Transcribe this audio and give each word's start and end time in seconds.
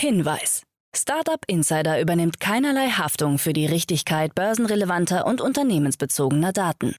Hinweis. 0.00 0.62
Startup 0.96 1.44
Insider 1.46 2.00
übernimmt 2.00 2.40
keinerlei 2.40 2.88
Haftung 2.88 3.36
für 3.36 3.52
die 3.52 3.66
Richtigkeit 3.66 4.34
börsenrelevanter 4.34 5.26
und 5.26 5.42
unternehmensbezogener 5.42 6.52
Daten. 6.52 6.96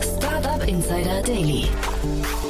Startup 0.00 0.68
Insider 0.68 1.22
Daily. 1.22 1.66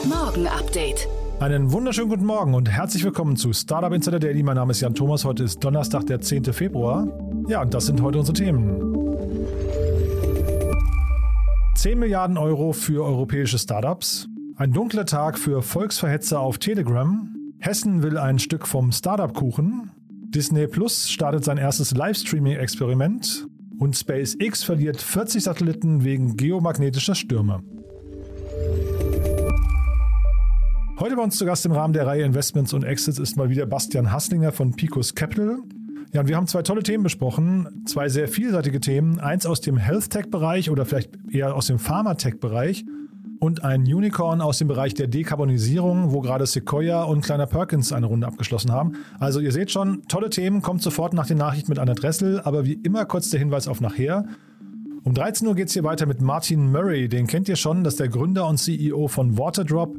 Morgen 0.04 0.46
Update. 0.48 1.08
Einen 1.40 1.72
wunderschönen 1.72 2.10
guten 2.10 2.26
Morgen 2.26 2.52
und 2.52 2.70
herzlich 2.70 3.04
willkommen 3.04 3.36
zu 3.36 3.54
Startup 3.54 3.92
Insider 3.92 4.18
Daily. 4.18 4.42
Mein 4.42 4.56
Name 4.56 4.72
ist 4.72 4.82
Jan 4.82 4.94
Thomas. 4.94 5.24
Heute 5.24 5.44
ist 5.44 5.64
Donnerstag, 5.64 6.06
der 6.06 6.20
10. 6.20 6.52
Februar. 6.52 7.08
Ja, 7.46 7.60
und 7.60 7.74
das 7.74 7.86
sind 7.86 8.00
heute 8.00 8.18
unsere 8.18 8.36
Themen. 8.36 8.94
10 11.74 11.98
Milliarden 11.98 12.38
Euro 12.38 12.72
für 12.72 13.04
europäische 13.04 13.58
Startups. 13.58 14.28
Ein 14.56 14.72
dunkler 14.72 15.04
Tag 15.04 15.38
für 15.38 15.60
Volksverhetzer 15.60 16.40
auf 16.40 16.56
Telegram. 16.56 17.34
Hessen 17.58 18.02
will 18.02 18.16
ein 18.16 18.38
Stück 18.38 18.66
vom 18.66 18.92
Startup-Kuchen. 18.92 19.90
Disney 20.08 20.66
Plus 20.66 21.10
startet 21.10 21.44
sein 21.44 21.58
erstes 21.58 21.94
Livestreaming-Experiment. 21.94 23.46
Und 23.78 23.94
SpaceX 23.94 24.64
verliert 24.64 25.02
40 25.02 25.44
Satelliten 25.44 26.02
wegen 26.02 26.38
geomagnetischer 26.38 27.14
Stürme. 27.14 27.62
Heute 30.98 31.16
bei 31.16 31.22
uns 31.22 31.36
zu 31.36 31.44
Gast 31.44 31.66
im 31.66 31.72
Rahmen 31.72 31.92
der 31.92 32.06
Reihe 32.06 32.24
Investments 32.24 32.72
und 32.72 32.84
Exits 32.84 33.18
ist 33.18 33.36
mal 33.36 33.50
wieder 33.50 33.66
Bastian 33.66 34.10
Hasslinger 34.12 34.52
von 34.52 34.72
Picos 34.72 35.14
Capital. 35.14 35.58
Ja, 36.14 36.20
und 36.20 36.28
wir 36.28 36.36
haben 36.36 36.46
zwei 36.46 36.62
tolle 36.62 36.84
Themen 36.84 37.02
besprochen, 37.02 37.82
zwei 37.86 38.08
sehr 38.08 38.28
vielseitige 38.28 38.78
Themen. 38.78 39.18
Eins 39.18 39.46
aus 39.46 39.60
dem 39.60 39.76
Health 39.76 40.10
Tech-Bereich 40.10 40.70
oder 40.70 40.86
vielleicht 40.86 41.10
eher 41.28 41.56
aus 41.56 41.66
dem 41.66 41.80
Pharma-Tech-Bereich 41.80 42.84
und 43.40 43.64
ein 43.64 43.80
Unicorn 43.82 44.40
aus 44.40 44.58
dem 44.58 44.68
Bereich 44.68 44.94
der 44.94 45.08
Dekarbonisierung, 45.08 46.12
wo 46.12 46.20
gerade 46.20 46.46
Sequoia 46.46 47.02
und 47.02 47.22
Kleiner 47.22 47.46
Perkins 47.46 47.92
eine 47.92 48.06
Runde 48.06 48.28
abgeschlossen 48.28 48.70
haben. 48.70 48.92
Also 49.18 49.40
ihr 49.40 49.50
seht 49.50 49.72
schon, 49.72 50.02
tolle 50.06 50.30
Themen, 50.30 50.62
kommt 50.62 50.82
sofort 50.82 51.14
nach 51.14 51.26
den 51.26 51.38
Nachrichten 51.38 51.72
mit 51.72 51.80
Anna 51.80 51.94
Dressel, 51.94 52.40
aber 52.44 52.64
wie 52.64 52.74
immer 52.74 53.06
kurz 53.06 53.30
der 53.30 53.40
Hinweis 53.40 53.66
auf 53.66 53.80
nachher. 53.80 54.24
Um 55.02 55.14
13 55.14 55.48
Uhr 55.48 55.56
geht 55.56 55.66
es 55.66 55.72
hier 55.72 55.82
weiter 55.82 56.06
mit 56.06 56.20
Martin 56.20 56.70
Murray, 56.70 57.08
den 57.08 57.26
kennt 57.26 57.48
ihr 57.48 57.56
schon, 57.56 57.82
das 57.82 57.94
ist 57.94 58.00
der 58.00 58.08
Gründer 58.08 58.46
und 58.46 58.58
CEO 58.58 59.08
von 59.08 59.36
Waterdrop 59.36 59.96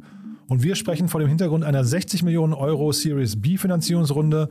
und 0.47 0.63
wir 0.63 0.75
sprechen 0.75 1.09
vor 1.09 1.19
dem 1.19 1.27
Hintergrund 1.27 1.65
einer 1.65 1.83
60 1.83 2.23
Millionen 2.23 2.53
Euro 2.53 2.93
Series 2.93 3.41
B 3.41 3.57
Finanzierungsrunde. 3.57 4.47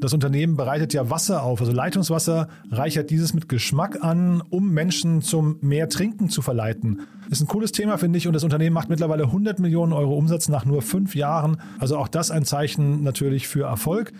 Das 0.00 0.12
Unternehmen 0.12 0.56
bereitet 0.56 0.92
ja 0.94 1.10
Wasser 1.10 1.42
auf, 1.42 1.60
also 1.60 1.72
Leitungswasser, 1.72 2.48
reichert 2.70 3.10
dieses 3.10 3.34
mit 3.34 3.48
Geschmack 3.48 4.02
an, 4.02 4.42
um 4.48 4.70
Menschen 4.70 5.22
zum 5.22 5.58
mehr 5.60 5.88
Trinken 5.88 6.28
zu 6.28 6.40
verleiten. 6.40 7.02
Ist 7.30 7.40
ein 7.40 7.48
cooles 7.48 7.72
Thema, 7.72 7.98
finde 7.98 8.18
ich, 8.18 8.26
und 8.26 8.32
das 8.32 8.44
Unternehmen 8.44 8.74
macht 8.74 8.88
mittlerweile 8.88 9.24
100 9.24 9.58
Millionen 9.58 9.92
Euro 9.92 10.16
Umsatz 10.16 10.48
nach 10.48 10.64
nur 10.64 10.82
fünf 10.82 11.14
Jahren. 11.16 11.58
Also 11.78 11.98
auch 11.98 12.08
das 12.08 12.30
ein 12.30 12.44
Zeichen 12.44 13.02
natürlich 13.02 13.48
für 13.48 13.64
Erfolg. 13.64 14.12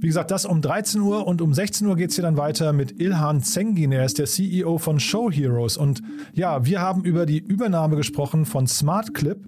Wie 0.00 0.06
gesagt, 0.06 0.30
das 0.30 0.46
um 0.46 0.62
13 0.62 1.02
Uhr 1.02 1.26
und 1.26 1.42
um 1.42 1.52
16 1.52 1.86
Uhr 1.86 1.94
geht 1.94 2.08
es 2.08 2.16
hier 2.16 2.22
dann 2.22 2.38
weiter 2.38 2.72
mit 2.72 2.98
Ilhan 2.98 3.42
Zengin. 3.42 3.92
Er 3.92 4.06
ist 4.06 4.18
der 4.18 4.24
CEO 4.24 4.78
von 4.78 4.98
Show 4.98 5.30
Heroes. 5.30 5.76
Und 5.76 6.00
ja, 6.32 6.64
wir 6.64 6.80
haben 6.80 7.04
über 7.04 7.26
die 7.26 7.38
Übernahme 7.38 7.96
gesprochen 7.96 8.46
von 8.46 8.66
Smart 8.66 9.12
Clip. 9.12 9.44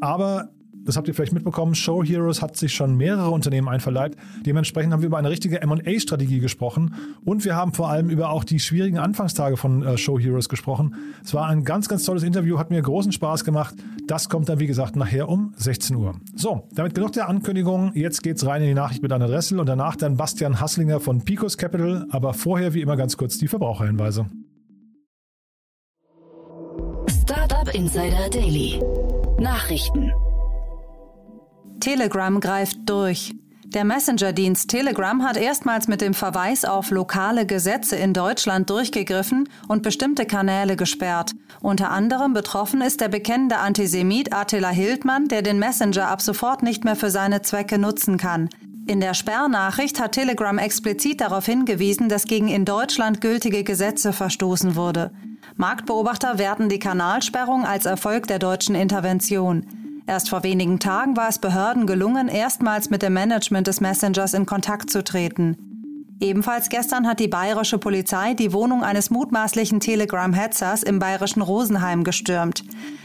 Aber 0.00 0.50
das 0.90 0.96
habt 0.96 1.06
ihr 1.06 1.14
vielleicht 1.14 1.32
mitbekommen, 1.32 1.76
Show 1.76 2.02
Heroes 2.02 2.42
hat 2.42 2.56
sich 2.56 2.74
schon 2.74 2.96
mehrere 2.96 3.30
Unternehmen 3.30 3.68
einverleibt. 3.68 4.18
Dementsprechend 4.44 4.92
haben 4.92 5.02
wir 5.02 5.06
über 5.06 5.18
eine 5.18 5.30
richtige 5.30 5.64
MA-Strategie 5.64 6.40
gesprochen 6.40 6.96
und 7.24 7.44
wir 7.44 7.54
haben 7.54 7.72
vor 7.72 7.88
allem 7.90 8.10
über 8.10 8.30
auch 8.30 8.42
die 8.42 8.58
schwierigen 8.58 8.98
Anfangstage 8.98 9.56
von 9.56 9.84
äh, 9.84 9.96
Show 9.96 10.18
Heroes 10.18 10.48
gesprochen. 10.48 10.96
Es 11.22 11.32
war 11.32 11.46
ein 11.46 11.62
ganz, 11.62 11.88
ganz 11.88 12.04
tolles 12.04 12.24
Interview, 12.24 12.58
hat 12.58 12.70
mir 12.70 12.82
großen 12.82 13.12
Spaß 13.12 13.44
gemacht. 13.44 13.76
Das 14.08 14.28
kommt 14.28 14.48
dann, 14.48 14.58
wie 14.58 14.66
gesagt, 14.66 14.96
nachher 14.96 15.28
um 15.28 15.54
16 15.58 15.94
Uhr. 15.94 16.16
So, 16.34 16.66
damit 16.72 16.96
genug 16.96 17.12
der 17.12 17.28
Ankündigung. 17.28 17.92
Jetzt 17.94 18.24
geht's 18.24 18.44
rein 18.44 18.62
in 18.62 18.66
die 18.66 18.74
Nachricht 18.74 19.00
mit 19.00 19.12
Anna 19.12 19.28
Dressel 19.28 19.60
und 19.60 19.68
danach 19.68 19.94
dann 19.94 20.16
Bastian 20.16 20.60
Hasslinger 20.60 20.98
von 20.98 21.24
Picos 21.24 21.56
Capital. 21.56 22.06
Aber 22.10 22.34
vorher, 22.34 22.74
wie 22.74 22.80
immer, 22.80 22.96
ganz 22.96 23.16
kurz 23.16 23.38
die 23.38 23.46
Verbraucherhinweise. 23.46 24.26
Startup 27.06 27.72
Insider 27.72 28.28
Daily. 28.28 28.82
Nachrichten. 29.38 30.10
Telegram 31.80 32.38
greift 32.40 32.78
durch. 32.86 33.34
Der 33.72 33.84
Messenger-Dienst 33.84 34.68
Telegram 34.68 35.22
hat 35.22 35.36
erstmals 35.36 35.86
mit 35.86 36.00
dem 36.00 36.12
Verweis 36.12 36.64
auf 36.64 36.90
lokale 36.90 37.46
Gesetze 37.46 37.94
in 37.94 38.12
Deutschland 38.12 38.68
durchgegriffen 38.68 39.48
und 39.68 39.84
bestimmte 39.84 40.26
Kanäle 40.26 40.74
gesperrt. 40.74 41.32
Unter 41.60 41.90
anderem 41.92 42.32
betroffen 42.32 42.80
ist 42.80 43.00
der 43.00 43.08
bekennende 43.08 43.58
Antisemit 43.58 44.34
Attila 44.34 44.70
Hildmann, 44.70 45.28
der 45.28 45.42
den 45.42 45.60
Messenger 45.60 46.08
ab 46.08 46.20
sofort 46.20 46.64
nicht 46.64 46.84
mehr 46.84 46.96
für 46.96 47.10
seine 47.10 47.42
Zwecke 47.42 47.78
nutzen 47.78 48.18
kann. 48.18 48.48
In 48.88 48.98
der 48.98 49.14
Sperrnachricht 49.14 50.00
hat 50.00 50.12
Telegram 50.12 50.58
explizit 50.58 51.20
darauf 51.20 51.46
hingewiesen, 51.46 52.08
dass 52.08 52.24
gegen 52.24 52.48
in 52.48 52.64
Deutschland 52.64 53.20
gültige 53.20 53.62
Gesetze 53.62 54.12
verstoßen 54.12 54.74
wurde. 54.74 55.12
Marktbeobachter 55.54 56.38
werten 56.38 56.68
die 56.68 56.80
Kanalsperrung 56.80 57.64
als 57.64 57.86
Erfolg 57.86 58.26
der 58.26 58.40
deutschen 58.40 58.74
Intervention. 58.74 59.79
Erst 60.10 60.30
vor 60.30 60.42
wenigen 60.42 60.80
Tagen 60.80 61.16
war 61.16 61.28
es 61.28 61.38
Behörden 61.38 61.86
gelungen, 61.86 62.26
erstmals 62.26 62.90
mit 62.90 63.00
dem 63.00 63.12
Management 63.12 63.68
des 63.68 63.80
Messengers 63.80 64.34
in 64.34 64.44
Kontakt 64.44 64.90
zu 64.90 65.04
treten. 65.04 65.56
Ebenfalls 66.18 66.68
gestern 66.68 67.06
hat 67.06 67.20
die 67.20 67.28
bayerische 67.28 67.78
Polizei 67.78 68.34
die 68.34 68.52
Wohnung 68.52 68.82
eines 68.82 69.10
mutmaßlichen 69.10 69.78
Telegram-Hetzers 69.78 70.82
im 70.82 70.98
bayerischen 70.98 71.42
Rosenheim 71.42 72.02
gestürmt. 72.02 72.64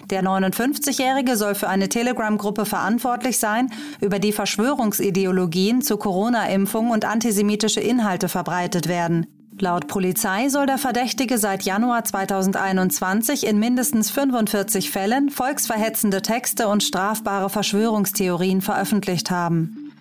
Der 0.10 0.24
59-Jährige 0.24 1.38
soll 1.38 1.54
für 1.54 1.70
eine 1.70 1.90
Telegram-Gruppe 1.90 2.66
verantwortlich 2.66 3.38
sein, 3.38 3.70
über 4.02 4.18
die 4.18 4.32
Verschwörungsideologien 4.32 5.84
zu 5.84 5.98
Corona-Impfung 5.98 6.90
und 6.90 7.06
antisemitische 7.06 7.82
Inhalte 7.82 8.30
verbreitet 8.30 8.88
werden. 8.88 9.28
Laut 9.60 9.88
Polizei 9.88 10.50
soll 10.50 10.66
der 10.66 10.78
Verdächtige 10.78 11.38
seit 11.38 11.64
Januar 11.64 12.04
2021 12.04 13.48
in 13.48 13.58
mindestens 13.58 14.12
45 14.12 14.92
Fällen 14.92 15.30
volksverhetzende 15.30 16.22
Texte 16.22 16.68
und 16.68 16.84
strafbare 16.84 17.50
Verschwörungstheorien 17.50 18.62
veröffentlicht 18.62 19.32
haben. 19.32 19.94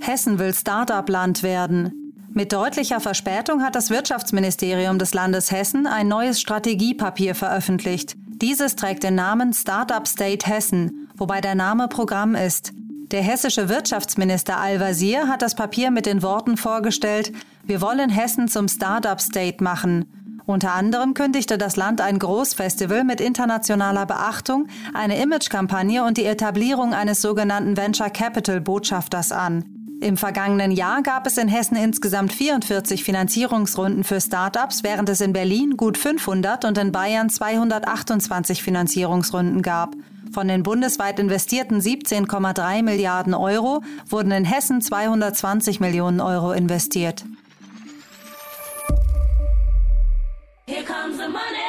Hessen 0.00 0.38
will 0.40 0.52
Start-up-Land 0.52 1.44
werden. 1.44 2.12
Mit 2.32 2.52
deutlicher 2.52 3.00
Verspätung 3.00 3.62
hat 3.62 3.76
das 3.76 3.90
Wirtschaftsministerium 3.90 4.98
des 4.98 5.14
Landes 5.14 5.52
Hessen 5.52 5.86
ein 5.86 6.08
neues 6.08 6.40
Strategiepapier 6.40 7.34
veröffentlicht. 7.34 8.16
Dieses 8.16 8.76
trägt 8.76 9.04
den 9.04 9.14
Namen 9.14 9.52
Startup 9.52 10.06
State 10.06 10.46
Hessen, 10.46 11.08
wobei 11.16 11.40
der 11.40 11.54
Name 11.54 11.88
Programm 11.88 12.34
ist. 12.34 12.72
Der 13.12 13.22
hessische 13.22 13.68
Wirtschaftsminister 13.68 14.58
Al-Wazir 14.58 15.28
hat 15.28 15.40
das 15.40 15.54
Papier 15.54 15.92
mit 15.92 16.06
den 16.06 16.22
Worten 16.22 16.56
vorgestellt, 16.56 17.30
wir 17.62 17.80
wollen 17.80 18.10
Hessen 18.10 18.48
zum 18.48 18.66
Startup 18.66 19.20
State 19.20 19.62
machen. 19.62 20.06
Unter 20.44 20.72
anderem 20.72 21.14
kündigte 21.14 21.56
das 21.56 21.76
Land 21.76 22.00
ein 22.00 22.18
Großfestival 22.18 23.04
mit 23.04 23.20
internationaler 23.20 24.06
Beachtung, 24.06 24.66
eine 24.92 25.22
Imagekampagne 25.22 26.04
und 26.04 26.16
die 26.16 26.24
Etablierung 26.24 26.94
eines 26.94 27.22
sogenannten 27.22 27.76
Venture 27.76 28.10
Capital 28.10 28.60
Botschafters 28.60 29.30
an. 29.30 29.64
Im 30.00 30.16
vergangenen 30.16 30.72
Jahr 30.72 31.02
gab 31.02 31.28
es 31.28 31.38
in 31.38 31.46
Hessen 31.46 31.76
insgesamt 31.76 32.32
44 32.32 33.04
Finanzierungsrunden 33.04 34.02
für 34.02 34.20
Startups, 34.20 34.82
während 34.82 35.08
es 35.08 35.20
in 35.20 35.32
Berlin 35.32 35.76
gut 35.76 35.96
500 35.96 36.64
und 36.64 36.76
in 36.76 36.90
Bayern 36.90 37.30
228 37.30 38.64
Finanzierungsrunden 38.64 39.62
gab. 39.62 39.94
Von 40.32 40.48
den 40.48 40.62
bundesweit 40.62 41.18
investierten 41.18 41.80
17,3 41.80 42.82
Milliarden 42.82 43.34
Euro 43.34 43.82
wurden 44.08 44.32
in 44.32 44.44
Hessen 44.44 44.80
220 44.80 45.80
Millionen 45.80 46.20
Euro 46.20 46.52
investiert. 46.52 47.24
Here 50.66 50.82
comes 50.82 51.16
the 51.16 51.28
money. 51.28 51.66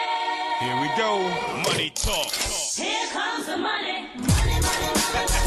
Here 0.59 0.75
we 0.81 0.87
go. 0.97 1.19
Money 1.69 1.91
talk. 1.93 2.31
Here 2.75 3.07
comes 3.13 3.45
the 3.45 3.57
money. 3.57 4.07
money, 4.15 4.59
money, 4.61 4.97
money. 5.13 5.37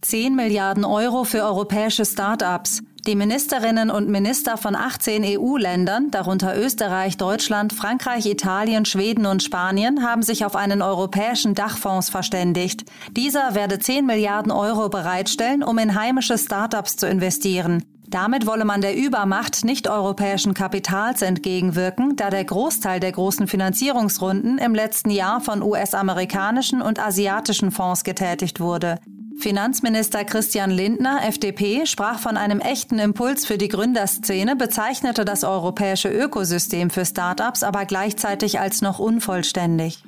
10 0.00 0.36
Milliarden 0.36 0.84
Euro 0.84 1.24
für 1.24 1.42
europäische 1.42 2.04
Start-ups. 2.04 2.82
Die 3.06 3.16
Ministerinnen 3.16 3.90
und 3.90 4.08
Minister 4.08 4.56
von 4.56 4.74
18 4.74 5.24
EU-Ländern, 5.24 6.10
darunter 6.10 6.56
Österreich, 6.56 7.18
Deutschland, 7.18 7.74
Frankreich, 7.74 8.24
Italien, 8.24 8.86
Schweden 8.86 9.26
und 9.26 9.42
Spanien, 9.42 10.02
haben 10.02 10.22
sich 10.22 10.46
auf 10.46 10.56
einen 10.56 10.80
europäischen 10.80 11.54
Dachfonds 11.54 12.08
verständigt. 12.08 12.86
Dieser 13.10 13.54
werde 13.54 13.78
10 13.78 14.06
Milliarden 14.06 14.50
Euro 14.50 14.88
bereitstellen, 14.88 15.62
um 15.62 15.76
in 15.76 15.94
heimische 15.94 16.38
Start-ups 16.38 16.96
zu 16.96 17.06
investieren. 17.06 17.84
Damit 18.08 18.46
wolle 18.46 18.64
man 18.64 18.80
der 18.80 18.96
Übermacht 18.96 19.66
nicht-europäischen 19.66 20.54
Kapitals 20.54 21.20
entgegenwirken, 21.20 22.16
da 22.16 22.30
der 22.30 22.44
Großteil 22.44 23.00
der 23.00 23.12
großen 23.12 23.48
Finanzierungsrunden 23.48 24.56
im 24.56 24.74
letzten 24.74 25.10
Jahr 25.10 25.42
von 25.42 25.62
US-amerikanischen 25.62 26.80
und 26.80 26.98
asiatischen 26.98 27.70
Fonds 27.70 28.02
getätigt 28.02 28.60
wurde. 28.60 28.98
Finanzminister 29.38 30.24
Christian 30.24 30.70
Lindner, 30.70 31.20
FDP, 31.26 31.86
sprach 31.86 32.18
von 32.18 32.36
einem 32.36 32.60
echten 32.60 32.98
Impuls 32.98 33.44
für 33.44 33.58
die 33.58 33.68
Gründerszene, 33.68 34.56
bezeichnete 34.56 35.24
das 35.24 35.44
europäische 35.44 36.08
Ökosystem 36.08 36.90
für 36.90 37.04
Start-ups 37.04 37.62
aber 37.62 37.84
gleichzeitig 37.84 38.60
als 38.60 38.80
noch 38.80 38.98
unvollständig. 38.98 40.02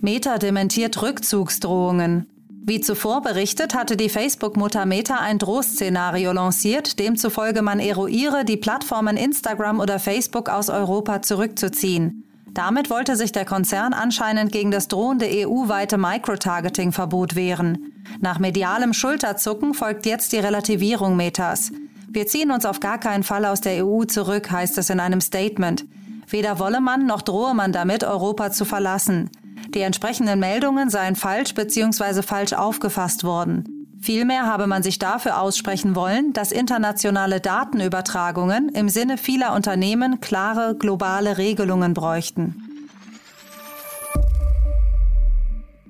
Meta 0.00 0.38
dementiert 0.38 1.02
Rückzugsdrohungen. 1.02 2.26
Wie 2.62 2.80
zuvor 2.80 3.20
berichtet, 3.20 3.74
hatte 3.74 3.96
die 3.96 4.08
Facebook-Mutter 4.08 4.86
Meta 4.86 5.16
ein 5.16 5.38
Drohszenario 5.38 6.32
lanciert, 6.32 6.98
demzufolge 6.98 7.62
man 7.62 7.80
eruiere, 7.80 8.44
die 8.44 8.56
Plattformen 8.56 9.16
Instagram 9.16 9.80
oder 9.80 9.98
Facebook 9.98 10.48
aus 10.48 10.70
Europa 10.70 11.20
zurückzuziehen. 11.20 12.29
Damit 12.54 12.90
wollte 12.90 13.16
sich 13.16 13.32
der 13.32 13.44
Konzern 13.44 13.92
anscheinend 13.92 14.52
gegen 14.52 14.70
das 14.70 14.88
drohende 14.88 15.26
EU-weite 15.26 15.98
Microtargeting-Verbot 15.98 17.36
wehren. 17.36 17.92
Nach 18.20 18.38
medialem 18.38 18.92
Schulterzucken 18.92 19.74
folgt 19.74 20.04
jetzt 20.06 20.32
die 20.32 20.38
Relativierung 20.38 21.16
Metas. 21.16 21.70
Wir 22.08 22.26
ziehen 22.26 22.50
uns 22.50 22.66
auf 22.66 22.80
gar 22.80 22.98
keinen 22.98 23.22
Fall 23.22 23.44
aus 23.44 23.60
der 23.60 23.86
EU 23.86 24.04
zurück, 24.04 24.50
heißt 24.50 24.78
es 24.78 24.90
in 24.90 24.98
einem 24.98 25.20
Statement. 25.20 25.84
Weder 26.28 26.58
wolle 26.58 26.80
man 26.80 27.06
noch 27.06 27.22
drohe 27.22 27.54
man 27.54 27.72
damit, 27.72 28.02
Europa 28.02 28.50
zu 28.50 28.64
verlassen. 28.64 29.30
Die 29.74 29.80
entsprechenden 29.80 30.40
Meldungen 30.40 30.90
seien 30.90 31.14
falsch 31.14 31.54
bzw. 31.54 32.22
falsch 32.22 32.52
aufgefasst 32.52 33.22
worden. 33.22 33.79
Vielmehr 34.02 34.46
habe 34.46 34.66
man 34.66 34.82
sich 34.82 34.98
dafür 34.98 35.40
aussprechen 35.40 35.94
wollen, 35.94 36.32
dass 36.32 36.52
internationale 36.52 37.40
Datenübertragungen 37.40 38.70
im 38.70 38.88
Sinne 38.88 39.18
vieler 39.18 39.54
Unternehmen 39.54 40.20
klare 40.20 40.74
globale 40.74 41.36
Regelungen 41.36 41.92
bräuchten. 41.92 42.70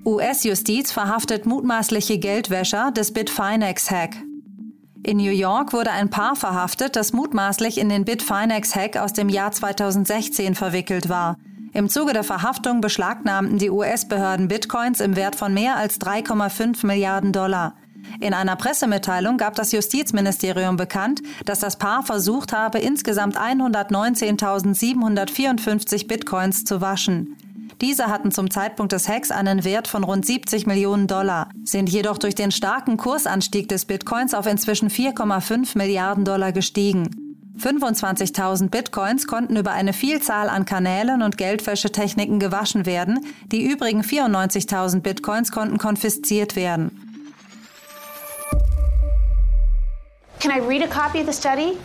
US-Justiz 0.05 0.91
verhaftet 0.91 1.47
mutmaßliche 1.47 2.19
Geldwäscher 2.19 2.91
des 2.91 3.13
Bitfinex-Hack. 3.13 4.17
In 5.03 5.19
New 5.19 5.31
York 5.31 5.73
wurde 5.73 5.93
ein 5.93 6.11
Paar 6.11 6.35
verhaftet, 6.35 6.97
das 6.97 7.13
mutmaßlich 7.13 7.79
in 7.79 7.89
den 7.89 8.05
Bitfinex-Hack 8.05 8.97
aus 8.97 9.13
dem 9.13 9.29
Jahr 9.29 9.53
2016 9.53 10.55
verwickelt 10.55 11.09
war. 11.09 11.37
Im 11.73 11.89
Zuge 11.89 12.13
der 12.13 12.25
Verhaftung 12.25 12.81
beschlagnahmten 12.81 13.59
die 13.59 13.71
US-Behörden 13.71 14.49
Bitcoins 14.49 15.01
im 15.01 15.15
Wert 15.15 15.37
von 15.37 15.55
mehr 15.55 15.77
als 15.77 16.01
3,5 16.01 16.85
Milliarden 16.85 17.33
Dollar. 17.33 17.75
In 18.21 18.35
einer 18.35 18.57
Pressemitteilung 18.57 19.39
gab 19.39 19.55
das 19.55 19.73
Justizministerium 19.73 20.77
bekannt, 20.77 21.23
dass 21.45 21.61
das 21.61 21.79
Paar 21.79 22.03
versucht 22.03 22.53
habe, 22.53 22.79
insgesamt 22.79 23.39
119.754 23.39 26.07
Bitcoins 26.07 26.65
zu 26.65 26.81
waschen. 26.81 27.37
Diese 27.81 28.09
hatten 28.09 28.31
zum 28.31 28.51
Zeitpunkt 28.51 28.93
des 28.93 29.09
Hacks 29.09 29.31
einen 29.31 29.65
Wert 29.65 29.89
von 29.89 30.05
rund 30.05 30.27
70 30.27 30.67
Millionen 30.67 31.07
Dollar, 31.07 31.49
sind 31.65 31.89
jedoch 31.89 32.19
durch 32.19 32.35
den 32.35 32.51
starken 32.51 32.99
Kursanstieg 32.99 33.71
des 33.71 33.87
Bitcoins 33.87 34.35
auf 34.35 34.47
inzwischen 34.47 34.91
4,5 34.91 35.79
Milliarden 35.79 36.27
Dollar 36.27 36.53
gestiegen. 36.53 37.31
25.000 37.59 38.69
Bitcoins 38.69 39.27
konnten 39.27 39.57
über 39.57 39.73
eine 39.73 39.93
Vielzahl 39.93 40.49
an 40.49 40.65
Kanälen 40.65 41.23
und 41.23 41.39
Geldwäschetechniken 41.39 42.39
gewaschen 42.39 42.87
werden, 42.87 43.21
die 43.51 43.71
übrigen 43.71 44.03
94.000 44.03 45.01
Bitcoins 45.01 45.53
konnten 45.53 45.79
konfisziert 45.79 46.57
werden. 46.57 47.10
Can 50.41 50.51
I 50.53 50.67
read 50.67 50.83
a 50.83 50.87
copy 50.87 51.21
of 51.21 51.27
the 51.27 51.35
study? 51.35 51.77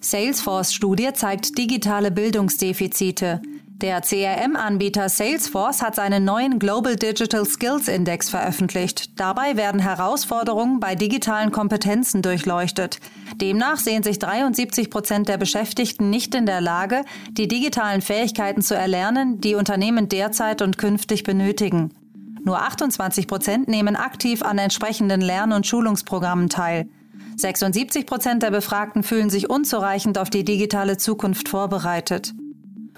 Salesforce-Studie 0.00 1.12
zeigt 1.12 1.56
digitale 1.56 2.10
Bildungsdefizite. 2.10 3.40
Der 3.80 4.00
CRM-Anbieter 4.00 5.08
Salesforce 5.08 5.80
hat 5.80 5.94
seinen 5.94 6.24
neuen 6.24 6.58
Global 6.58 6.96
Digital 6.96 7.46
Skills 7.46 7.86
Index 7.86 8.28
veröffentlicht. 8.28 9.20
Dabei 9.20 9.56
werden 9.56 9.80
Herausforderungen 9.80 10.80
bei 10.80 10.96
digitalen 10.96 11.52
Kompetenzen 11.52 12.22
durchleuchtet. 12.22 12.98
Demnach 13.40 13.76
sehen 13.76 14.02
sich 14.02 14.18
73 14.18 14.90
Prozent 14.90 15.28
der 15.28 15.38
Beschäftigten 15.38 16.10
nicht 16.10 16.34
in 16.34 16.46
der 16.46 16.60
Lage, 16.60 17.04
die 17.30 17.46
digitalen 17.46 18.02
Fähigkeiten 18.02 18.62
zu 18.62 18.74
erlernen, 18.74 19.40
die 19.40 19.54
Unternehmen 19.54 20.08
derzeit 20.08 20.60
und 20.60 20.76
künftig 20.76 21.22
benötigen. 21.22 21.94
Nur 22.42 22.60
28 22.62 23.28
Prozent 23.28 23.68
nehmen 23.68 23.94
aktiv 23.94 24.42
an 24.42 24.58
entsprechenden 24.58 25.20
Lern- 25.20 25.52
und 25.52 25.68
Schulungsprogrammen 25.68 26.48
teil. 26.48 26.88
76 27.40 28.06
Prozent 28.06 28.42
der 28.42 28.50
Befragten 28.50 29.02
fühlen 29.02 29.30
sich 29.30 29.50
unzureichend 29.50 30.18
auf 30.18 30.30
die 30.30 30.44
digitale 30.44 30.96
Zukunft 30.96 31.48
vorbereitet. 31.48 32.34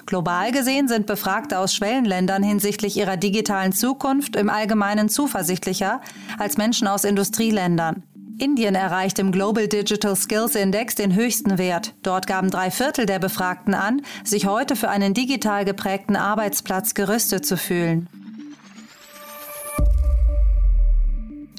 Global 0.07 0.51
gesehen 0.53 0.89
sind 0.89 1.07
Befragte 1.07 1.59
aus 1.59 1.75
Schwellenländern 1.75 2.43
hinsichtlich 2.43 2.97
ihrer 2.97 3.17
digitalen 3.17 3.73
Zukunft 3.73 4.37
im 4.37 4.51
Allgemeinen 4.51 5.09
zuversichtlicher 5.09 6.01
als 6.39 6.57
Menschen 6.57 6.89
aus 6.89 7.05
Industrieländern. 7.05 8.03
Indien 8.39 8.75
erreicht 8.75 9.19
im 9.19 9.31
Global 9.31 9.69
Digital 9.69 10.17
Skills 10.17 10.57
Index 10.57 10.97
den 10.97 11.15
höchsten 11.15 11.59
Wert. 11.59 11.95
Dort 12.03 12.27
gaben 12.27 12.51
drei 12.51 12.71
Viertel 12.71 13.07
der 13.07 13.19
Befragten 13.21 13.75
an, 13.75 14.03
sich 14.25 14.47
heute 14.47 14.75
für 14.75 14.89
einen 14.89 15.15
digital 15.15 15.65
geprägten 15.65 16.17
Arbeitsplatz 16.17 16.95
gerüstet 16.95 17.47
zu 17.47 17.57
fühlen. 17.57 18.09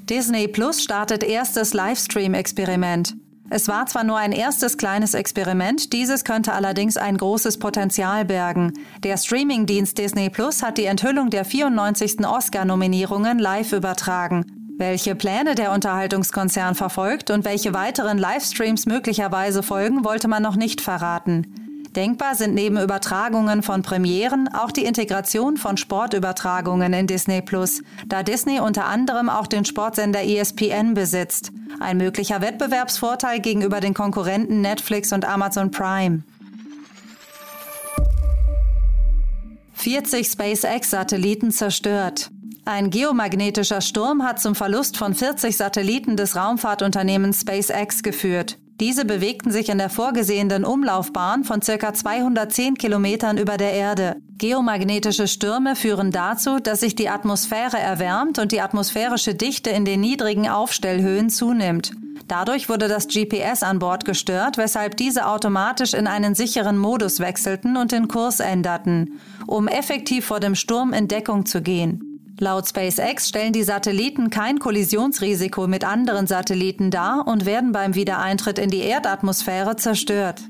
Disney 0.10 0.50
Plus 0.50 0.84
startet 0.84 1.24
erstes 1.24 1.74
Livestream-Experiment. 1.74 3.16
Es 3.50 3.70
war 3.70 3.86
zwar 3.86 4.04
nur 4.04 4.18
ein 4.18 4.34
erstes 4.34 4.78
kleines 4.78 5.14
Experiment, 5.14 5.94
dieses 5.94 6.26
könnte 6.26 6.52
allerdings 6.52 6.98
ein 6.98 7.16
großes 7.16 7.58
Potenzial 7.58 8.26
bergen. 8.26 8.74
Der 9.04 9.16
Streamingdienst 9.16 9.98
Disney 9.98 10.30
Plus 10.30 10.62
hat 10.62 10.78
die 10.78 10.86
Enthüllung 10.86 11.30
der 11.30 11.46
94. 11.46 12.26
Oscar-Nominierungen 12.26 13.40
live 13.40 13.72
übertragen. 13.72 14.46
Welche 14.78 15.16
Pläne 15.16 15.56
der 15.56 15.72
Unterhaltungskonzern 15.72 16.76
verfolgt 16.76 17.30
und 17.30 17.46
welche 17.46 17.74
weiteren 17.74 18.18
Livestreams 18.18 18.86
möglicherweise 18.86 19.64
folgen, 19.64 20.04
wollte 20.04 20.28
man 20.28 20.44
noch 20.44 20.58
nicht 20.58 20.82
verraten. 20.82 21.63
Denkbar 21.96 22.34
sind 22.34 22.56
neben 22.56 22.80
Übertragungen 22.80 23.62
von 23.62 23.84
Premieren 23.84 24.50
auch 24.52 24.72
die 24.72 24.84
Integration 24.84 25.58
von 25.58 25.78
Sportübertragungen 25.78 26.92
in 26.92 27.06
Disney 27.06 27.44
Plus, 27.44 27.84
da 28.08 28.24
Disney 28.24 28.60
unter 28.60 28.86
anderem 28.86 29.30
auch 29.30 29.46
den 29.46 29.64
Sportsender 29.64 30.24
ESPN 30.24 30.96
besitzt. 30.96 31.52
Ein 31.80 31.98
möglicher 31.98 32.42
Wettbewerbsvorteil 32.42 33.40
gegenüber 33.40 33.80
den 33.80 33.94
Konkurrenten 33.94 34.62
Netflix 34.62 35.14
und 35.14 35.24
Amazon 35.26 35.70
Prime. 35.70 36.24
40 39.74 40.28
SpaceX-Satelliten 40.28 41.52
zerstört. 41.52 42.32
Ein 42.66 42.90
geomagnetischer 42.90 43.82
Sturm 43.82 44.24
hat 44.24 44.40
zum 44.40 44.56
Verlust 44.56 44.98
von 44.98 45.14
40 45.14 45.56
Satelliten 45.58 46.18
des 46.18 46.36
Raumfahrtunternehmens 46.36 47.42
SpaceX 47.42 48.02
geführt. 48.02 48.58
Diese 48.80 49.06
bewegten 49.06 49.52
sich 49.52 49.70
in 49.70 49.78
der 49.78 49.90
vorgesehenen 49.90 50.66
Umlaufbahn 50.66 51.44
von 51.44 51.60
ca. 51.60 51.94
210 51.94 52.76
Kilometern 52.76 53.38
über 53.38 53.58
der 53.58 53.74
Erde. 53.74 54.16
Geomagnetische 54.40 55.28
Stürme 55.28 55.76
führen 55.76 56.12
dazu, 56.12 56.60
dass 56.60 56.80
sich 56.80 56.96
die 56.96 57.10
Atmosphäre 57.10 57.78
erwärmt 57.78 58.40
und 58.40 58.52
die 58.52 58.62
atmosphärische 58.62 59.36
Dichte 59.36 59.70
in 59.70 59.86
den 59.86 60.02
niedrigen 60.02 60.50
Aufstellhöhen 60.50 61.30
zunimmt. 61.30 61.92
Dadurch 62.28 62.68
wurde 62.68 62.88
das 62.88 63.08
GPS 63.08 63.64
an 63.64 63.80
Bord 63.80 64.06
gestört, 64.06 64.58
weshalb 64.58 64.98
diese 64.98 65.28
automatisch 65.28 65.94
in 65.94 66.08
einen 66.08 66.36
sicheren 66.36 66.78
Modus 66.78 67.20
wechselten 67.20 67.78
und 67.78 67.92
den 67.92 68.08
Kurs 68.08 68.40
änderten, 68.40 69.20
um 69.46 69.68
effektiv 69.68 70.26
vor 70.26 70.40
dem 70.40 70.56
Sturm 70.56 70.94
in 70.94 71.08
Deckung 71.08 71.46
zu 71.46 71.62
gehen. 71.62 72.13
Laut 72.40 72.68
SpaceX 72.68 73.30
stellen 73.30 73.54
die 73.54 73.64
Satelliten 73.64 74.30
kein 74.30 74.60
Kollisionsrisiko 74.60 75.68
mit 75.68 75.86
anderen 75.86 76.28
Satelliten 76.28 76.90
dar 76.90 77.28
und 77.28 77.46
werden 77.46 77.72
beim 77.72 77.96
Wiedereintritt 77.96 78.58
in 78.58 78.70
die 78.70 78.82
Erdatmosphäre 78.82 79.76
zerstört. 79.76 80.42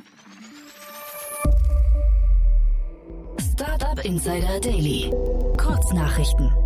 Startup 3.53 4.03
Insider 4.05 4.59
Daily. 4.61 5.11
Kurznachrichten. 5.57 6.62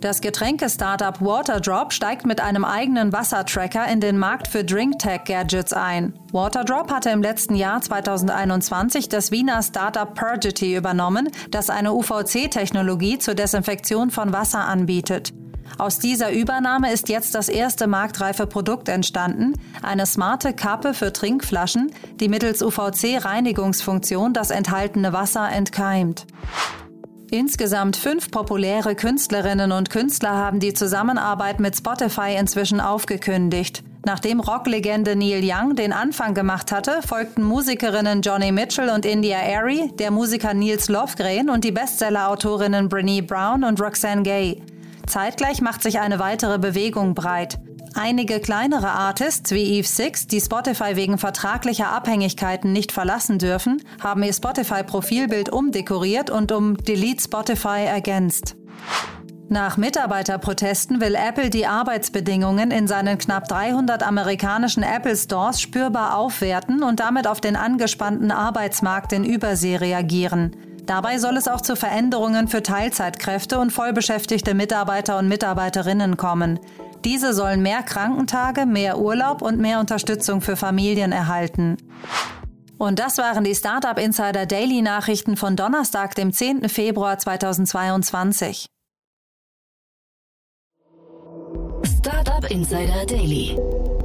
Das 0.00 0.22
Getränke-Startup 0.22 1.20
Waterdrop 1.20 1.92
steigt 1.92 2.24
mit 2.24 2.40
einem 2.40 2.64
eigenen 2.64 3.12
Wassertracker 3.12 3.86
in 3.86 4.00
den 4.00 4.16
Markt 4.16 4.48
für 4.48 4.64
DrinkTech-Gadgets 4.64 5.74
ein. 5.74 6.18
Waterdrop 6.32 6.90
hatte 6.90 7.10
im 7.10 7.20
letzten 7.20 7.54
Jahr 7.54 7.82
2021 7.82 9.10
das 9.10 9.30
Wiener 9.30 9.62
Startup 9.62 10.14
Purgity 10.14 10.74
übernommen, 10.74 11.28
das 11.50 11.68
eine 11.68 11.92
UVC-Technologie 11.92 13.18
zur 13.18 13.34
Desinfektion 13.34 14.10
von 14.10 14.32
Wasser 14.32 14.60
anbietet. 14.60 15.34
Aus 15.76 15.98
dieser 15.98 16.32
Übernahme 16.32 16.90
ist 16.92 17.10
jetzt 17.10 17.34
das 17.34 17.50
erste 17.50 17.86
marktreife 17.86 18.46
Produkt 18.46 18.88
entstanden, 18.88 19.52
eine 19.82 20.06
smarte 20.06 20.54
Kappe 20.54 20.94
für 20.94 21.12
Trinkflaschen, 21.12 21.92
die 22.14 22.28
mittels 22.28 22.62
UVC-Reinigungsfunktion 22.62 24.32
das 24.32 24.50
enthaltene 24.50 25.12
Wasser 25.12 25.50
entkeimt. 25.50 26.26
Insgesamt 27.32 27.96
fünf 27.96 28.32
populäre 28.32 28.96
Künstlerinnen 28.96 29.70
und 29.70 29.88
Künstler 29.88 30.32
haben 30.32 30.58
die 30.58 30.74
Zusammenarbeit 30.74 31.60
mit 31.60 31.76
Spotify 31.76 32.34
inzwischen 32.36 32.80
aufgekündigt. 32.80 33.84
Nachdem 34.04 34.40
Rocklegende 34.40 35.14
Neil 35.14 35.40
Young 35.44 35.76
den 35.76 35.92
Anfang 35.92 36.34
gemacht 36.34 36.72
hatte, 36.72 37.00
folgten 37.06 37.44
Musikerinnen 37.44 38.22
Johnny 38.22 38.50
Mitchell 38.50 38.88
und 38.88 39.06
India 39.06 39.38
Airy, 39.38 39.92
der 39.96 40.10
Musiker 40.10 40.54
Niels 40.54 40.88
Lofgren 40.88 41.50
und 41.50 41.62
die 41.62 41.70
Bestsellerautorinnen 41.70 42.88
Brené 42.88 43.24
Brown 43.24 43.62
und 43.62 43.80
Roxane 43.80 44.22
Gay. 44.22 44.60
Zeitgleich 45.06 45.60
macht 45.60 45.84
sich 45.84 46.00
eine 46.00 46.18
weitere 46.18 46.58
Bewegung 46.58 47.14
breit. 47.14 47.60
Einige 47.94 48.40
kleinere 48.40 48.90
Artists 48.90 49.50
wie 49.50 49.78
Eve 49.78 49.86
Six, 49.86 50.26
die 50.26 50.40
Spotify 50.40 50.94
wegen 50.94 51.18
vertraglicher 51.18 51.90
Abhängigkeiten 51.90 52.72
nicht 52.72 52.92
verlassen 52.92 53.38
dürfen, 53.38 53.82
haben 54.02 54.22
ihr 54.22 54.32
Spotify-Profilbild 54.32 55.48
umdekoriert 55.48 56.30
und 56.30 56.52
um 56.52 56.76
Delete 56.76 57.22
Spotify 57.22 57.84
ergänzt. 57.86 58.56
Nach 59.48 59.76
Mitarbeiterprotesten 59.76 61.00
will 61.00 61.16
Apple 61.16 61.50
die 61.50 61.66
Arbeitsbedingungen 61.66 62.70
in 62.70 62.86
seinen 62.86 63.18
knapp 63.18 63.48
300 63.48 64.04
amerikanischen 64.04 64.84
Apple 64.84 65.16
Stores 65.16 65.60
spürbar 65.60 66.16
aufwerten 66.16 66.84
und 66.84 67.00
damit 67.00 67.26
auf 67.26 67.40
den 67.40 67.56
angespannten 67.56 68.30
Arbeitsmarkt 68.30 69.12
in 69.12 69.24
Übersee 69.24 69.74
reagieren. 69.74 70.54
Dabei 70.86 71.18
soll 71.18 71.36
es 71.36 71.48
auch 71.48 71.60
zu 71.60 71.74
Veränderungen 71.74 72.46
für 72.46 72.62
Teilzeitkräfte 72.62 73.58
und 73.58 73.72
vollbeschäftigte 73.72 74.54
Mitarbeiter 74.54 75.18
und 75.18 75.26
Mitarbeiterinnen 75.26 76.16
kommen. 76.16 76.60
Diese 77.04 77.32
sollen 77.32 77.62
mehr 77.62 77.82
Krankentage, 77.82 78.66
mehr 78.66 78.98
Urlaub 78.98 79.42
und 79.42 79.58
mehr 79.58 79.80
Unterstützung 79.80 80.40
für 80.40 80.56
Familien 80.56 81.12
erhalten. 81.12 81.76
Und 82.76 82.98
das 82.98 83.18
waren 83.18 83.44
die 83.44 83.54
Startup 83.54 83.98
Insider 83.98 84.46
Daily 84.46 84.82
Nachrichten 84.82 85.36
von 85.36 85.56
Donnerstag, 85.56 86.14
dem 86.14 86.32
10. 86.32 86.68
Februar 86.68 87.18
2022. 87.18 88.66
Startup 91.98 92.50
Insider 92.50 93.04
Daily. 93.06 93.58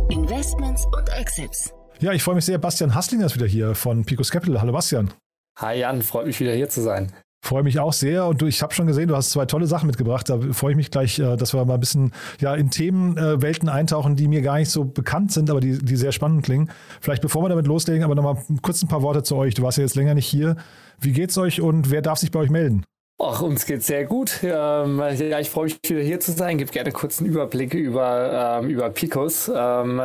Investments 0.10 0.86
und 0.86 1.10
Exits. 1.18 1.74
Ja, 2.00 2.12
ich 2.12 2.24
freue 2.24 2.36
mich 2.36 2.46
sehr. 2.46 2.58
Bastian 2.58 2.94
Hasslinger 2.94 3.26
ist 3.26 3.36
wieder 3.36 3.48
hier 3.48 3.76
von 3.76 4.06
Picos 4.06 4.30
Capital. 4.32 4.60
Hallo 4.60 4.74
Bastian. 4.74 5.14
Hi 5.58 5.80
Jan, 5.80 6.02
freut 6.02 6.28
mich 6.28 6.40
wieder 6.40 6.54
hier 6.54 6.70
zu 6.70 6.82
sein. 6.82 7.14
Freue 7.46 7.62
mich 7.62 7.78
auch 7.78 7.94
sehr 7.94 8.26
und 8.26 8.42
du, 8.42 8.48
ich 8.48 8.64
habe 8.64 8.74
schon 8.74 8.88
gesehen, 8.88 9.08
du 9.08 9.16
hast 9.16 9.30
zwei 9.30 9.46
tolle 9.46 9.68
Sachen 9.68 9.86
mitgebracht. 9.86 10.28
Da 10.28 10.40
freue 10.52 10.72
ich 10.72 10.78
mich 10.78 10.90
gleich, 10.90 11.20
äh, 11.20 11.38
dass 11.38 11.54
wir 11.54 11.64
mal 11.64 11.76
ein 11.76 11.80
bisschen 11.80 12.12
ja, 12.40 12.56
in 12.56 12.72
Themenwelten 12.72 13.70
eintauchen, 13.70 14.16
die 14.16 14.28
mir 14.28 14.42
gar 14.42 14.58
nicht 14.58 14.72
so 14.72 14.84
bekannt 14.84 15.32
sind, 15.32 15.52
aber 15.52 15.60
die, 15.60 15.78
die 15.78 15.96
sehr 15.96 16.12
spannend 16.12 16.44
klingen. 16.44 16.72
Vielleicht 17.02 17.22
bevor 17.22 17.44
wir 17.44 17.50
damit 17.50 17.68
loslegen, 17.68 18.04
aber 18.04 18.16
nochmal 18.16 18.38
kurz 18.64 18.82
ein 18.82 18.88
paar 18.88 19.04
Worte 19.04 19.22
zu 19.22 19.36
euch. 19.36 19.54
Du 19.54 19.62
warst 19.62 19.78
ja 19.78 19.84
jetzt 19.84 19.96
länger 19.96 20.16
nicht 20.16 20.26
hier. 20.26 20.56
Wie 21.00 21.12
geht's 21.12 21.38
euch 21.38 21.62
und 21.62 21.92
wer 21.92 22.02
darf 22.02 22.18
sich 22.18 22.32
bei 22.32 22.40
euch 22.40 22.50
melden? 22.50 22.84
Ach, 23.18 23.42
uns 23.42 23.66
geht's 23.66 23.88
sehr 23.88 24.04
gut. 24.04 24.42
Ähm, 24.44 25.00
ja, 25.00 25.40
ich 25.40 25.50
freue 25.50 25.66
mich 25.66 25.80
wieder 25.88 26.02
hier 26.02 26.20
zu 26.20 26.34
sein. 26.34 26.58
Gebe 26.58 26.70
gerne 26.70 26.92
kurz 26.92 27.20
einen 27.20 27.30
Überblick 27.30 27.74
über, 27.74 28.60
ähm, 28.62 28.70
über 28.70 28.90
Picos. 28.90 29.50
Ähm, 29.56 30.02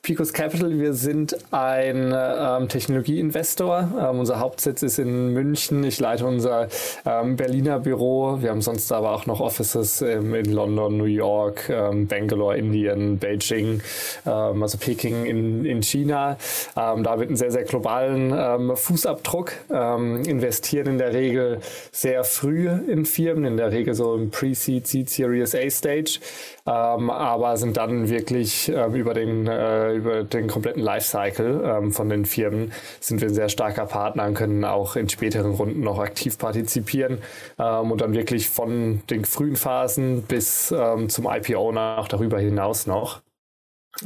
Picos 0.00 0.32
Capital, 0.32 0.78
wir 0.78 0.94
sind 0.94 1.36
ein 1.50 2.14
ähm, 2.14 2.68
Technologieinvestor. 2.68 3.88
Ähm, 3.98 4.20
unser 4.20 4.38
Hauptsitz 4.38 4.84
ist 4.84 5.00
in 5.00 5.32
München. 5.32 5.82
Ich 5.82 5.98
leite 5.98 6.24
unser 6.24 6.68
ähm, 7.04 7.34
Berliner 7.34 7.80
Büro. 7.80 8.40
Wir 8.40 8.50
haben 8.50 8.62
sonst 8.62 8.92
aber 8.92 9.10
auch 9.10 9.26
noch 9.26 9.40
Offices 9.40 10.00
ähm, 10.00 10.32
in 10.32 10.52
London, 10.52 10.96
New 10.96 11.04
York, 11.04 11.68
Bangalore, 11.68 12.56
Indien, 12.56 13.18
Beijing, 13.18 13.82
also 14.24 14.78
Peking 14.78 15.24
in, 15.26 15.64
in 15.64 15.82
China. 15.82 16.36
Da 16.74 17.18
wird 17.18 17.28
einen 17.28 17.36
sehr, 17.36 17.50
sehr 17.50 17.64
globalen 17.64 18.76
Fußabdruck. 18.76 19.52
Investieren 19.68 20.86
in 20.86 20.98
der 20.98 21.12
Regel 21.12 21.60
sehr 21.90 22.24
früh 22.24 22.51
früh 22.52 22.68
in 22.68 23.04
Firmen, 23.04 23.44
in 23.44 23.56
der 23.56 23.72
Regel 23.72 23.94
so 23.94 24.14
im 24.14 24.30
Pre-Seed, 24.30 24.86
Seed, 24.86 25.08
Series 25.08 25.54
A 25.54 25.70
Stage, 25.70 26.20
ähm, 26.66 27.10
aber 27.10 27.56
sind 27.56 27.76
dann 27.76 28.08
wirklich 28.08 28.70
ähm, 28.74 28.94
über, 28.94 29.14
den, 29.14 29.46
äh, 29.46 29.94
über 29.94 30.22
den 30.22 30.48
kompletten 30.48 30.82
Lifecycle 30.82 31.62
ähm, 31.64 31.92
von 31.92 32.08
den 32.08 32.24
Firmen 32.24 32.72
sind 33.00 33.20
wir 33.20 33.28
ein 33.28 33.34
sehr 33.34 33.48
starker 33.48 33.86
Partner 33.86 34.26
und 34.26 34.34
können 34.34 34.64
auch 34.64 34.96
in 34.96 35.08
späteren 35.08 35.52
Runden 35.52 35.80
noch 35.80 35.98
aktiv 35.98 36.38
partizipieren 36.38 37.18
ähm, 37.58 37.90
und 37.90 38.00
dann 38.00 38.12
wirklich 38.12 38.48
von 38.48 39.02
den 39.08 39.24
frühen 39.24 39.56
Phasen 39.56 40.22
bis 40.22 40.72
ähm, 40.76 41.08
zum 41.08 41.26
IPO 41.30 41.72
nach 41.72 42.08
darüber 42.08 42.38
hinaus 42.38 42.86
noch. 42.86 43.22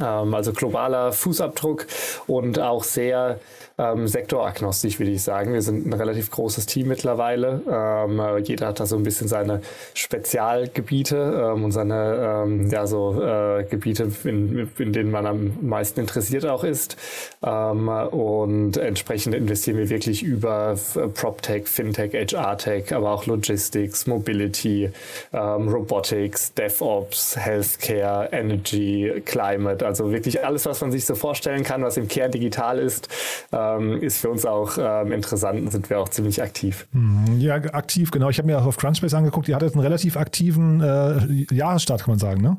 Ähm, 0.01 0.33
also 0.33 0.53
globaler 0.53 1.11
Fußabdruck 1.11 1.87
und 2.27 2.59
auch 2.59 2.83
sehr 2.83 3.39
ähm, 3.79 4.07
sektoragnostisch, 4.07 4.97
würde 4.99 5.11
ich 5.11 5.21
sagen. 5.21 5.53
Wir 5.53 5.61
sind 5.61 5.85
ein 5.85 5.93
relativ 5.93 6.31
großes 6.31 6.65
Team 6.65 6.87
mittlerweile. 6.87 7.61
Ähm, 7.69 8.43
jeder 8.43 8.67
hat 8.67 8.79
da 8.79 8.85
so 8.87 8.95
ein 8.95 9.03
bisschen 9.03 9.27
seine 9.27 9.61
Spezialgebiete 9.93 11.53
ähm, 11.53 11.63
und 11.63 11.71
seine 11.71 12.43
ähm, 12.45 12.69
ja, 12.71 12.87
so, 12.87 13.21
äh, 13.21 13.65
Gebiete, 13.65 14.11
in, 14.23 14.69
in 14.79 14.93
denen 14.93 15.11
man 15.11 15.27
am 15.27 15.57
meisten 15.61 15.99
interessiert 15.99 16.45
auch 16.45 16.63
ist. 16.63 16.97
Ähm, 17.45 17.87
und 17.87 18.77
entsprechend 18.77 19.35
investieren 19.35 19.77
wir 19.77 19.89
wirklich 19.89 20.23
über 20.23 20.75
äh, 20.95 21.07
PropTech, 21.07 21.67
FinTech, 21.67 22.13
HR-Tech, 22.13 22.95
aber 22.95 23.11
auch 23.11 23.27
Logistics, 23.27 24.07
Mobility, 24.07 24.89
ähm, 25.33 25.69
Robotics, 25.69 26.53
DevOps, 26.55 27.37
Healthcare, 27.37 28.29
Energy, 28.31 29.21
Climate, 29.23 29.85
also 29.85 30.11
wirklich 30.11 30.43
alles, 30.43 30.65
was 30.65 30.81
man 30.81 30.91
sich 30.91 31.05
so 31.05 31.13
vorstellen 31.13 31.63
kann, 31.63 31.83
was 31.83 31.97
im 31.97 32.07
Kern 32.07 32.31
digital 32.31 32.79
ist. 32.79 33.07
Äh, 33.51 33.66
ähm, 33.75 34.01
ist 34.01 34.19
für 34.19 34.29
uns 34.29 34.45
auch 34.45 34.77
ähm, 34.79 35.11
interessant, 35.11 35.71
sind 35.71 35.89
wir 35.89 35.99
auch 35.99 36.09
ziemlich 36.09 36.41
aktiv. 36.41 36.87
Mhm. 36.91 37.39
Ja, 37.39 37.55
aktiv, 37.55 38.11
genau. 38.11 38.29
Ich 38.29 38.37
habe 38.37 38.47
mir 38.47 38.59
auch 38.59 38.65
auf 38.65 38.77
Crunchbase 38.77 39.17
angeguckt, 39.17 39.47
die 39.47 39.55
hat 39.55 39.61
jetzt 39.61 39.73
einen 39.73 39.83
relativ 39.83 40.17
aktiven 40.17 40.81
äh, 40.81 41.53
Jahresstart, 41.53 42.03
kann 42.03 42.11
man 42.11 42.19
sagen, 42.19 42.41
ne? 42.41 42.57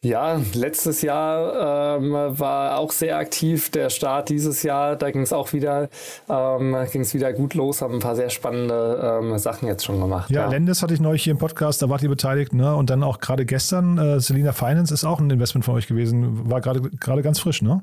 Ja, 0.00 0.40
letztes 0.54 1.02
Jahr 1.02 1.98
ähm, 1.98 2.12
war 2.12 2.78
auch 2.78 2.92
sehr 2.92 3.16
aktiv. 3.16 3.68
Der 3.70 3.90
Start 3.90 4.28
dieses 4.28 4.62
Jahr, 4.62 4.94
da 4.94 5.10
ging 5.10 5.22
es 5.22 5.32
auch 5.32 5.52
wieder, 5.52 5.88
ähm, 6.28 6.76
ging 6.92 7.00
es 7.00 7.14
wieder 7.14 7.32
gut 7.32 7.54
los, 7.54 7.82
haben 7.82 7.94
ein 7.94 8.00
paar 8.00 8.14
sehr 8.14 8.30
spannende 8.30 9.20
ähm, 9.20 9.36
Sachen 9.38 9.66
jetzt 9.66 9.84
schon 9.84 10.00
gemacht. 10.00 10.30
Ja, 10.30 10.42
ja. 10.42 10.48
Lendes 10.48 10.84
hatte 10.84 10.94
ich 10.94 11.00
neulich 11.00 11.24
hier 11.24 11.32
im 11.32 11.38
Podcast, 11.38 11.82
da 11.82 11.88
wart 11.88 12.04
ihr 12.04 12.08
beteiligt, 12.08 12.52
ne? 12.52 12.76
Und 12.76 12.90
dann 12.90 13.02
auch 13.02 13.18
gerade 13.18 13.44
gestern, 13.44 13.98
äh, 13.98 14.20
Selina 14.20 14.52
Finance 14.52 14.94
ist 14.94 15.04
auch 15.04 15.18
ein 15.18 15.30
Investment 15.30 15.64
von 15.64 15.74
euch 15.74 15.88
gewesen, 15.88 16.48
war 16.48 16.60
gerade 16.60 16.80
gerade 16.80 17.22
ganz 17.22 17.40
frisch, 17.40 17.60
ne? 17.60 17.82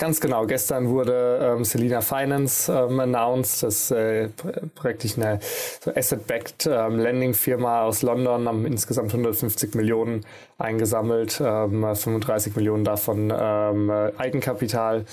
Ganz 0.00 0.20
genau. 0.20 0.46
Gestern 0.46 0.90
wurde 0.90 1.40
ähm, 1.42 1.64
Selina 1.64 2.02
Finance 2.02 2.72
ähm, 2.72 3.00
announced. 3.00 3.64
Das 3.64 3.90
äh, 3.90 4.28
praktisch 4.76 5.18
eine 5.18 5.40
so 5.80 5.92
Asset-Backed 5.92 6.68
ähm, 6.70 7.00
Lending-Firma 7.00 7.82
aus 7.82 8.02
London, 8.02 8.46
haben 8.46 8.64
insgesamt 8.64 9.10
150 9.10 9.74
Millionen 9.74 10.24
eingesammelt, 10.56 11.42
ähm, 11.44 11.82
35 11.96 12.54
Millionen 12.54 12.84
davon 12.84 13.32
ähm, 13.36 13.90
Eigenkapital. 13.90 15.04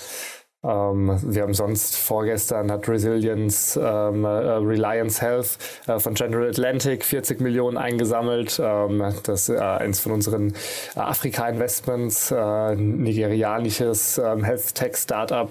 Ähm, 0.66 1.18
wir 1.22 1.42
haben 1.42 1.54
sonst 1.54 1.96
vorgestern 1.96 2.70
hat 2.72 2.88
Resilience, 2.88 3.78
ähm, 3.80 4.24
äh, 4.24 4.28
Reliance 4.28 5.20
Health 5.20 5.58
äh, 5.86 5.98
von 5.98 6.14
General 6.14 6.48
Atlantic 6.48 7.04
40 7.04 7.40
Millionen 7.40 7.76
eingesammelt. 7.76 8.60
Ähm, 8.62 9.02
das 9.22 9.48
äh, 9.48 9.58
eins 9.58 10.00
von 10.00 10.12
unseren 10.12 10.54
Afrika-Investments, 10.94 12.32
äh, 12.32 12.74
nigerianisches 12.74 14.18
ähm, 14.18 14.42
Health 14.42 14.74
Tech 14.74 14.96
Startup. 14.96 15.50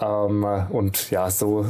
Ähm, 0.00 0.44
und 0.70 1.10
ja, 1.10 1.30
so 1.30 1.66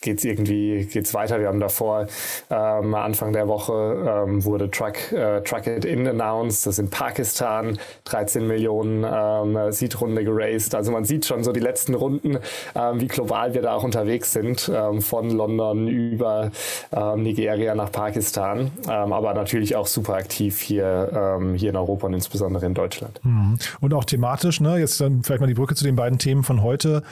geht's 0.00 0.24
irgendwie 0.24 0.84
geht's 0.86 1.14
weiter. 1.14 1.40
Wir 1.40 1.48
haben 1.48 1.60
davor 1.60 2.06
ähm, 2.50 2.94
Anfang 2.94 3.32
der 3.32 3.48
Woche 3.48 4.24
ähm, 4.26 4.44
wurde 4.44 4.70
Truck, 4.70 5.12
äh, 5.12 5.42
Truck 5.42 5.66
It 5.66 5.84
In 5.84 6.06
announced. 6.08 6.66
Das 6.66 6.78
in 6.78 6.90
Pakistan 6.90 7.78
13 8.04 8.46
Millionen 8.46 9.04
ähm, 9.08 9.72
Seed-Runde 9.72 10.24
geraced. 10.24 10.74
Also 10.74 10.90
man 10.92 11.04
sieht 11.04 11.26
schon 11.26 11.44
so 11.44 11.52
die 11.52 11.60
letzten 11.60 11.94
Runden, 11.94 12.38
ähm, 12.74 13.00
wie 13.00 13.06
global 13.06 13.54
wir 13.54 13.62
da 13.62 13.74
auch 13.74 13.84
unterwegs 13.84 14.32
sind, 14.32 14.70
ähm, 14.74 15.00
von 15.00 15.30
London 15.30 15.88
über 15.88 16.50
ähm, 16.92 17.22
Nigeria 17.22 17.74
nach 17.74 17.92
Pakistan, 17.92 18.70
ähm, 18.88 19.12
aber 19.12 19.34
natürlich 19.34 19.76
auch 19.76 19.86
super 19.86 20.14
aktiv 20.14 20.60
hier, 20.60 21.10
ähm, 21.40 21.54
hier 21.54 21.70
in 21.70 21.76
Europa 21.76 22.06
und 22.06 22.14
insbesondere 22.14 22.66
in 22.66 22.74
Deutschland. 22.74 23.20
Mhm. 23.22 23.58
Und 23.80 23.94
auch 23.94 24.04
thematisch, 24.04 24.60
ne? 24.60 24.78
jetzt 24.78 25.00
dann 25.00 25.22
vielleicht 25.22 25.40
mal 25.40 25.46
die 25.46 25.54
Brücke 25.54 25.74
zu 25.74 25.84
den 25.84 25.96
beiden 25.96 26.18
Themen 26.18 26.42
von 26.42 26.62
heute 26.62 27.02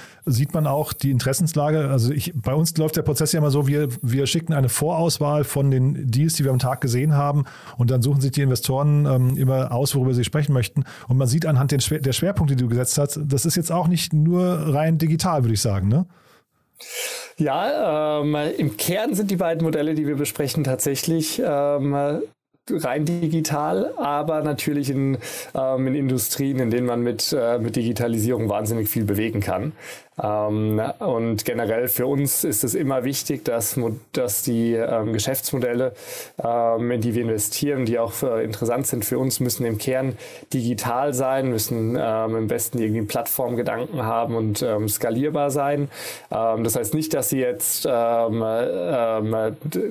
sieht 0.40 0.54
man 0.54 0.66
auch 0.66 0.94
die 0.94 1.10
Interessenslage. 1.10 1.90
Also 1.90 2.14
ich, 2.14 2.32
bei 2.34 2.54
uns 2.54 2.74
läuft 2.78 2.96
der 2.96 3.02
Prozess 3.02 3.32
ja 3.32 3.40
immer 3.40 3.50
so, 3.50 3.66
wir, 3.66 3.90
wir 4.00 4.26
schicken 4.26 4.54
eine 4.54 4.70
Vorauswahl 4.70 5.44
von 5.44 5.70
den 5.70 6.10
Deals, 6.10 6.32
die 6.34 6.44
wir 6.44 6.50
am 6.50 6.58
Tag 6.58 6.80
gesehen 6.80 7.14
haben 7.14 7.44
und 7.76 7.90
dann 7.90 8.00
suchen 8.00 8.22
sich 8.22 8.30
die 8.30 8.40
Investoren 8.40 9.04
ähm, 9.04 9.36
immer 9.36 9.70
aus, 9.70 9.94
worüber 9.94 10.14
sie 10.14 10.24
sprechen 10.24 10.54
möchten. 10.54 10.84
Und 11.08 11.18
man 11.18 11.28
sieht 11.28 11.44
anhand 11.44 11.72
den, 11.72 11.80
der 12.02 12.12
Schwerpunkte, 12.12 12.56
die 12.56 12.62
du 12.62 12.70
gesetzt 12.70 12.96
hast, 12.96 13.20
das 13.22 13.44
ist 13.44 13.56
jetzt 13.56 13.70
auch 13.70 13.86
nicht 13.86 14.14
nur 14.14 14.74
rein 14.74 14.96
digital, 14.96 15.44
würde 15.44 15.54
ich 15.54 15.60
sagen, 15.60 15.88
ne? 15.88 16.06
Ja, 17.36 18.20
ähm, 18.22 18.34
im 18.56 18.78
Kern 18.78 19.14
sind 19.14 19.30
die 19.30 19.36
beiden 19.36 19.62
Modelle, 19.62 19.94
die 19.94 20.06
wir 20.06 20.16
besprechen, 20.16 20.64
tatsächlich 20.64 21.42
ähm, 21.44 22.22
rein 22.70 23.04
digital, 23.04 23.92
aber 23.96 24.42
natürlich 24.42 24.90
in, 24.90 25.18
ähm, 25.54 25.86
in 25.86 25.94
Industrien, 25.94 26.58
in 26.58 26.70
denen 26.70 26.86
man 26.86 27.02
mit, 27.02 27.34
äh, 27.38 27.58
mit 27.58 27.76
Digitalisierung 27.76 28.48
wahnsinnig 28.48 28.88
viel 28.88 29.04
bewegen 29.04 29.40
kann. 29.40 29.72
Ähm, 30.22 30.80
und 30.98 31.44
generell 31.44 31.88
für 31.88 32.06
uns 32.06 32.44
ist 32.44 32.64
es 32.64 32.74
immer 32.74 33.04
wichtig, 33.04 33.44
dass, 33.44 33.78
dass 34.12 34.42
die 34.42 34.74
ähm, 34.74 35.12
Geschäftsmodelle, 35.12 35.92
ähm, 36.42 36.90
in 36.90 37.00
die 37.00 37.14
wir 37.14 37.22
investieren, 37.22 37.86
die 37.86 37.98
auch 37.98 38.22
interessant 38.22 38.86
sind 38.86 39.04
für 39.04 39.18
uns, 39.18 39.40
müssen 39.40 39.64
im 39.64 39.78
Kern 39.78 40.16
digital 40.52 41.14
sein, 41.14 41.48
müssen 41.48 41.96
im 41.96 42.46
besten 42.48 42.78
irgendwie 42.78 43.02
Plattformgedanken 43.02 44.04
haben 44.04 44.34
und 44.34 44.64
skalierbar 44.88 45.50
sein. 45.50 45.88
Das 46.28 46.76
heißt 46.76 46.94
nicht, 46.94 47.14
dass 47.14 47.30
sie 47.30 47.38
jetzt 47.38 47.86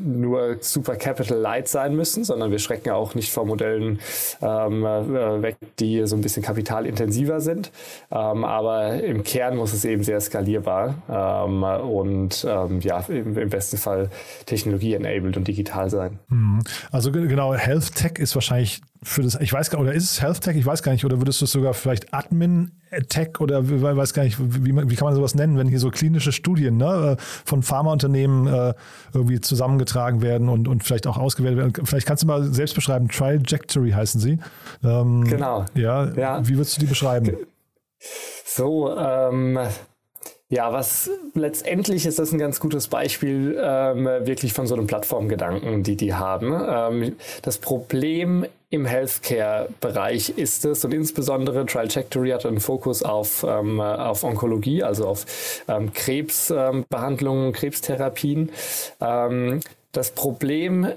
nur 0.03 0.57
super 0.59 0.95
capital 0.95 1.37
light 1.37 1.67
sein 1.67 1.95
müssen, 1.95 2.23
sondern 2.23 2.51
wir 2.51 2.59
schrecken 2.59 2.91
auch 2.91 3.15
nicht 3.15 3.31
vor 3.31 3.45
Modellen 3.45 3.99
äh, 4.41 4.45
weg, 4.45 5.57
die 5.79 6.05
so 6.05 6.15
ein 6.15 6.21
bisschen 6.21 6.43
kapitalintensiver 6.43 7.41
sind. 7.41 7.71
aber 8.09 9.01
im 9.01 9.23
Kern 9.23 9.57
muss 9.57 9.73
es 9.73 9.85
eben 9.85 10.03
sehr 10.03 10.18
skalierbar 10.19 10.95
ähm, 11.09 11.63
und 11.63 12.45
ähm, 12.47 12.79
ja, 12.81 12.99
im, 13.07 13.37
im, 13.37 13.49
besten 13.49 13.77
Fall 13.77 14.09
Technologie-enabled 14.45 15.37
und 15.37 15.47
digital 15.47 15.89
sein. 15.89 16.19
Mhm. 16.29 16.61
Also 16.91 17.11
genau, 17.11 17.53
Health 17.53 17.95
Tech 17.95 18.13
ist 18.17 18.35
wahrscheinlich 18.35 18.81
für 19.01 19.21
das, 19.21 19.35
ich 19.39 19.53
weiß 19.53 19.69
gar 19.69 19.79
nicht, 19.79 19.87
oder 19.87 19.95
ist 19.95 20.11
es 20.11 20.21
Health 20.21 20.41
Tech? 20.41 20.57
Ich 20.57 20.65
weiß 20.65 20.83
gar 20.83 20.91
nicht, 20.91 21.05
oder 21.05 21.19
würdest 21.19 21.39
du 21.41 21.45
es 21.45 21.51
sogar 21.51 21.73
vielleicht 21.73 22.13
Admin 22.13 22.71
Tech 23.07 23.39
oder 23.39 23.61
ich 23.61 23.81
weiß 23.81 24.13
gar 24.13 24.23
nicht, 24.23 24.37
wie, 24.39 24.75
wie 24.75 24.95
kann 24.95 25.05
man 25.05 25.15
sowas 25.15 25.35
nennen, 25.35 25.57
wenn 25.57 25.67
hier 25.67 25.79
so 25.79 25.91
klinische 25.91 26.31
Studien 26.31 26.77
ne, 26.77 27.17
äh, 27.17 27.21
von 27.45 27.61
Pharmaunternehmen 27.61 28.47
äh, 28.47 28.73
irgendwie 29.13 29.39
zusammengetragen 29.39 30.21
werden 30.21 30.49
und, 30.49 30.67
und 30.67 30.83
vielleicht 30.83 31.05
auch 31.07 31.17
ausgewählt 31.17 31.55
werden. 31.55 31.73
Vielleicht 31.85 32.07
kannst 32.07 32.23
du 32.23 32.27
mal 32.27 32.43
selbst 32.51 32.75
beschreiben, 32.75 33.07
Trajectory 33.07 33.91
heißen 33.91 34.19
sie. 34.19 34.39
Ähm, 34.83 35.23
genau. 35.23 35.65
Ja, 35.75 36.11
ja, 36.15 36.47
wie 36.47 36.55
würdest 36.55 36.77
du 36.77 36.81
die 36.81 36.87
beschreiben? 36.87 37.37
So, 38.45 38.97
ähm, 38.97 39.59
ja, 40.51 40.73
was 40.73 41.11
letztendlich 41.35 42.07
ist 42.07 42.17
das 42.17 42.31
ein 42.31 42.39
ganz 42.39 42.59
gutes 42.59 42.87
Beispiel 42.87 43.55
ähm, 43.61 44.05
wirklich 44.05 44.53
von 44.53 44.65
so 44.65 44.73
einem 44.73 44.87
Plattformgedanken, 44.87 45.83
die 45.83 45.95
die 45.95 46.15
haben. 46.15 46.53
Ähm, 46.53 47.15
das 47.43 47.59
Problem 47.59 48.45
im 48.71 48.85
Healthcare-Bereich 48.85 50.37
ist 50.37 50.65
es 50.65 50.83
und 50.83 50.93
insbesondere 50.93 51.67
Trajectory 51.67 52.31
hat 52.31 52.47
einen 52.47 52.59
Fokus 52.59 53.03
auf, 53.03 53.45
ähm, 53.47 53.79
auf 53.79 54.23
Onkologie, 54.23 54.81
also 54.81 55.07
auf 55.07 55.63
ähm, 55.67 55.93
Krebsbehandlungen, 55.93 57.47
ähm, 57.47 57.53
Krebstherapien. 57.53 58.51
Ähm, 59.01 59.59
das 59.91 60.11
Problem 60.11 60.87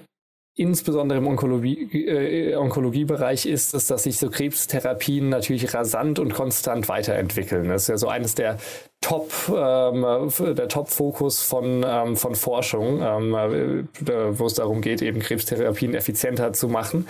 insbesondere 0.54 1.18
im 1.18 1.26
Onkologie, 1.26 2.06
äh, 2.06 2.56
Onkologiebereich 2.56 3.46
ist 3.46 3.74
es, 3.74 3.86
dass 3.86 4.02
sich 4.02 4.18
so 4.18 4.28
Krebstherapien 4.28 5.28
natürlich 5.28 5.72
rasant 5.72 6.18
und 6.18 6.34
konstant 6.34 6.88
weiterentwickeln. 6.88 7.68
Das 7.68 7.82
ist 7.82 7.88
ja 7.88 7.96
so 7.96 8.08
eines 8.08 8.34
der 8.34 8.58
Top, 9.02 9.32
ähm, 9.48 10.06
der 10.56 10.68
Top-Fokus 10.68 11.42
von, 11.42 11.84
ähm, 11.86 12.16
von 12.16 12.36
Forschung, 12.36 13.02
ähm, 13.02 13.34
äh, 13.34 14.38
wo 14.38 14.46
es 14.46 14.54
darum 14.54 14.80
geht, 14.80 15.02
eben 15.02 15.18
Krebstherapien 15.18 15.94
effizienter 15.94 16.52
zu 16.52 16.68
machen. 16.68 17.08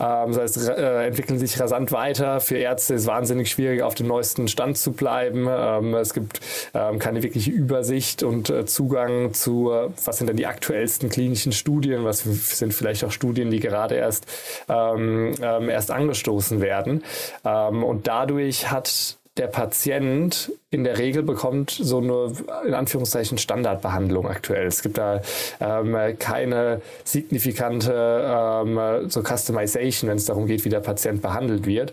Ähm, 0.00 0.32
das 0.32 0.56
heißt, 0.56 0.68
äh, 0.68 1.06
entwickeln 1.06 1.38
sich 1.38 1.58
rasant 1.60 1.92
weiter. 1.92 2.40
Für 2.40 2.58
Ärzte 2.58 2.94
ist 2.94 3.06
wahnsinnig 3.06 3.50
schwierig, 3.50 3.82
auf 3.82 3.94
dem 3.94 4.08
neuesten 4.08 4.48
Stand 4.48 4.78
zu 4.78 4.92
bleiben. 4.92 5.46
Ähm, 5.48 5.94
es 5.94 6.12
gibt 6.12 6.40
ähm, 6.74 6.98
keine 6.98 7.22
wirkliche 7.22 7.52
Übersicht 7.52 8.24
und 8.24 8.50
äh, 8.50 8.66
Zugang 8.66 9.32
zu, 9.32 9.70
was 10.04 10.18
sind 10.18 10.26
denn 10.26 10.36
die 10.36 10.46
aktuellsten 10.46 11.08
klinischen 11.08 11.52
Studien, 11.52 12.04
was 12.04 12.24
sind 12.24 12.74
vielleicht 12.74 13.04
auch 13.04 13.12
Studien, 13.12 13.50
die 13.50 13.60
gerade 13.60 13.94
erst, 13.94 14.26
ähm, 14.68 15.34
ähm, 15.40 15.68
erst 15.68 15.92
angestoßen 15.92 16.60
werden. 16.60 17.04
Ähm, 17.44 17.84
und 17.84 18.08
dadurch 18.08 18.72
hat 18.72 19.17
der 19.38 19.46
Patient 19.46 20.52
in 20.70 20.84
der 20.84 20.98
Regel 20.98 21.22
bekommt 21.22 21.70
so 21.70 21.98
eine, 21.98 22.32
in 22.66 22.74
Anführungszeichen, 22.74 23.38
Standardbehandlung 23.38 24.26
aktuell. 24.26 24.66
Es 24.66 24.82
gibt 24.82 24.98
da 24.98 25.22
ähm, 25.60 25.96
keine 26.18 26.82
signifikante 27.04 27.92
ähm, 27.94 29.08
so 29.08 29.22
Customization, 29.22 30.10
wenn 30.10 30.18
es 30.18 30.26
darum 30.26 30.46
geht, 30.46 30.64
wie 30.64 30.68
der 30.68 30.80
Patient 30.80 31.22
behandelt 31.22 31.66
wird. 31.66 31.92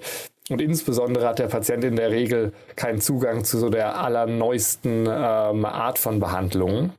Und 0.49 0.61
insbesondere 0.61 1.27
hat 1.27 1.39
der 1.39 1.47
Patient 1.47 1.83
in 1.83 1.95
der 1.95 2.11
Regel 2.11 2.53
keinen 2.75 3.01
Zugang 3.01 3.43
zu 3.43 3.57
so 3.57 3.69
der 3.69 3.97
allerneuesten 3.99 5.07
ähm, 5.07 5.65
Art 5.65 5.97
von 5.97 6.19
Behandlungen. 6.19 6.93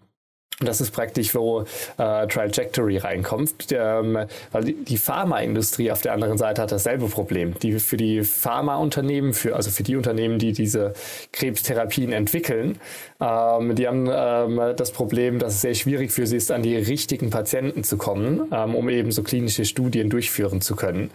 Das 0.60 0.80
ist 0.80 0.90
praktisch, 0.90 1.34
wo 1.34 1.62
äh, 1.98 2.26
Trajectory 2.26 2.96
reinkommt, 2.96 3.66
ähm, 3.72 4.18
weil 4.52 4.64
die, 4.64 4.84
die 4.84 4.96
Pharmaindustrie 4.96 5.90
auf 5.90 6.00
der 6.00 6.14
anderen 6.14 6.38
Seite 6.38 6.62
hat 6.62 6.72
dasselbe 6.72 7.08
Problem. 7.08 7.58
Die 7.58 7.78
für 7.78 7.98
die 7.98 8.24
Pharmaunternehmen, 8.24 9.34
für 9.34 9.54
also 9.54 9.70
für 9.70 9.82
die 9.82 9.96
Unternehmen, 9.96 10.38
die 10.38 10.52
diese 10.52 10.94
Krebstherapien 11.32 12.10
entwickeln, 12.12 12.78
ähm, 13.20 13.74
die 13.74 13.86
haben 13.86 14.08
ähm, 14.10 14.60
das 14.76 14.90
Problem, 14.90 15.38
dass 15.38 15.54
es 15.54 15.60
sehr 15.62 15.74
schwierig 15.74 16.12
für 16.12 16.26
sie 16.26 16.36
ist, 16.36 16.50
an 16.50 16.62
die 16.62 16.76
richtigen 16.76 17.30
Patienten 17.30 17.84
zu 17.84 17.96
kommen, 17.96 18.48
ähm, 18.52 18.74
um 18.74 18.88
eben 18.88 19.12
so 19.12 19.22
klinische 19.22 19.64
Studien 19.64 20.10
durchführen 20.10 20.60
zu 20.60 20.76
können. 20.76 21.10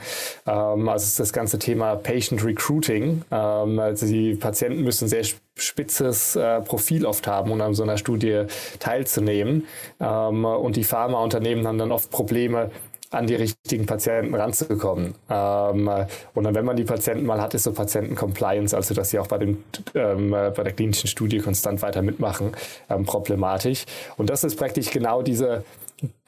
Ähm, 0.48 0.90
also 0.90 1.22
das 1.22 1.34
ganze 1.34 1.60
Thema 1.60 1.96
Patient 1.96 2.44
Recruiting. 2.44 3.24
Ähm, 3.32 3.80
also 3.80 4.06
die 4.06 4.36
Patienten 4.36 4.84
müssen 4.84 5.08
sehr 5.08 5.24
spitzes 5.56 6.36
äh, 6.36 6.62
Profil 6.62 7.06
oft 7.06 7.28
haben, 7.28 7.52
um 7.52 7.62
an 7.62 7.74
so 7.74 7.84
einer 7.84 7.98
Studie 7.98 8.46
teilzunehmen. 8.80 9.68
Ähm, 10.00 10.46
und 10.46 10.76
die 10.76 10.84
Pharmaunternehmen 10.84 11.68
haben 11.68 11.78
dann 11.78 11.92
oft 11.92 12.10
Probleme, 12.10 12.72
an 13.12 13.28
die 13.28 13.36
richtigen 13.36 13.86
Patienten 13.86 14.34
ranzukommen. 14.34 15.16
Ähm, 15.30 15.90
und 16.34 16.44
dann, 16.44 16.56
wenn 16.56 16.66
man 16.66 16.78
die 16.78 16.86
Patienten 16.86 17.26
mal 17.26 17.42
hat, 17.42 17.54
ist 17.54 17.64
so 17.64 17.74
Patienten-Compliance, 17.74 18.76
also 18.76 18.94
dass 18.94 19.10
sie 19.10 19.20
auch 19.20 19.28
bei, 19.28 19.38
dem, 19.38 19.64
ähm, 19.94 20.32
bei 20.32 20.64
der 20.64 20.72
klinischen 20.72 21.08
Studie 21.08 21.40
konstant 21.40 21.82
weiter 21.82 22.02
mitmachen, 22.02 22.54
ähm, 22.90 23.06
problematisch. 23.06 23.86
Und 24.18 24.30
das 24.30 24.44
ist 24.44 24.56
praktisch 24.56 24.90
genau 24.92 25.22
diese 25.22 25.64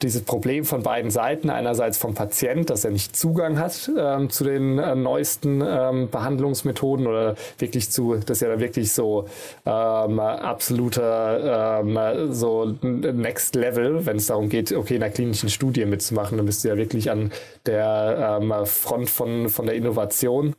dieses 0.02 0.22
Problem 0.22 0.64
von 0.64 0.82
beiden 0.82 1.10
Seiten. 1.10 1.50
Einerseits 1.50 1.98
vom 1.98 2.14
Patient, 2.14 2.70
dass 2.70 2.84
er 2.84 2.90
nicht 2.90 3.16
Zugang 3.16 3.58
hat 3.58 3.90
ähm, 3.98 4.30
zu 4.30 4.44
den 4.44 4.78
äh, 4.78 4.94
neuesten 4.94 5.62
ähm, 5.66 6.10
Behandlungsmethoden 6.10 7.06
oder 7.06 7.34
wirklich 7.58 7.90
zu, 7.90 8.16
dass 8.16 8.42
er 8.42 8.50
da 8.54 8.60
wirklich 8.60 8.92
so 8.92 9.26
ähm, 9.66 10.20
absoluter 10.20 11.80
ähm, 11.82 12.32
so 12.32 12.66
Next 12.82 13.54
Level, 13.54 14.06
wenn 14.06 14.16
es 14.16 14.26
darum 14.26 14.48
geht, 14.48 14.72
okay, 14.72 14.96
in 14.96 15.02
einer 15.02 15.12
klinischen 15.12 15.50
Studie 15.50 15.84
mitzumachen, 15.84 16.36
dann 16.36 16.46
bist 16.46 16.64
du 16.64 16.68
ja 16.68 16.76
wirklich 16.76 17.10
an 17.10 17.32
der 17.66 18.38
ähm, 18.40 18.52
Front 18.66 19.10
von, 19.10 19.48
von 19.48 19.66
der 19.66 19.74
Innovation. 19.74 20.54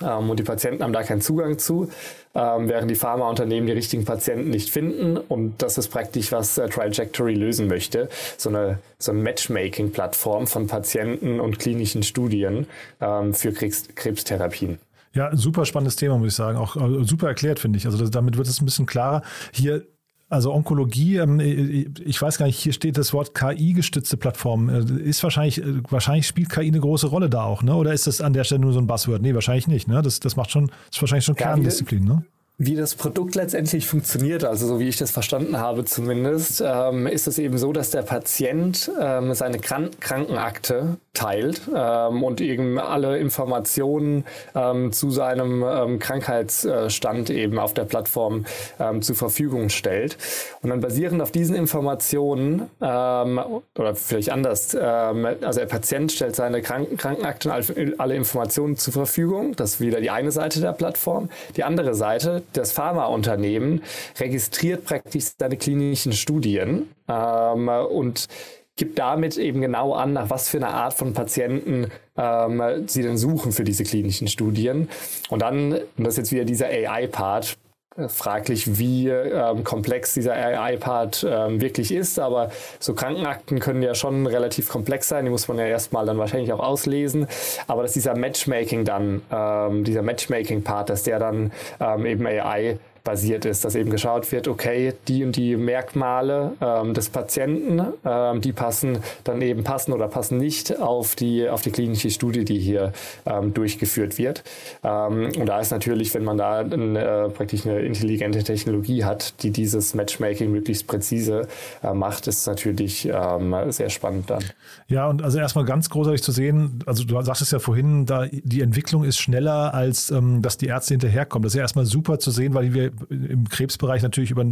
Ähm, 0.00 0.30
und 0.30 0.38
die 0.38 0.42
Patienten 0.42 0.82
haben 0.82 0.92
da 0.92 1.02
keinen 1.02 1.20
Zugang 1.20 1.58
zu, 1.58 1.88
ähm, 2.34 2.68
während 2.68 2.90
die 2.90 2.96
Pharmaunternehmen 2.96 3.66
die 3.66 3.72
richtigen 3.72 4.04
Patienten 4.04 4.50
nicht 4.50 4.70
finden. 4.70 5.16
Und 5.16 5.62
das 5.62 5.78
ist 5.78 5.88
praktisch, 5.88 6.32
was 6.32 6.58
äh, 6.58 6.68
Trajectory 6.68 7.34
lösen 7.34 7.68
möchte. 7.68 8.08
So 8.36 8.48
eine, 8.48 8.78
so 8.98 9.12
eine 9.12 9.22
Matchmaking-Plattform 9.22 10.46
von 10.46 10.66
Patienten 10.66 11.40
und 11.40 11.58
klinischen 11.58 12.02
Studien 12.02 12.66
ähm, 13.00 13.34
für 13.34 13.52
Krebs 13.52 13.88
Krebstherapien. 13.94 14.78
Ja, 15.12 15.34
super 15.36 15.64
spannendes 15.64 15.94
Thema, 15.94 16.18
muss 16.18 16.28
ich 16.28 16.34
sagen. 16.34 16.58
Auch 16.58 16.76
äh, 16.76 17.04
super 17.04 17.28
erklärt, 17.28 17.60
finde 17.60 17.78
ich. 17.78 17.86
Also 17.86 17.98
das, 17.98 18.10
damit 18.10 18.36
wird 18.36 18.48
es 18.48 18.60
ein 18.60 18.64
bisschen 18.64 18.86
klarer. 18.86 19.22
Hier 19.52 19.84
also 20.28 20.52
Onkologie, 20.52 21.16
ähm, 21.16 21.40
ich 21.40 22.20
weiß 22.20 22.38
gar 22.38 22.46
nicht, 22.46 22.58
hier 22.58 22.72
steht 22.72 22.96
das 22.96 23.12
Wort 23.12 23.34
KI-gestützte 23.34 24.16
Plattform. 24.16 24.68
Äh, 24.68 25.02
ist 25.02 25.22
wahrscheinlich, 25.22 25.62
äh, 25.62 25.82
wahrscheinlich 25.90 26.26
spielt 26.26 26.50
KI 26.50 26.68
eine 26.68 26.80
große 26.80 27.06
Rolle 27.06 27.28
da 27.28 27.44
auch, 27.44 27.62
ne? 27.62 27.74
Oder 27.74 27.92
ist 27.92 28.06
das 28.06 28.20
an 28.20 28.32
der 28.32 28.44
Stelle 28.44 28.62
nur 28.62 28.72
so 28.72 28.80
ein 28.80 28.86
Buzzword? 28.86 29.22
Nee, 29.22 29.34
wahrscheinlich 29.34 29.68
nicht, 29.68 29.88
ne? 29.88 30.02
Das, 30.02 30.20
das 30.20 30.36
macht 30.36 30.50
schon, 30.50 30.70
ist 30.90 31.00
wahrscheinlich 31.00 31.24
schon 31.24 31.36
Kerndisziplin, 31.36 32.04
ne? 32.04 32.24
Wie 32.56 32.76
das 32.76 32.94
Produkt 32.94 33.34
letztendlich 33.34 33.86
funktioniert, 33.86 34.44
also 34.44 34.68
so 34.68 34.78
wie 34.78 34.88
ich 34.88 34.96
das 34.96 35.10
verstanden 35.10 35.58
habe 35.58 35.84
zumindest, 35.84 36.62
ähm, 36.64 37.08
ist 37.08 37.26
es 37.26 37.38
eben 37.38 37.58
so, 37.58 37.72
dass 37.72 37.90
der 37.90 38.02
Patient 38.02 38.92
ähm, 39.00 39.34
seine 39.34 39.58
Kran 39.58 39.90
Krankenakte 39.98 40.98
teilt 41.14 41.62
ähm, 41.74 42.22
und 42.22 42.40
eben 42.40 42.78
alle 42.78 43.18
Informationen 43.18 44.24
ähm, 44.54 44.92
zu 44.92 45.10
seinem 45.10 45.64
ähm, 45.66 45.98
Krankheitsstand 45.98 47.30
eben 47.30 47.58
auf 47.58 47.72
der 47.72 47.84
Plattform 47.84 48.44
ähm, 48.78 49.00
zur 49.00 49.16
Verfügung 49.16 49.70
stellt. 49.70 50.18
Und 50.62 50.70
dann 50.70 50.80
basierend 50.80 51.22
auf 51.22 51.30
diesen 51.30 51.56
Informationen, 51.56 52.70
oder 52.80 53.94
vielleicht 53.94 54.30
anders, 54.30 54.74
also 54.74 55.60
der 55.60 55.66
Patient 55.66 56.10
stellt 56.10 56.34
seine 56.34 56.62
Kranken 56.62 56.96
Krankenakte 56.96 57.52
und 57.52 58.00
alle 58.00 58.14
Informationen 58.14 58.76
zur 58.76 58.92
Verfügung. 58.92 59.54
Das 59.56 59.74
ist 59.74 59.80
wieder 59.80 60.00
die 60.00 60.10
eine 60.10 60.32
Seite 60.32 60.60
der 60.60 60.72
Plattform. 60.72 61.28
Die 61.56 61.64
andere 61.64 61.94
Seite, 61.94 62.42
das 62.52 62.72
Pharmaunternehmen 62.72 63.82
registriert 64.18 64.84
praktisch 64.84 65.26
seine 65.38 65.56
klinischen 65.56 66.12
Studien 66.12 66.88
ähm, 67.08 67.68
und 67.68 68.28
gibt 68.76 68.98
damit 68.98 69.36
eben 69.36 69.60
genau 69.60 69.94
an, 69.94 70.14
nach 70.14 70.30
was 70.30 70.48
für 70.48 70.58
einer 70.58 70.74
Art 70.74 70.94
von 70.94 71.12
Patienten 71.12 71.90
ähm, 72.16 72.86
sie 72.86 73.02
denn 73.02 73.16
suchen 73.16 73.52
für 73.52 73.64
diese 73.64 73.84
klinischen 73.84 74.28
Studien. 74.28 74.88
Und 75.28 75.42
dann, 75.42 75.72
und 75.72 76.04
das 76.04 76.14
ist 76.14 76.18
jetzt 76.18 76.32
wieder 76.32 76.44
dieser 76.44 76.66
AI-Part, 76.66 77.56
äh, 77.96 78.08
fraglich, 78.08 78.78
wie 78.78 79.08
ähm, 79.08 79.62
komplex 79.62 80.14
dieser 80.14 80.34
AI-Part 80.34 81.24
ähm, 81.28 81.60
wirklich 81.60 81.92
ist, 81.92 82.18
aber 82.18 82.50
so 82.80 82.94
Krankenakten 82.94 83.60
können 83.60 83.82
ja 83.82 83.94
schon 83.94 84.26
relativ 84.26 84.68
komplex 84.68 85.08
sein, 85.08 85.24
die 85.24 85.30
muss 85.30 85.46
man 85.46 85.58
ja 85.58 85.66
erstmal 85.66 86.04
dann 86.04 86.18
wahrscheinlich 86.18 86.52
auch 86.52 86.60
auslesen, 86.60 87.28
aber 87.68 87.82
dass 87.82 87.92
dieser 87.92 88.16
Matchmaking 88.16 88.84
dann, 88.84 89.22
ähm, 89.30 89.84
dieser 89.84 90.02
Matchmaking-Part, 90.02 90.90
dass 90.90 91.04
der 91.04 91.20
dann 91.20 91.52
ähm, 91.78 92.06
eben 92.06 92.26
AI 92.26 92.78
basiert 93.04 93.44
ist, 93.44 93.66
dass 93.66 93.74
eben 93.74 93.90
geschaut 93.90 94.32
wird, 94.32 94.48
okay, 94.48 94.94
die 95.08 95.24
und 95.24 95.36
die 95.36 95.56
Merkmale 95.56 96.52
ähm, 96.60 96.94
des 96.94 97.10
Patienten, 97.10 97.82
ähm, 98.02 98.40
die 98.40 98.52
passen 98.52 98.98
dann 99.24 99.42
eben 99.42 99.62
passen 99.62 99.92
oder 99.92 100.08
passen 100.08 100.38
nicht 100.38 100.80
auf 100.80 101.14
die, 101.14 101.46
auf 101.46 101.60
die 101.60 101.70
klinische 101.70 102.08
Studie, 102.10 102.46
die 102.46 102.58
hier 102.58 102.92
ähm, 103.26 103.52
durchgeführt 103.52 104.16
wird. 104.16 104.42
Ähm, 104.82 105.30
und 105.38 105.46
da 105.46 105.60
ist 105.60 105.70
natürlich, 105.70 106.14
wenn 106.14 106.24
man 106.24 106.38
da 106.38 106.60
eine, 106.60 106.98
äh, 106.98 107.28
praktisch 107.28 107.66
eine 107.66 107.80
intelligente 107.80 108.42
Technologie 108.42 109.04
hat, 109.04 109.42
die 109.42 109.50
dieses 109.50 109.92
Matchmaking 109.92 110.50
möglichst 110.50 110.86
präzise 110.86 111.46
äh, 111.82 111.92
macht, 111.92 112.26
ist 112.26 112.46
natürlich 112.46 113.06
ähm, 113.12 113.54
sehr 113.68 113.90
spannend 113.90 114.30
dann. 114.30 114.44
Ja, 114.88 115.08
und 115.08 115.22
also 115.22 115.38
erstmal 115.38 115.66
ganz 115.66 115.90
großartig 115.90 116.22
zu 116.22 116.32
sehen, 116.32 116.78
also 116.86 117.04
du 117.04 117.20
sagtest 117.20 117.52
ja 117.52 117.58
vorhin, 117.58 118.06
da 118.06 118.26
die 118.32 118.62
Entwicklung 118.62 119.04
ist 119.04 119.18
schneller, 119.18 119.74
als 119.74 120.10
ähm, 120.10 120.40
dass 120.40 120.56
die 120.56 120.66
Ärzte 120.66 120.94
hinterherkommen. 120.94 121.42
Das 121.42 121.52
ist 121.52 121.56
ja 121.56 121.62
erstmal 121.62 121.84
super 121.84 122.18
zu 122.18 122.30
sehen, 122.30 122.54
weil 122.54 122.72
wir 122.72 122.93
im 123.08 123.48
Krebsbereich 123.48 124.02
natürlich 124.02 124.30
über, 124.30 124.44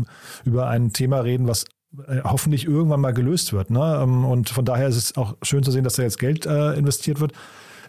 über 0.44 0.68
ein 0.68 0.92
Thema 0.92 1.20
reden, 1.20 1.48
was 1.48 1.64
äh, 2.08 2.20
hoffentlich 2.24 2.66
irgendwann 2.66 3.00
mal 3.00 3.12
gelöst 3.12 3.52
wird. 3.52 3.70
Ne? 3.70 4.00
Ähm, 4.02 4.24
und 4.24 4.48
von 4.48 4.64
daher 4.64 4.88
ist 4.88 4.96
es 4.96 5.16
auch 5.16 5.36
schön 5.42 5.62
zu 5.62 5.70
sehen, 5.70 5.84
dass 5.84 5.94
da 5.94 6.02
jetzt 6.02 6.18
Geld 6.18 6.46
äh, 6.46 6.72
investiert 6.74 7.20
wird. 7.20 7.32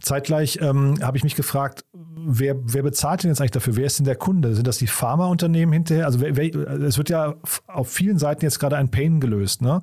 Zeitgleich 0.01 0.59
ähm, 0.61 0.99
habe 1.01 1.15
ich 1.15 1.23
mich 1.23 1.35
gefragt, 1.35 1.85
wer, 1.93 2.55
wer 2.61 2.83
bezahlt 2.83 3.23
denn 3.23 3.31
jetzt 3.31 3.39
eigentlich 3.39 3.51
dafür? 3.51 3.77
Wer 3.77 3.85
ist 3.85 3.99
denn 3.99 4.05
der 4.05 4.17
Kunde? 4.17 4.53
Sind 4.53 4.67
das 4.67 4.77
die 4.77 4.87
Pharmaunternehmen 4.87 5.71
hinterher? 5.71 6.05
Also 6.05 6.19
wer, 6.19 6.35
wer, 6.35 6.53
es 6.81 6.97
wird 6.97 7.09
ja 7.09 7.35
auf 7.67 7.89
vielen 7.89 8.19
Seiten 8.19 8.43
jetzt 8.43 8.59
gerade 8.59 8.75
ein 8.75 8.89
Pain 8.89 9.21
gelöst. 9.21 9.61
Ne? 9.61 9.81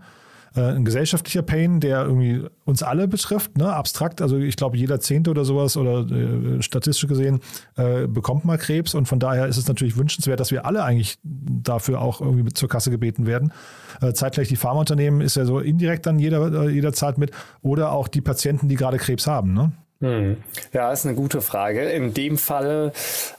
Äh, 0.56 0.62
ein 0.62 0.84
gesellschaftlicher 0.84 1.42
Pain, 1.42 1.80
der 1.80 2.02
irgendwie 2.02 2.44
uns 2.64 2.82
alle 2.82 3.06
betrifft, 3.06 3.56
ne? 3.56 3.72
abstrakt. 3.72 4.20
Also 4.20 4.36
ich 4.36 4.56
glaube, 4.56 4.76
jeder 4.76 5.00
Zehnte 5.00 5.30
oder 5.30 5.44
sowas 5.44 5.76
oder 5.76 6.06
äh, 6.10 6.62
statistisch 6.62 7.08
gesehen 7.08 7.40
äh, 7.76 8.06
bekommt 8.06 8.44
mal 8.44 8.58
Krebs 8.58 8.94
und 8.94 9.06
von 9.06 9.20
daher 9.20 9.46
ist 9.46 9.56
es 9.56 9.68
natürlich 9.68 9.96
wünschenswert, 9.96 10.40
dass 10.40 10.50
wir 10.50 10.66
alle 10.66 10.82
eigentlich 10.82 11.18
dafür 11.22 12.00
auch 12.00 12.20
irgendwie 12.20 12.52
zur 12.52 12.68
Kasse 12.68 12.90
gebeten 12.90 13.26
werden. 13.26 13.52
Äh, 14.00 14.12
zeitgleich 14.12 14.48
die 14.48 14.56
Pharmaunternehmen 14.56 15.20
ist 15.20 15.36
ja 15.36 15.44
so 15.44 15.60
indirekt 15.60 16.06
dann 16.06 16.18
jeder, 16.18 16.64
äh, 16.64 16.70
jeder 16.70 16.92
zahlt 16.92 17.18
mit 17.18 17.30
oder 17.62 17.92
auch 17.92 18.08
die 18.08 18.20
Patienten, 18.20 18.68
die 18.68 18.76
gerade 18.76 18.98
Krebs 18.98 19.26
haben. 19.26 19.52
Ne? 19.52 19.72
Hm. 20.00 20.38
Ja, 20.72 20.90
ist 20.92 21.04
eine 21.04 21.14
gute 21.14 21.42
Frage. 21.42 21.82
In 21.90 22.14
dem 22.14 22.38
Fall 22.38 22.92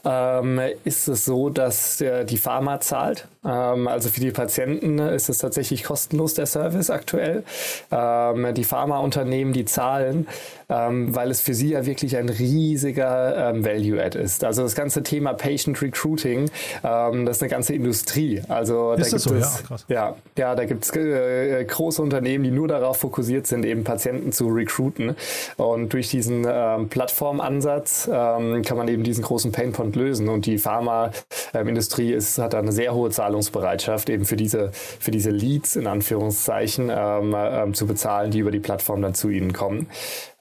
ähm, 0.04 0.60
ist 0.84 1.08
es 1.08 1.24
so, 1.24 1.50
dass 1.50 1.98
der, 1.98 2.24
die 2.24 2.38
Pharma 2.38 2.80
zahlt. 2.80 3.26
Ähm, 3.44 3.88
also 3.88 4.08
für 4.08 4.20
die 4.20 4.30
Patienten 4.30 4.98
ist 4.98 5.28
es 5.28 5.38
tatsächlich 5.38 5.84
kostenlos 5.84 6.34
der 6.34 6.46
Service 6.46 6.90
aktuell. 6.90 7.44
Ähm, 7.90 8.54
die 8.54 8.64
Pharmaunternehmen, 8.64 9.52
die 9.52 9.64
zahlen, 9.64 10.28
ähm, 10.68 11.14
weil 11.14 11.30
es 11.30 11.40
für 11.40 11.54
sie 11.54 11.70
ja 11.70 11.86
wirklich 11.86 12.16
ein 12.16 12.28
riesiger 12.28 13.52
Value-Add 13.54 14.18
ist. 14.18 14.44
Also 14.44 14.62
das 14.62 14.74
ganze 14.74 15.02
Thema 15.02 15.34
Patient 15.34 15.80
Recruiting, 15.82 16.50
das 16.82 17.36
ist 17.36 17.42
eine 17.42 17.50
ganze 17.50 17.74
Industrie. 17.74 18.42
Also 18.48 18.92
ist 18.92 19.12
da 19.12 19.16
gibt 19.16 19.20
so? 19.20 19.34
es 19.34 19.84
ja, 19.88 19.94
ja, 19.94 20.16
ja, 20.36 20.54
da 20.54 20.64
gibt 20.64 20.84
es 20.84 20.94
äh, 20.94 21.64
große 21.64 22.00
Unternehmen, 22.02 22.44
die 22.44 22.50
nur 22.50 22.68
darauf 22.68 22.98
fokussiert 22.98 23.46
sind, 23.46 23.64
eben 23.64 23.84
Patienten 23.84 24.32
zu 24.32 24.48
recruiten. 24.48 25.16
Und 25.56 25.92
durch 25.92 26.10
diesen 26.10 26.42
Plattformansatz 26.42 28.08
kann 28.08 28.76
man 28.76 28.88
eben 28.88 29.02
diesen 29.02 29.24
großen 29.24 29.52
Painpoint 29.52 29.96
lösen. 29.96 30.28
Und 30.28 30.46
die 30.46 30.58
Pharmaindustrie 30.58 32.12
ist, 32.12 32.38
hat 32.38 32.54
eine 32.54 32.72
sehr 32.72 32.94
hohe 32.94 33.10
Zahlungsbereitschaft, 33.32 34.10
eben 34.10 34.24
für 34.24 34.36
diese, 34.36 34.70
für 34.72 35.10
diese 35.10 35.30
Leads 35.30 35.76
in 35.76 35.86
Anführungszeichen 35.86 36.90
ähm, 36.92 37.34
ähm, 37.36 37.74
zu 37.74 37.86
bezahlen, 37.86 38.30
die 38.30 38.40
über 38.40 38.50
die 38.50 38.60
Plattform 38.60 39.02
dann 39.02 39.14
zu 39.14 39.30
ihnen 39.30 39.52
kommen. 39.52 39.88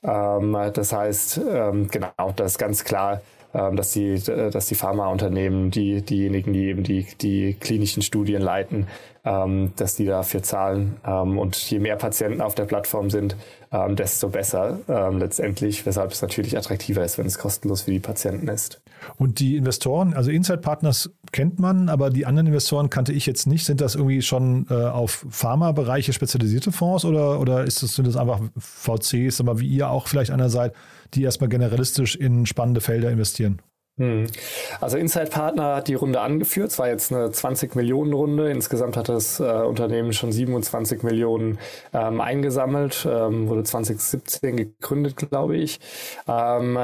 Ähm, 0.04 0.58
das 0.74 0.92
heißt, 0.92 1.42
ähm, 1.50 1.88
genau, 1.90 2.34
das 2.36 2.54
ist 2.54 2.58
ganz 2.58 2.84
klar 2.84 3.22
dass 3.54 3.92
die, 3.92 4.22
dass 4.24 4.68
die 4.68 4.76
Pharmaunternehmen, 4.76 5.72
die, 5.72 6.02
diejenigen, 6.02 6.54
die 6.54 6.66
eben 6.66 6.84
die, 6.84 7.06
die 7.20 7.56
klinischen 7.56 8.02
Studien 8.02 8.42
leiten, 8.42 8.88
ähm, 9.24 9.74
dass 9.76 9.96
die 9.96 10.06
dafür 10.06 10.42
zahlen. 10.42 10.98
Ähm, 11.06 11.38
und 11.38 11.56
je 11.70 11.80
mehr 11.80 11.96
Patienten 11.96 12.42
auf 12.42 12.56
der 12.56 12.66
Plattform 12.66 13.10
sind, 13.10 13.36
ähm, 13.72 13.96
desto 13.96 14.30
besser 14.30 14.80
ähm, 14.88 15.20
letztendlich, 15.20 15.86
weshalb 15.86 16.12
es 16.12 16.22
natürlich 16.22 16.58
attraktiver 16.58 17.04
ist, 17.04 17.18
wenn 17.18 17.26
es 17.26 17.38
kostenlos 17.38 17.84
für 17.84 17.92
die 17.92 18.00
Patienten 18.00 18.48
ist. 18.48 18.82
Und 19.18 19.40
die 19.40 19.58
Investoren, 19.58 20.14
also 20.14 20.32
Inside 20.32 20.60
Partners 20.60 21.12
kennt 21.32 21.60
man, 21.60 21.90
aber 21.90 22.10
die 22.10 22.26
anderen 22.26 22.48
Investoren 22.48 22.90
kannte 22.90 23.14
ich 23.14 23.26
jetzt 23.26 23.48
nicht. 23.48 23.66
Sind 23.66 23.82
das 23.82 23.96
irgendwie 23.96 24.22
schon 24.22 24.68
äh, 24.70 24.74
auf 24.74 25.26
Pharmabereiche 25.30 26.14
spezialisierte 26.14 26.72
Fonds 26.72 27.06
oder, 27.06 27.40
oder 27.40 27.64
ist 27.64 27.84
das, 27.84 27.96
sind 27.96 28.08
das 28.08 28.18
einfach 28.18 28.42
VCs, 28.58 29.40
aber 29.40 29.60
wie 29.60 29.68
ihr 29.68 29.90
auch 29.90 30.08
vielleicht 30.08 30.32
einer 30.32 30.50
seid, 30.50 30.74
die 31.14 31.24
erstmal 31.24 31.50
generalistisch 31.50 32.16
in 32.16 32.46
spannende 32.46 32.82
Felder 32.82 33.12
investieren? 33.12 33.62
Hm. 33.98 34.28
Also 34.80 34.98
Inside 34.98 35.28
Partner 35.28 35.76
hat 35.76 35.88
die 35.88 35.94
Runde 35.94 36.22
angeführt. 36.22 36.72
Es 36.72 36.80
war 36.80 36.88
jetzt 36.88 37.14
eine 37.14 37.32
20 37.32 37.76
Millionen 37.76 38.14
Runde. 38.14 38.50
Insgesamt 38.50 38.98
hat 38.98 39.10
das 39.10 39.40
äh, 39.40 39.44
Unternehmen 39.44 40.14
schon 40.14 40.32
27 40.32 41.04
Millionen 41.04 41.60
ähm, 41.94 42.22
eingesammelt. 42.22 43.06
Ähm, 43.10 43.48
wurde 43.48 43.64
2017 43.64 44.58
gegründet, 44.58 45.18
glaube 45.18 45.58
ich. 45.58 45.80
Ähm, 46.28 46.80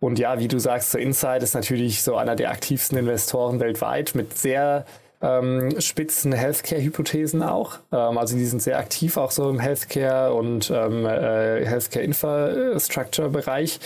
und 0.00 0.18
ja, 0.18 0.38
wie 0.38 0.48
du 0.48 0.58
sagst, 0.58 0.92
so 0.92 0.98
Inside 0.98 1.44
ist 1.44 1.54
natürlich 1.54 2.02
so 2.02 2.16
einer 2.16 2.36
der 2.36 2.50
aktivsten 2.50 2.98
Investoren 2.98 3.60
weltweit 3.60 4.14
mit 4.14 4.38
sehr 4.38 4.84
ähm, 5.22 5.80
spitzen 5.80 6.32
Healthcare-Hypothesen 6.32 7.42
auch. 7.42 7.78
Ähm, 7.92 8.18
also 8.18 8.36
die 8.36 8.44
sind 8.44 8.60
sehr 8.60 8.78
aktiv 8.78 9.16
auch 9.16 9.30
so 9.30 9.48
im 9.48 9.60
Healthcare 9.60 10.34
und 10.34 10.70
ähm, 10.70 11.06
äh, 11.06 11.64
Healthcare-Infrastructure-Bereich. 11.64 13.80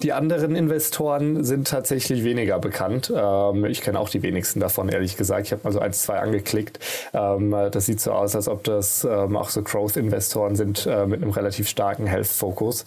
Die 0.00 0.12
anderen 0.12 0.54
Investoren 0.54 1.42
sind 1.42 1.66
tatsächlich 1.66 2.22
weniger 2.22 2.60
bekannt. 2.60 3.12
Ähm, 3.14 3.64
ich 3.64 3.80
kenne 3.80 3.98
auch 3.98 4.08
die 4.08 4.22
wenigsten 4.22 4.60
davon, 4.60 4.88
ehrlich 4.88 5.16
gesagt. 5.16 5.46
Ich 5.46 5.52
habe 5.52 5.62
mal 5.64 5.72
so 5.72 5.80
eins, 5.80 6.02
zwei 6.02 6.20
angeklickt. 6.20 6.78
Ähm, 7.12 7.50
das 7.50 7.86
sieht 7.86 8.00
so 8.00 8.12
aus, 8.12 8.36
als 8.36 8.46
ob 8.46 8.62
das 8.62 9.02
ähm, 9.02 9.36
auch 9.36 9.50
so 9.50 9.60
Growth-Investoren 9.60 10.54
sind 10.54 10.86
äh, 10.86 11.04
mit 11.04 11.20
einem 11.20 11.32
relativ 11.32 11.68
starken 11.68 12.06
Health-Fokus, 12.06 12.84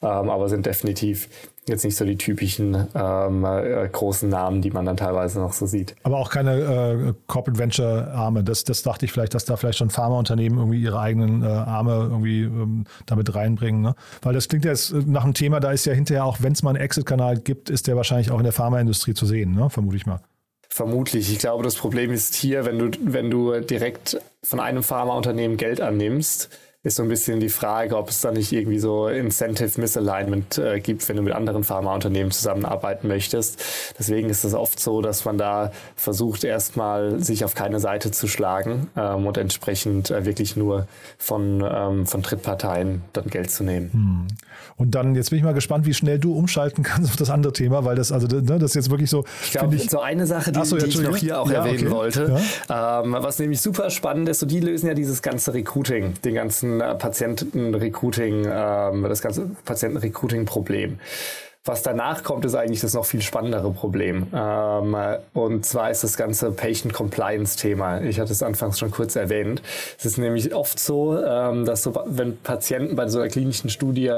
ähm, 0.00 0.30
aber 0.30 0.48
sind 0.48 0.64
definitiv 0.64 1.28
jetzt 1.68 1.84
nicht 1.84 1.96
so 1.96 2.04
die 2.04 2.16
typischen 2.16 2.88
ähm, 2.94 3.44
äh, 3.44 3.88
großen 3.88 4.28
Namen, 4.28 4.62
die 4.62 4.70
man 4.70 4.84
dann 4.84 4.96
teilweise 4.96 5.40
noch 5.40 5.52
so 5.52 5.66
sieht. 5.66 5.94
Aber 6.02 6.18
auch 6.18 6.30
keine 6.30 6.60
äh, 6.60 7.14
Corporate 7.26 7.58
Venture 7.58 8.12
Arme. 8.12 8.44
Das, 8.44 8.64
das 8.64 8.82
dachte 8.82 9.04
ich 9.04 9.12
vielleicht, 9.12 9.34
dass 9.34 9.44
da 9.44 9.56
vielleicht 9.56 9.78
schon 9.78 9.90
Pharmaunternehmen 9.90 10.58
irgendwie 10.58 10.82
ihre 10.82 11.00
eigenen 11.00 11.42
äh, 11.42 11.46
Arme 11.46 12.08
irgendwie 12.10 12.42
ähm, 12.42 12.84
damit 13.06 13.34
reinbringen. 13.34 13.82
Ne? 13.82 13.94
Weil 14.22 14.34
das 14.34 14.48
klingt 14.48 14.64
jetzt 14.64 14.92
nach 14.92 15.24
einem 15.24 15.34
Thema, 15.34 15.60
da 15.60 15.72
ist 15.72 15.86
ja 15.86 15.92
hinterher 15.92 16.24
auch, 16.24 16.38
wenn 16.40 16.52
es 16.52 16.62
mal 16.62 16.70
einen 16.70 16.80
Exit-Kanal 16.80 17.38
gibt, 17.38 17.70
ist 17.70 17.86
der 17.86 17.96
wahrscheinlich 17.96 18.30
auch 18.30 18.38
in 18.38 18.44
der 18.44 18.52
Pharmaindustrie 18.52 19.14
zu 19.14 19.26
sehen, 19.26 19.54
ne? 19.54 19.70
vermute 19.70 19.96
ich 19.96 20.06
mal. 20.06 20.20
Vermutlich. 20.68 21.30
Ich 21.30 21.38
glaube, 21.38 21.62
das 21.62 21.76
Problem 21.76 22.10
ist 22.10 22.34
hier, 22.34 22.64
wenn 22.64 22.78
du, 22.78 22.90
wenn 23.04 23.30
du 23.30 23.60
direkt 23.60 24.20
von 24.42 24.58
einem 24.58 24.82
Pharmaunternehmen 24.82 25.56
Geld 25.56 25.80
annimmst, 25.80 26.50
ist 26.84 26.96
so 26.96 27.02
ein 27.02 27.08
bisschen 27.08 27.40
die 27.40 27.48
Frage, 27.48 27.96
ob 27.96 28.10
es 28.10 28.20
da 28.20 28.30
nicht 28.30 28.52
irgendwie 28.52 28.78
so 28.78 29.08
Incentive 29.08 29.80
Misalignment 29.80 30.58
äh, 30.58 30.80
gibt, 30.80 31.08
wenn 31.08 31.16
du 31.16 31.22
mit 31.22 31.32
anderen 31.32 31.64
Pharmaunternehmen 31.64 32.30
zusammenarbeiten 32.30 33.08
möchtest. 33.08 33.62
Deswegen 33.98 34.28
ist 34.28 34.44
es 34.44 34.52
oft 34.52 34.78
so, 34.78 35.00
dass 35.00 35.24
man 35.24 35.38
da 35.38 35.72
versucht, 35.96 36.44
erstmal 36.44 37.24
sich 37.24 37.44
auf 37.44 37.54
keine 37.54 37.80
Seite 37.80 38.10
zu 38.10 38.28
schlagen 38.28 38.90
ähm, 38.96 39.26
und 39.26 39.38
entsprechend 39.38 40.10
äh, 40.10 40.26
wirklich 40.26 40.56
nur 40.56 40.86
von, 41.16 41.66
ähm, 41.66 42.06
von 42.06 42.20
Drittparteien 42.20 43.02
dann 43.14 43.28
Geld 43.28 43.50
zu 43.50 43.64
nehmen. 43.64 43.90
Hm. 43.92 44.26
Und 44.76 44.94
dann, 44.94 45.14
jetzt 45.14 45.30
bin 45.30 45.38
ich 45.38 45.44
mal 45.44 45.54
gespannt, 45.54 45.86
wie 45.86 45.94
schnell 45.94 46.18
du 46.18 46.34
umschalten 46.34 46.82
kannst 46.82 47.10
auf 47.10 47.16
das 47.16 47.30
andere 47.30 47.52
Thema, 47.52 47.84
weil 47.84 47.96
das, 47.96 48.10
also, 48.10 48.26
ne, 48.26 48.42
das 48.42 48.70
ist 48.70 48.74
jetzt 48.74 48.90
wirklich 48.90 49.10
so. 49.10 49.24
Ich 49.44 49.52
glaube, 49.52 49.78
so 49.78 50.00
eine 50.00 50.26
Sache, 50.26 50.50
die, 50.50 50.64
so, 50.64 50.76
die 50.76 50.86
ich 50.86 51.00
noch 51.00 51.16
hier 51.16 51.40
auch 51.40 51.50
ja, 51.50 51.58
erwähnen 51.58 51.86
okay. 51.86 51.90
wollte, 51.90 52.40
ja. 52.68 53.02
ähm, 53.02 53.16
was 53.18 53.38
nämlich 53.38 53.60
super 53.60 53.90
spannend 53.90 54.28
ist, 54.28 54.40
so 54.40 54.46
die 54.46 54.60
lösen 54.60 54.88
ja 54.88 54.94
dieses 54.94 55.22
ganze 55.22 55.54
Recruiting, 55.54 56.14
den 56.24 56.34
ganzen 56.34 56.78
Patientenrecruiting, 56.78 58.46
ähm, 58.50 59.02
das 59.04 59.22
ganze 59.22 59.50
Patientenrecruiting-Problem. 59.64 60.98
Was 61.66 61.82
danach 61.82 62.22
kommt, 62.22 62.44
ist 62.44 62.54
eigentlich 62.54 62.82
das 62.82 62.92
noch 62.92 63.06
viel 63.06 63.22
spannendere 63.22 63.70
Problem. 63.70 64.26
Ähm, 64.34 64.94
und 65.32 65.64
zwar 65.64 65.90
ist 65.90 66.04
das 66.04 66.18
ganze 66.18 66.50
Patient 66.50 66.92
Compliance 66.92 67.56
Thema. 67.56 68.02
Ich 68.02 68.20
hatte 68.20 68.32
es 68.32 68.42
anfangs 68.42 68.78
schon 68.78 68.90
kurz 68.90 69.16
erwähnt. 69.16 69.62
Es 69.98 70.04
ist 70.04 70.18
nämlich 70.18 70.54
oft 70.54 70.78
so, 70.78 71.18
ähm, 71.18 71.64
dass 71.64 71.82
so, 71.82 71.98
wenn 72.04 72.36
Patienten 72.36 72.96
bei 72.96 73.08
so 73.08 73.18
einer 73.18 73.30
klinischen 73.30 73.70
Studie 73.70 74.12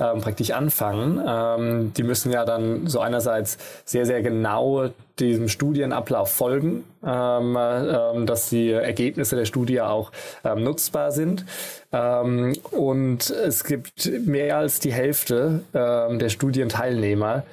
ähm, 0.00 0.20
praktisch 0.20 0.50
anfangen, 0.50 1.22
ähm, 1.24 1.92
die 1.96 2.02
müssen 2.02 2.32
ja 2.32 2.44
dann 2.44 2.88
so 2.88 2.98
einerseits 2.98 3.58
sehr, 3.84 4.04
sehr 4.04 4.20
genau 4.20 4.90
diesem 5.20 5.48
Studienablauf 5.48 6.30
folgen, 6.30 6.84
ähm, 7.04 7.56
ähm, 7.58 8.26
dass 8.26 8.48
die 8.48 8.70
Ergebnisse 8.70 9.36
der 9.36 9.44
Studie 9.44 9.80
auch 9.80 10.12
ähm, 10.44 10.62
nutzbar 10.62 11.12
sind. 11.12 11.44
Ähm, 11.92 12.56
und 12.70 13.30
es 13.30 13.64
gibt 13.64 14.10
mehr 14.26 14.56
als 14.58 14.80
die 14.80 14.92
Hälfte 14.92 15.62
ähm, 15.74 16.18
der 16.18 16.28
Studienteilnehmer 16.28 17.44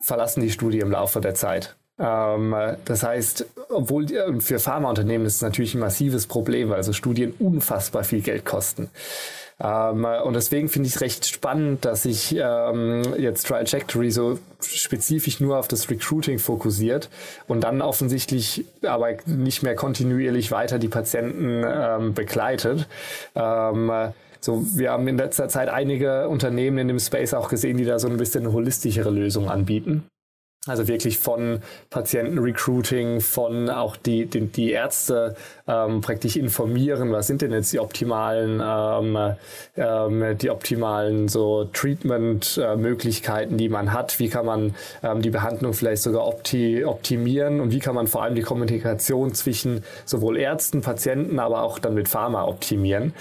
verlassen 0.00 0.40
die 0.40 0.50
Studie 0.50 0.80
im 0.80 0.90
Laufe 0.90 1.20
der 1.20 1.34
Zeit. 1.34 1.76
Ähm, 1.98 2.54
das 2.84 3.02
heißt, 3.02 3.46
obwohl 3.70 4.06
für 4.40 4.58
Pharmaunternehmen 4.58 5.26
ist 5.26 5.36
es 5.36 5.42
natürlich 5.42 5.74
ein 5.74 5.80
massives 5.80 6.26
Problem, 6.26 6.68
weil 6.68 6.82
so 6.82 6.92
Studien 6.92 7.34
unfassbar 7.38 8.04
viel 8.04 8.20
Geld 8.20 8.44
kosten. 8.44 8.90
Ähm, 9.58 10.04
und 10.24 10.34
deswegen 10.34 10.68
finde 10.68 10.88
ich 10.88 10.96
es 10.96 11.00
recht 11.00 11.26
spannend, 11.26 11.84
dass 11.84 12.02
sich 12.02 12.36
ähm, 12.36 13.02
jetzt 13.18 13.46
Trajectory 13.46 14.10
so 14.10 14.38
spezifisch 14.60 15.40
nur 15.40 15.58
auf 15.58 15.68
das 15.68 15.88
Recruiting 15.90 16.38
fokussiert 16.38 17.08
und 17.46 17.62
dann 17.62 17.80
offensichtlich 17.80 18.64
aber 18.86 19.08
nicht 19.24 19.62
mehr 19.62 19.74
kontinuierlich 19.74 20.50
weiter 20.50 20.78
die 20.78 20.88
Patienten 20.88 21.64
ähm, 21.66 22.14
begleitet. 22.14 22.86
Ähm, 23.34 23.90
so, 24.40 24.64
wir 24.74 24.92
haben 24.92 25.08
in 25.08 25.16
letzter 25.16 25.48
Zeit 25.48 25.68
einige 25.68 26.28
Unternehmen 26.28 26.78
in 26.78 26.88
dem 26.88 26.98
Space 27.00 27.34
auch 27.34 27.48
gesehen, 27.48 27.78
die 27.78 27.84
da 27.84 27.98
so 27.98 28.08
ein 28.08 28.16
bisschen 28.16 28.52
holistischere 28.52 29.10
Lösungen 29.10 29.48
anbieten. 29.48 30.04
Also 30.66 30.88
wirklich 30.88 31.18
von 31.18 31.60
Patientenrecruiting, 31.90 33.20
von 33.20 33.70
auch 33.70 33.96
die, 33.96 34.26
die, 34.26 34.46
die 34.46 34.72
Ärzte 34.72 35.36
ähm, 35.68 36.00
praktisch 36.00 36.36
informieren, 36.36 37.12
was 37.12 37.28
sind 37.28 37.42
denn 37.42 37.52
jetzt 37.52 37.72
die 37.72 37.78
optimalen, 37.78 38.60
ähm, 38.64 39.34
ähm, 39.76 40.38
die 40.38 40.50
optimalen 40.50 41.28
so 41.28 41.68
Treatment-Möglichkeiten, 41.72 43.56
die 43.56 43.68
man 43.68 43.92
hat, 43.92 44.18
wie 44.18 44.28
kann 44.28 44.46
man 44.46 44.74
ähm, 45.04 45.22
die 45.22 45.30
Behandlung 45.30 45.72
vielleicht 45.72 46.02
sogar 46.02 46.26
opti 46.26 46.84
optimieren 46.84 47.60
und 47.60 47.70
wie 47.70 47.78
kann 47.78 47.94
man 47.94 48.08
vor 48.08 48.24
allem 48.24 48.34
die 48.34 48.42
Kommunikation 48.42 49.34
zwischen 49.34 49.84
sowohl 50.04 50.36
Ärzten, 50.36 50.80
Patienten, 50.80 51.38
aber 51.38 51.62
auch 51.62 51.78
dann 51.78 51.94
mit 51.94 52.08
Pharma 52.08 52.44
optimieren. 52.44 53.14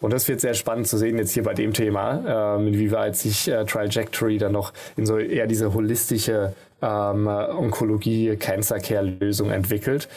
Und 0.00 0.12
das 0.12 0.28
wird 0.28 0.40
sehr 0.40 0.54
spannend 0.54 0.86
zu 0.86 0.98
sehen 0.98 1.18
jetzt 1.18 1.32
hier 1.32 1.42
bei 1.42 1.54
dem 1.54 1.72
Thema, 1.72 2.58
ähm, 2.58 2.68
inwieweit 2.68 3.16
sich 3.16 3.48
äh, 3.48 3.64
Trajectory 3.64 4.38
dann 4.38 4.52
noch 4.52 4.72
in 4.96 5.06
so 5.06 5.18
eher 5.18 5.48
diese 5.48 5.74
holistische 5.74 6.54
ähm, 6.82 7.26
Onkologie, 7.26 8.36
Cancer 8.36 8.80
Care 8.80 9.02
Lösung 9.02 9.50
entwickelt. 9.50 10.08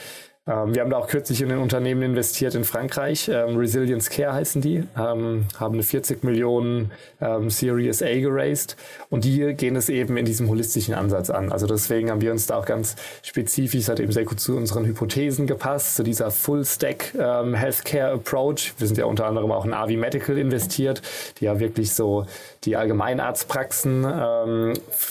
Ähm, 0.47 0.75
wir 0.75 0.83
haben 0.83 0.91
da 0.91 0.97
auch 0.97 1.07
kürzlich 1.07 1.41
in 1.41 1.51
ein 1.51 1.57
Unternehmen 1.57 2.03
investiert 2.03 2.53
in 2.53 2.65
Frankreich. 2.65 3.29
Ähm, 3.29 3.57
Resilience 3.57 4.11
Care 4.11 4.31
heißen 4.33 4.61
die, 4.61 4.83
ähm, 4.95 5.45
haben 5.59 5.73
eine 5.73 5.81
40 5.81 6.23
Millionen 6.23 6.91
Series 7.47 8.03
A 8.03 8.19
geraced 8.19 8.75
und 9.09 9.23
die 9.23 9.55
gehen 9.55 9.75
es 9.75 9.89
eben 9.89 10.15
in 10.17 10.25
diesem 10.25 10.47
holistischen 10.47 10.93
Ansatz 10.93 11.31
an. 11.31 11.51
Also 11.51 11.65
deswegen 11.65 12.11
haben 12.11 12.21
wir 12.21 12.31
uns 12.31 12.45
da 12.45 12.57
auch 12.57 12.65
ganz 12.65 12.95
spezifisch, 13.23 13.87
hat 13.87 13.99
eben 13.99 14.11
sehr 14.11 14.25
gut 14.25 14.39
zu 14.39 14.55
unseren 14.55 14.85
Hypothesen 14.85 15.47
gepasst, 15.47 15.95
zu 15.95 16.03
dieser 16.03 16.29
Full 16.29 16.63
Stack 16.65 17.15
ähm, 17.17 17.55
Healthcare 17.55 18.11
Approach. 18.13 18.75
Wir 18.77 18.85
sind 18.85 18.97
ja 18.97 19.05
unter 19.05 19.25
anderem 19.25 19.51
auch 19.51 19.65
in 19.65 19.73
Avi 19.73 19.97
Medical 19.97 20.37
investiert, 20.37 21.01
die 21.39 21.45
ja 21.45 21.59
wirklich 21.59 21.93
so 21.93 22.27
die 22.65 22.75
Allgemeinarztpraxen 22.75 24.03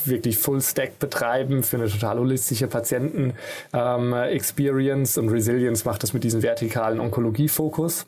wirklich 0.05 0.39
Full 0.39 0.61
Stack 0.61 0.99
betreiben 0.99 1.63
für 1.63 1.77
eine 1.77 1.89
total 1.89 2.19
holistische 2.19 2.67
Patienten-Experience 2.67 5.17
und 5.25 5.33
Resilience 5.33 5.85
macht 5.85 6.03
das 6.03 6.13
mit 6.13 6.25
diesem 6.25 6.43
vertikalen 6.43 7.01
Onkologie-Fokus. 7.01 8.07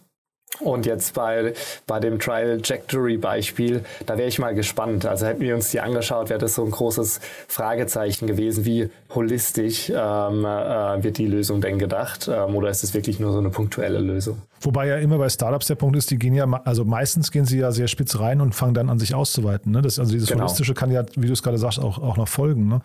Und 0.60 0.86
jetzt 0.86 1.14
bei, 1.14 1.52
bei 1.86 2.00
dem 2.00 2.18
Trajectory-Beispiel, 2.18 3.84
da 4.06 4.16
wäre 4.16 4.28
ich 4.28 4.38
mal 4.38 4.54
gespannt. 4.54 5.04
Also 5.04 5.26
hätten 5.26 5.40
wir 5.40 5.54
uns 5.54 5.70
die 5.70 5.80
angeschaut, 5.80 6.30
wäre 6.30 6.38
das 6.38 6.54
so 6.54 6.64
ein 6.64 6.70
großes 6.70 7.20
Fragezeichen 7.48 8.26
gewesen, 8.26 8.64
wie 8.64 8.88
holistisch 9.14 9.90
ähm, 9.90 10.44
äh, 10.44 11.02
wird 11.02 11.18
die 11.18 11.26
Lösung 11.26 11.60
denn 11.60 11.78
gedacht? 11.78 12.30
Ähm, 12.32 12.54
oder 12.54 12.70
ist 12.70 12.84
es 12.84 12.94
wirklich 12.94 13.20
nur 13.20 13.32
so 13.32 13.38
eine 13.38 13.50
punktuelle 13.50 13.98
Lösung? 13.98 14.40
Wobei 14.60 14.86
ja 14.86 14.96
immer 14.96 15.18
bei 15.18 15.28
Startups 15.28 15.66
der 15.66 15.74
Punkt 15.74 15.96
ist, 15.96 16.10
die 16.10 16.18
gehen 16.18 16.34
ja, 16.34 16.46
also 16.64 16.84
meistens 16.84 17.30
gehen 17.30 17.44
sie 17.44 17.58
ja 17.58 17.72
sehr 17.72 17.88
spitz 17.88 18.18
rein 18.18 18.40
und 18.40 18.54
fangen 18.54 18.72
dann 18.72 18.88
an, 18.88 18.98
sich 18.98 19.14
auszuweiten. 19.14 19.72
Ne? 19.72 19.82
Das, 19.82 19.98
also 19.98 20.12
dieses 20.12 20.28
genau. 20.28 20.44
Holistische 20.44 20.72
kann 20.72 20.90
ja, 20.90 21.04
wie 21.16 21.26
du 21.26 21.32
es 21.34 21.42
gerade 21.42 21.58
sagst, 21.58 21.80
auch, 21.80 21.98
auch 21.98 22.16
noch 22.16 22.28
folgen. 22.28 22.68
Ne? 22.68 22.80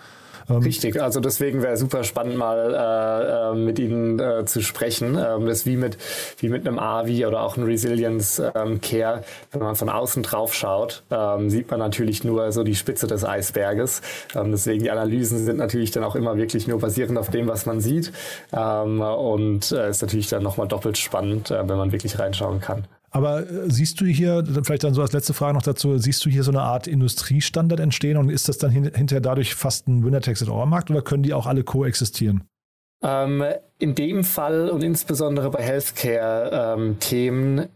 Ähm, 0.50 0.58
Richtig, 0.58 1.02
also 1.02 1.20
deswegen 1.20 1.62
wäre 1.62 1.78
super 1.78 2.04
spannend 2.04 2.38
mal 2.38 2.74
äh, 2.74 3.52
äh, 3.52 3.56
mit 3.56 3.80
Ihnen 3.80 4.20
äh, 4.20 4.46
zu 4.46 4.62
sprechen. 4.62 5.18
Ähm, 5.18 5.46
das 5.46 5.66
wie 5.66 5.78
mit, 5.78 5.98
wie 6.40 6.50
mit 6.50 6.68
einem 6.68 6.80
AVI 6.80 7.26
oder 7.26 7.42
auch 7.42 7.58
einem 7.58 7.66
Resilience 7.66 8.42
ähm, 8.56 8.82
Care. 8.82 9.24
Wenn 9.52 9.62
man 9.62 9.76
von 9.76 9.90
außen 9.90 10.24
drauf 10.24 10.54
schaut, 10.54 11.04
ähm, 11.12 11.50
sieht 11.50 11.70
man 11.70 11.80
natürlich 11.80 12.24
nur 12.24 12.52
so 12.52 12.64
die 12.64 12.76
Spitze 12.76 13.08
des 13.08 13.26
Eisberges. 13.26 14.02
Ähm, 14.36 14.52
deswegen 14.52 14.84
die 14.84 14.92
Analysen 14.92 15.40
sind 15.40 15.58
natürlich 15.58 15.92
dann 15.92 16.04
auch 16.04 16.16
immer 16.16 16.38
wirklich 16.38 16.68
nur 16.68 16.80
basierend 16.80 17.18
auf 17.18 17.30
dem, 17.30 17.48
was 17.48 17.66
man 17.66 17.82
sieht. 17.82 18.12
Ähm, 18.54 19.02
und 19.02 19.72
äh, 19.72 19.90
ist 19.90 20.02
natürlich 20.02 20.30
dann 20.30 20.44
nochmal 20.44 20.68
doppelt 20.68 20.98
spannend, 20.98 21.52
äh, 21.52 21.68
wenn 21.68 21.78
man 21.78 21.92
wirklich 21.92 22.18
reinschauen 22.20 22.62
kann. 22.62 22.86
Aber 23.12 23.42
äh, 23.42 23.70
siehst 23.70 24.02
du 24.02 24.06
hier, 24.06 24.44
vielleicht 24.64 24.84
dann 24.84 24.94
so 24.94 25.02
als 25.02 25.12
letzte 25.12 25.34
Frage 25.34 25.54
noch 25.54 25.62
dazu, 25.62 25.98
siehst 25.98 26.26
du 26.26 26.30
hier 26.30 26.44
so 26.44 26.52
eine 26.52 26.62
Art 26.62 26.88
Industriestandard 26.88 27.80
entstehen 27.80 28.18
und 28.18 28.30
ist 28.30 28.50
das 28.50 28.58
dann 28.58 28.72
hin, 28.72 28.90
hinterher 28.96 29.22
dadurch 29.22 29.54
fast 29.54 29.88
ein 29.88 30.04
Winner-Takes-it-all-Markt 30.04 30.90
oder 30.90 31.02
können 31.02 31.24
die 31.24 31.34
auch 31.34 31.46
alle 31.46 31.64
koexistieren? 31.64 32.44
Ähm, 33.04 33.44
in 33.80 33.96
dem 33.96 34.24
Fall 34.24 34.70
und 34.70 34.84
insbesondere 34.84 35.52
bei 35.52 35.62
Healthcare-Themen 35.62 37.60
ähm, 37.60 37.68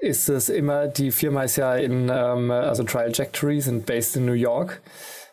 ist 0.00 0.28
es 0.28 0.48
immer, 0.48 0.88
die 0.88 1.12
Firma 1.12 1.44
ist 1.44 1.56
ja 1.56 1.76
in, 1.76 2.10
ähm, 2.12 2.50
also 2.50 2.82
Trajectory 2.82 3.60
sind 3.60 3.86
based 3.86 4.16
in 4.16 4.26
New 4.26 4.32
York. 4.32 4.82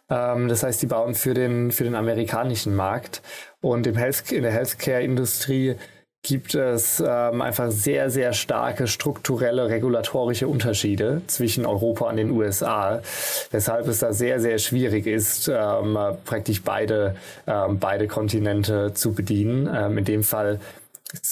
Ähm, 0.09 0.49
das 0.49 0.63
heißt, 0.63 0.81
die 0.81 0.87
bauen 0.87 1.15
für 1.15 1.33
den, 1.33 1.71
für 1.71 1.83
den 1.83 1.95
amerikanischen 1.95 2.75
Markt. 2.75 3.21
Und 3.61 3.87
im 3.87 3.95
Health, 3.95 4.31
in 4.31 4.43
der 4.43 4.51
Healthcare-Industrie 4.51 5.75
gibt 6.23 6.53
es 6.53 7.03
ähm, 7.05 7.41
einfach 7.41 7.71
sehr, 7.71 8.09
sehr 8.11 8.33
starke 8.33 8.87
strukturelle 8.87 9.69
regulatorische 9.69 10.47
Unterschiede 10.47 11.21
zwischen 11.27 11.65
Europa 11.65 12.09
und 12.09 12.17
den 12.17 12.29
USA, 12.29 13.01
weshalb 13.49 13.87
es 13.87 13.99
da 13.99 14.13
sehr, 14.13 14.39
sehr 14.39 14.59
schwierig 14.59 15.07
ist, 15.07 15.49
ähm, 15.51 15.97
praktisch 16.25 16.61
beide, 16.61 17.15
ähm, 17.47 17.79
beide 17.79 18.07
Kontinente 18.07 18.93
zu 18.93 19.13
bedienen. 19.13 19.67
Ähm, 19.73 19.97
in 19.97 20.05
dem 20.05 20.23
Fall 20.23 20.59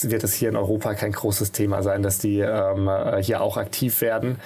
wird 0.01 0.23
es 0.23 0.33
hier 0.33 0.49
in 0.49 0.55
Europa 0.55 0.93
kein 0.95 1.11
großes 1.11 1.51
Thema 1.51 1.83
sein, 1.83 2.01
dass 2.01 2.17
die 2.17 2.39
ähm, 2.39 2.87
äh, 2.87 3.21
hier 3.21 3.41
auch 3.41 3.57
aktiv 3.57 4.01
werden. 4.01 4.39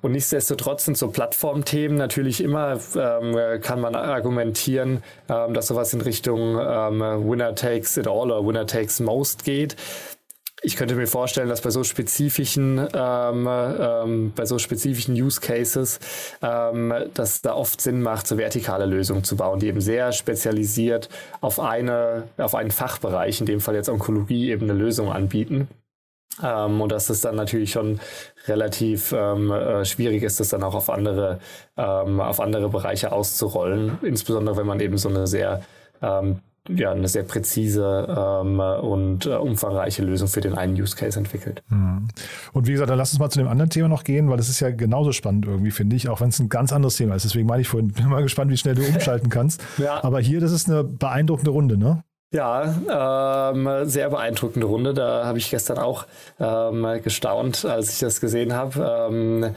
Und 0.00 0.12
nichtsdestotrotz 0.12 0.84
sind 0.84 0.96
so 0.96 1.08
Plattformthemen 1.08 1.98
natürlich 1.98 2.42
immer, 2.42 2.78
ähm, 2.96 3.60
kann 3.60 3.80
man 3.80 3.94
argumentieren, 3.96 5.02
ähm, 5.28 5.54
dass 5.54 5.66
sowas 5.66 5.92
in 5.92 6.00
Richtung 6.00 6.58
ähm, 6.60 7.00
Winner 7.28 7.54
takes 7.54 7.96
it 7.96 8.06
all 8.06 8.30
oder 8.30 8.46
Winner 8.46 8.66
takes 8.66 9.00
most 9.00 9.44
geht. 9.44 9.76
Ich 10.62 10.76
könnte 10.76 10.96
mir 10.96 11.06
vorstellen, 11.06 11.48
dass 11.48 11.60
bei 11.60 11.70
so 11.70 11.84
spezifischen, 11.84 12.78
ähm, 12.92 13.48
ähm, 13.48 14.32
bei 14.34 14.44
so 14.44 14.58
spezifischen 14.58 15.14
Use 15.14 15.40
Cases, 15.40 16.00
ähm, 16.42 16.92
dass 17.14 17.42
da 17.42 17.54
oft 17.54 17.80
Sinn 17.80 18.02
macht, 18.02 18.26
so 18.26 18.38
vertikale 18.38 18.84
Lösungen 18.84 19.22
zu 19.22 19.36
bauen, 19.36 19.60
die 19.60 19.68
eben 19.68 19.80
sehr 19.80 20.10
spezialisiert 20.12 21.08
auf 21.40 21.60
eine, 21.60 22.24
auf 22.38 22.56
einen 22.56 22.72
Fachbereich, 22.72 23.40
in 23.40 23.46
dem 23.46 23.60
Fall 23.60 23.76
jetzt 23.76 23.88
Onkologie, 23.88 24.50
eben 24.50 24.68
eine 24.68 24.78
Lösung 24.78 25.12
anbieten. 25.12 25.68
Ähm, 26.42 26.80
und 26.80 26.92
dass 26.92 27.10
es 27.10 27.20
dann 27.20 27.36
natürlich 27.36 27.72
schon 27.72 28.00
relativ 28.46 29.12
ähm, 29.16 29.50
äh, 29.50 29.84
schwierig 29.84 30.22
ist, 30.22 30.40
das 30.40 30.48
dann 30.50 30.62
auch 30.62 30.74
auf 30.74 30.90
andere, 30.90 31.40
ähm, 31.76 32.20
auf 32.20 32.40
andere 32.40 32.68
Bereiche 32.68 33.12
auszurollen. 33.12 33.98
Insbesondere 34.02 34.56
wenn 34.56 34.66
man 34.66 34.80
eben 34.80 34.98
so 34.98 35.08
eine 35.08 35.26
sehr 35.26 35.62
ähm, 36.02 36.40
ja, 36.68 36.92
eine 36.92 37.08
sehr 37.08 37.22
präzise 37.22 38.06
ähm, 38.08 38.60
und 38.60 39.26
äh, 39.26 39.30
umfangreiche 39.30 40.02
Lösung 40.02 40.28
für 40.28 40.40
den 40.40 40.54
einen 40.54 40.74
Use 40.74 40.96
Case 40.96 41.18
entwickelt. 41.18 41.62
Mhm. 41.68 42.08
Und 42.52 42.66
wie 42.66 42.72
gesagt, 42.72 42.90
dann 42.90 42.98
lass 42.98 43.12
uns 43.12 43.20
mal 43.20 43.30
zu 43.30 43.38
dem 43.38 43.48
anderen 43.48 43.70
Thema 43.70 43.88
noch 43.88 44.04
gehen, 44.04 44.28
weil 44.28 44.36
das 44.36 44.48
ist 44.48 44.60
ja 44.60 44.70
genauso 44.70 45.12
spannend 45.12 45.46
irgendwie, 45.46 45.70
finde 45.70 45.96
ich, 45.96 46.08
auch 46.08 46.20
wenn 46.20 46.28
es 46.28 46.38
ein 46.38 46.48
ganz 46.48 46.72
anderes 46.72 46.96
Thema 46.96 47.14
ist. 47.14 47.24
Deswegen 47.24 47.46
meine 47.48 47.62
ich 47.62 47.68
vorhin, 47.68 47.88
bin 47.92 48.08
mal 48.08 48.22
gespannt, 48.22 48.50
wie 48.50 48.56
schnell 48.56 48.74
du 48.74 48.82
umschalten 48.86 49.30
kannst. 49.30 49.62
ja. 49.78 50.02
Aber 50.04 50.20
hier, 50.20 50.40
das 50.40 50.52
ist 50.52 50.68
eine 50.68 50.84
beeindruckende 50.84 51.50
Runde, 51.50 51.78
ne? 51.78 52.04
Ja, 52.30 53.50
ähm, 53.52 53.88
sehr 53.88 54.10
beeindruckende 54.10 54.66
Runde. 54.66 54.92
Da 54.92 55.24
habe 55.24 55.38
ich 55.38 55.50
gestern 55.50 55.78
auch 55.78 56.06
ähm, 56.38 56.86
gestaunt, 57.02 57.64
als 57.64 57.90
ich 57.90 58.00
das 58.00 58.20
gesehen 58.20 58.52
habe. 58.52 59.08
Ähm, 59.10 59.54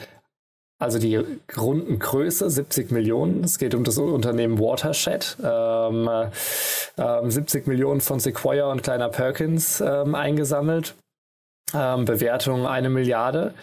also 0.80 0.98
die 0.98 1.20
Rundengröße 1.56 2.50
70 2.50 2.92
Millionen. 2.92 3.44
Es 3.44 3.60
geht 3.60 3.76
um 3.76 3.84
das 3.84 3.98
Unternehmen 3.98 4.58
Watershed. 4.58 5.38
Ähm, 5.44 6.10
äh, 6.98 7.30
70 7.30 7.68
Millionen 7.68 8.02
von 8.02 8.20
Sequoia 8.20 8.72
und 8.72 8.82
Kleiner 8.82 9.10
Perkins 9.10 9.82
ähm, 9.82 10.16
eingesammelt. 10.16 10.96
Ähm, 11.74 12.06
Bewertung 12.06 12.68
eine 12.68 12.90
Milliarde. 12.90 13.54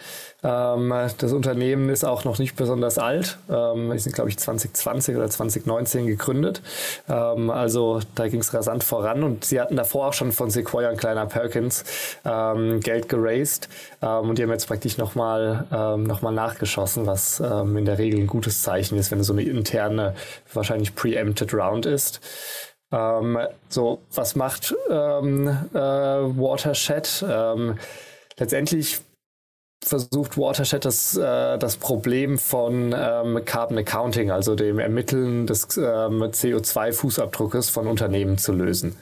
Ähm, 0.41 0.93
das 1.17 1.33
Unternehmen 1.33 1.89
ist 1.89 2.05
auch 2.05 2.23
noch 2.23 2.39
nicht 2.39 2.55
besonders 2.55 2.97
alt. 2.97 3.37
Ähm, 3.49 3.91
die 3.91 3.99
sind, 3.99 4.15
glaube 4.15 4.29
ich, 4.29 4.37
2020 4.37 5.15
oder 5.17 5.29
2019 5.29 6.07
gegründet. 6.07 6.61
Ähm, 7.09 7.49
also 7.49 7.99
da 8.15 8.27
ging 8.27 8.39
es 8.39 8.53
rasant 8.53 8.83
voran 8.83 9.23
und 9.23 9.43
sie 9.45 9.59
hatten 9.59 9.75
davor 9.75 10.07
auch 10.07 10.13
schon 10.13 10.31
von 10.31 10.49
Sequoia 10.49 10.89
und 10.89 10.97
Kleiner 10.97 11.25
Perkins 11.25 11.83
ähm, 12.25 12.79
Geld 12.79 13.09
geraced 13.09 13.67
ähm, 14.01 14.29
und 14.29 14.37
die 14.37 14.43
haben 14.43 14.51
jetzt 14.51 14.67
praktisch 14.67 14.97
nochmal 14.97 15.65
ähm, 15.71 16.03
noch 16.03 16.21
nachgeschossen, 16.21 17.05
was 17.05 17.39
ähm, 17.39 17.75
in 17.75 17.85
der 17.85 17.97
Regel 17.97 18.19
ein 18.19 18.27
gutes 18.27 18.61
Zeichen 18.61 18.97
ist, 18.97 19.11
wenn 19.11 19.19
es 19.19 19.27
so 19.27 19.33
eine 19.33 19.43
interne, 19.43 20.15
wahrscheinlich 20.53 20.95
preempted 20.95 21.53
Round 21.53 21.85
ist. 21.85 22.21
Ähm, 22.91 23.37
so, 23.69 24.01
was 24.13 24.35
macht 24.35 24.75
ähm, 24.89 25.47
äh, 25.73 25.77
Watershed? 25.77 27.23
Ähm, 27.27 27.77
letztendlich 28.37 29.01
versucht 29.83 30.37
Watershed 30.37 30.85
das, 30.85 31.15
äh, 31.15 31.57
das 31.57 31.77
Problem 31.77 32.37
von 32.37 32.93
ähm, 32.97 33.43
Carbon 33.45 33.77
Accounting, 33.77 34.31
also 34.31 34.55
dem 34.55 34.79
Ermitteln 34.79 35.47
des 35.47 35.77
ähm, 35.77 36.23
CO2-Fußabdruckes 36.23 37.69
von 37.71 37.87
Unternehmen 37.87 38.37
zu 38.37 38.51
lösen. 38.51 38.97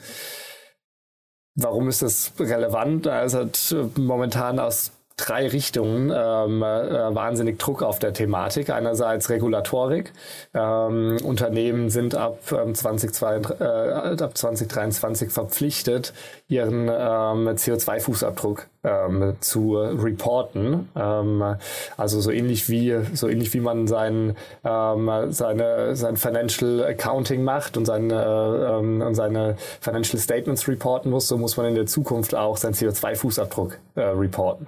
Warum 1.54 1.88
ist 1.88 2.02
das 2.02 2.32
relevant? 2.38 3.08
Also 3.08 3.48
momentan 3.96 4.60
aus 4.60 4.92
drei 5.18 5.48
Richtungen 5.48 6.10
ähm, 6.14 6.62
äh, 6.62 7.14
wahnsinnig 7.14 7.58
Druck 7.58 7.82
auf 7.82 7.98
der 7.98 8.12
Thematik. 8.12 8.70
Einerseits 8.70 9.28
Regulatorik. 9.28 10.12
Ähm, 10.54 11.18
Unternehmen 11.22 11.90
sind 11.90 12.14
ab, 12.14 12.38
ähm, 12.52 12.74
2022, 12.74 13.60
äh, 13.60 14.22
ab 14.22 14.38
2023 14.38 15.30
verpflichtet, 15.30 16.14
ihren 16.48 16.88
ähm, 16.88 17.48
CO2-Fußabdruck 17.48 18.66
ähm, 18.84 19.36
zu 19.40 19.76
reporten. 19.76 20.88
Ähm, 20.96 21.56
also 21.96 22.20
so 22.20 22.30
ähnlich 22.30 22.68
wie 22.68 22.96
so 23.14 23.28
ähnlich 23.28 23.52
wie 23.54 23.60
man 23.60 23.86
sein 23.86 24.36
ähm, 24.64 25.10
seine 25.30 25.96
sein 25.96 26.16
Financial 26.16 26.84
Accounting 26.84 27.42
macht 27.42 27.76
und 27.76 27.86
seine 27.86 28.78
ähm, 28.78 29.02
und 29.02 29.14
seine 29.14 29.56
Financial 29.80 30.20
Statements 30.20 30.68
reporten 30.68 31.10
muss, 31.10 31.28
so 31.28 31.36
muss 31.36 31.56
man 31.56 31.66
in 31.66 31.74
der 31.74 31.86
Zukunft 31.86 32.34
auch 32.34 32.56
seinen 32.56 32.74
CO2-Fußabdruck 32.74 33.72
äh, 33.96 34.00
reporten. 34.00 34.66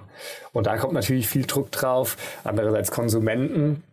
Und 0.53 0.67
da 0.67 0.77
kommt 0.77 0.93
natürlich 0.93 1.27
viel 1.27 1.45
Druck 1.45 1.71
drauf. 1.71 2.17
Andererseits 2.43 2.91
Konsumenten 2.91 3.83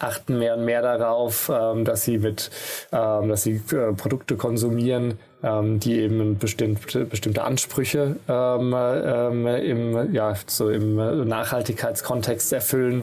achten 0.00 0.38
mehr 0.38 0.56
und 0.56 0.64
mehr 0.64 0.82
darauf, 0.82 1.50
ähm, 1.52 1.84
dass 1.84 2.02
sie 2.02 2.18
mit, 2.18 2.50
ähm, 2.92 3.28
dass 3.28 3.42
sie 3.42 3.60
äh, 3.72 3.92
Produkte 3.92 4.36
konsumieren, 4.36 5.18
ähm, 5.42 5.80
die 5.80 6.00
eben 6.00 6.38
bestimmte, 6.38 7.04
bestimmte 7.04 7.42
Ansprüche 7.42 8.16
ähm, 8.28 8.74
ähm, 8.76 9.46
im, 9.46 10.14
ja, 10.14 10.34
so 10.46 10.70
im 10.70 11.26
Nachhaltigkeitskontext 11.26 12.52
erfüllen. 12.52 13.02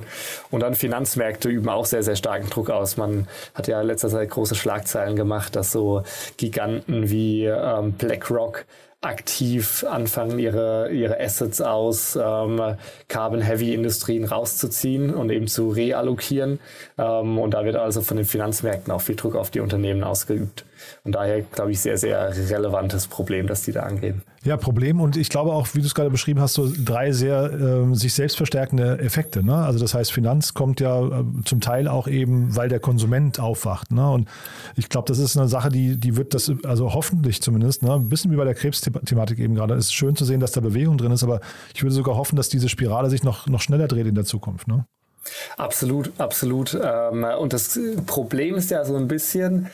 Und 0.52 0.62
dann 0.62 0.75
Finanzmärkte 0.75 1.49
üben 1.49 1.69
auch 1.69 1.86
sehr, 1.86 2.04
sehr 2.04 2.15
starken 2.15 2.49
Druck 2.49 2.69
aus. 2.69 2.97
Man 2.97 3.28
hat 3.54 3.67
ja 3.67 3.82
letzter 3.82 4.10
Zeit 4.10 4.30
große 4.30 4.56
Schlagzeilen 4.56 5.15
gemacht, 5.15 5.56
dass 5.56 5.71
so 5.71 6.04
Giganten 6.38 7.10
wie 7.10 7.45
ähm, 7.45 7.93
BlackRock 7.93 8.65
aktiv 9.02 9.86
anfangen, 9.90 10.40
ihre, 10.40 10.92
ihre 10.92 11.20
Assets 11.20 11.62
aus 11.62 12.18
ähm, 12.22 12.76
Carbon-Heavy-Industrien 13.08 14.26
rauszuziehen 14.26 15.14
und 15.14 15.30
eben 15.30 15.48
zu 15.48 15.70
reallokieren. 15.70 16.60
Ähm, 16.98 17.38
und 17.38 17.54
da 17.54 17.64
wird 17.64 17.78
also 17.78 18.02
von 18.02 18.18
den 18.18 18.26
Finanzmärkten 18.26 18.92
auch 18.92 19.02
viel 19.02 19.16
Druck 19.16 19.36
auf 19.36 19.52
die 19.52 19.62
Unternehmen 19.62 20.04
ausgeübt. 20.04 20.66
Und 21.04 21.13
daher, 21.15 21.42
glaube 21.42 21.72
ich, 21.72 21.80
sehr, 21.80 21.98
sehr 21.98 22.32
relevantes 22.36 23.08
Problem, 23.08 23.48
das 23.48 23.63
die 23.63 23.72
da 23.72 23.84
angehen. 23.84 24.22
Ja, 24.44 24.56
Problem 24.56 25.02
und 25.02 25.18
ich 25.18 25.30
glaube 25.30 25.52
auch, 25.52 25.68
wie 25.74 25.80
du 25.80 25.86
es 25.86 25.94
gerade 25.94 26.10
beschrieben 26.10 26.39
hast, 26.39 26.54
so 26.54 26.72
drei 26.78 27.12
sehr 27.12 27.52
äh, 27.52 27.96
sich 27.96 28.13
selbst 28.13 28.38
verstärkende 28.38 29.00
Effekte. 29.00 29.44
Ne? 29.44 29.56
Also 29.56 29.80
das 29.80 29.94
heißt, 29.94 30.13
Finanz 30.13 30.54
kommt 30.54 30.80
ja 30.80 31.06
äh, 31.06 31.24
zum 31.44 31.60
Teil 31.60 31.89
auch 31.89 32.08
eben, 32.08 32.56
weil 32.56 32.70
der 32.70 32.80
Konsument 32.80 33.39
aufwacht. 33.39 33.92
Ne? 33.92 34.10
Und 34.10 34.30
ich 34.78 34.88
glaube, 34.88 35.08
das 35.08 35.20
ist 35.20 35.36
eine 35.36 35.50
Sache, 35.50 35.70
die, 35.70 35.98
die 35.98 36.15
wird 36.15 36.34
das, 36.34 36.52
also 36.63 36.94
hoffentlich 36.94 37.42
zumindest, 37.42 37.84
ne? 37.84 37.94
ein 37.94 38.08
bisschen 38.08 38.32
wie 38.32 38.38
bei 38.38 38.46
der 38.46 38.56
Krebsthematik 38.56 39.39
eben 39.39 39.56
gerade. 39.56 39.74
Es 39.74 39.86
ist 39.86 39.94
schön 39.94 40.15
zu 40.15 40.24
sehen, 40.24 40.39
dass 40.39 40.54
da 40.54 40.62
Bewegung 40.62 40.98
drin 40.98 41.12
ist, 41.12 41.24
aber 41.24 41.42
ich 41.74 41.84
würde 41.84 41.94
sogar 41.94 42.15
hoffen, 42.15 42.38
dass 42.38 42.48
diese 42.48 42.70
Spirale 42.70 43.10
sich 43.10 43.24
noch, 43.24 43.48
noch 43.48 43.62
schneller 43.62 43.89
dreht 43.89 44.08
in 44.08 44.15
der 44.15 44.26
Zukunft. 44.26 44.70
Ne? 44.70 44.86
Absolut, 45.58 46.12
absolut. 46.18 46.80
Ähm, 46.82 47.26
und 47.39 47.52
das 47.52 47.78
Problem 48.06 48.56
ist 48.56 48.72
ja 48.72 48.86
so 48.86 48.96
ein 48.96 49.08
bisschen, 49.08 49.68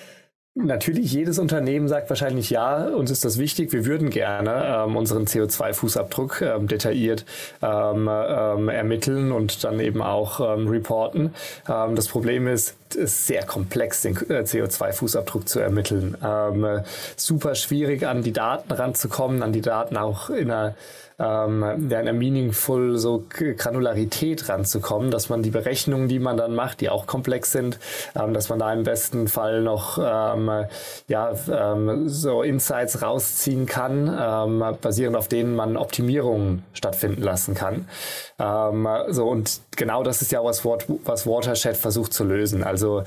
Natürlich, 0.57 1.11
jedes 1.11 1.37
Unternehmen 1.37 1.89
sagt 1.89 2.09
wahrscheinlich 2.09 2.49
ja, 2.49 2.87
uns 2.87 3.11
ist 3.11 3.25
das 3.25 3.37
wichtig, 3.37 3.73
wir 3.73 3.85
würden 3.85 4.09
gerne 4.09 4.85
ähm, 4.85 4.95
unseren 4.95 5.25
CO2-Fußabdruck 5.25 6.41
ähm, 6.43 6.69
detailliert 6.69 7.25
ähm, 7.61 8.09
ähm, 8.09 8.69
ermitteln 8.69 9.33
und 9.33 9.65
dann 9.65 9.81
eben 9.81 10.01
auch 10.01 10.39
ähm, 10.39 10.69
reporten. 10.69 11.35
Ähm, 11.67 11.95
das 11.97 12.07
Problem 12.07 12.47
ist, 12.47 12.77
es 12.91 12.95
ist 12.95 13.27
sehr 13.27 13.43
komplex, 13.43 14.03
den 14.03 14.15
äh, 14.15 14.43
CO2-Fußabdruck 14.43 15.45
zu 15.45 15.59
ermitteln. 15.59 16.15
super 17.17 17.55
schwierig, 17.55 18.07
an 18.07 18.23
die 18.23 18.31
Daten 18.31 18.71
ranzukommen, 18.71 19.43
an 19.43 19.51
die 19.51 19.61
Daten 19.61 19.97
auch 19.97 20.29
in 20.29 20.51
einer 20.51 20.75
ähm, 21.19 21.63
in 21.63 21.93
einer 21.93 22.13
meaningful 22.13 22.97
so 22.97 23.25
Granularität 23.29 24.49
ranzukommen, 24.49 25.11
dass 25.11 25.29
man 25.29 25.43
die 25.43 25.49
Berechnungen, 25.49 26.07
die 26.07 26.19
man 26.19 26.37
dann 26.37 26.55
macht, 26.55 26.81
die 26.81 26.89
auch 26.89 27.07
komplex 27.07 27.51
sind, 27.51 27.79
ähm, 28.15 28.33
dass 28.33 28.49
man 28.49 28.59
da 28.59 28.73
im 28.73 28.83
besten 28.83 29.27
Fall 29.27 29.61
noch 29.61 29.97
ähm, 30.01 30.65
ja, 31.07 31.33
ähm, 31.51 32.09
so 32.09 32.43
Insights 32.43 33.01
rausziehen 33.01 33.65
kann, 33.65 34.07
ähm, 34.19 34.63
basierend 34.81 35.15
auf 35.15 35.27
denen 35.27 35.55
man 35.55 35.77
Optimierungen 35.77 36.63
stattfinden 36.73 37.21
lassen 37.21 37.55
kann. 37.55 37.87
Ähm, 38.39 38.87
so 39.09 39.27
und 39.27 39.61
genau 39.75 40.03
das 40.03 40.21
ist 40.21 40.31
ja 40.31 40.43
was, 40.43 40.65
was 40.65 41.27
Watershed 41.27 41.77
versucht 41.77 42.13
zu 42.13 42.23
lösen. 42.23 42.63
Also 42.63 43.03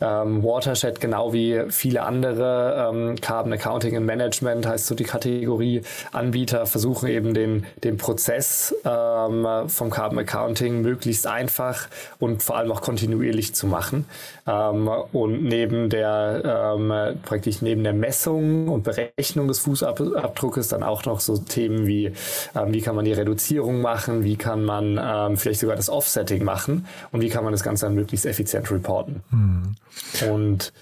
ähm, 0.00 0.42
Watershed 0.42 1.00
genau 1.00 1.32
wie 1.32 1.62
viele 1.68 2.02
andere 2.02 2.90
ähm, 2.90 3.20
Carbon 3.20 3.52
Accounting 3.52 3.96
and 3.96 4.06
Management 4.06 4.66
heißt 4.66 4.86
so 4.86 4.94
die 4.94 5.04
Kategorie 5.04 5.82
Anbieter 6.12 6.66
versuchen 6.66 7.08
eben 7.08 7.34
den 7.34 7.66
den 7.84 7.96
Prozess 7.96 8.74
ähm, 8.84 9.46
vom 9.68 9.90
Carbon 9.90 10.18
Accounting 10.18 10.80
möglichst 10.82 11.26
einfach 11.26 11.88
und 12.18 12.42
vor 12.42 12.56
allem 12.56 12.72
auch 12.72 12.80
kontinuierlich 12.80 13.54
zu 13.54 13.66
machen. 13.66 14.06
Ähm, 14.46 14.88
und 15.12 15.44
neben 15.44 15.90
der 15.90 16.74
ähm, 16.76 17.18
praktisch 17.22 17.62
neben 17.62 17.84
der 17.84 17.92
Messung 17.92 18.68
und 18.68 18.84
Berechnung 18.84 19.48
des 19.48 19.60
Fußabdruckes 19.60 20.68
dann 20.68 20.82
auch 20.82 21.04
noch 21.04 21.20
so 21.20 21.36
Themen 21.36 21.86
wie 21.86 22.12
ähm, 22.54 22.72
wie 22.72 22.80
kann 22.80 22.96
man 22.96 23.04
die 23.04 23.12
Reduzierung 23.12 23.80
machen, 23.80 24.24
wie 24.24 24.36
kann 24.36 24.64
man 24.64 25.36
vielleicht 25.36 25.60
sogar 25.60 25.76
das 25.76 25.88
Offsetting 26.10 26.44
machen 26.44 26.86
und 27.12 27.20
wie 27.20 27.28
kann 27.28 27.44
man 27.44 27.52
das 27.52 27.62
Ganze 27.62 27.86
dann 27.86 27.94
möglichst 27.94 28.26
effizient 28.26 28.70
reporten. 28.70 29.22
Hm. 29.30 29.76
Und 30.28 30.72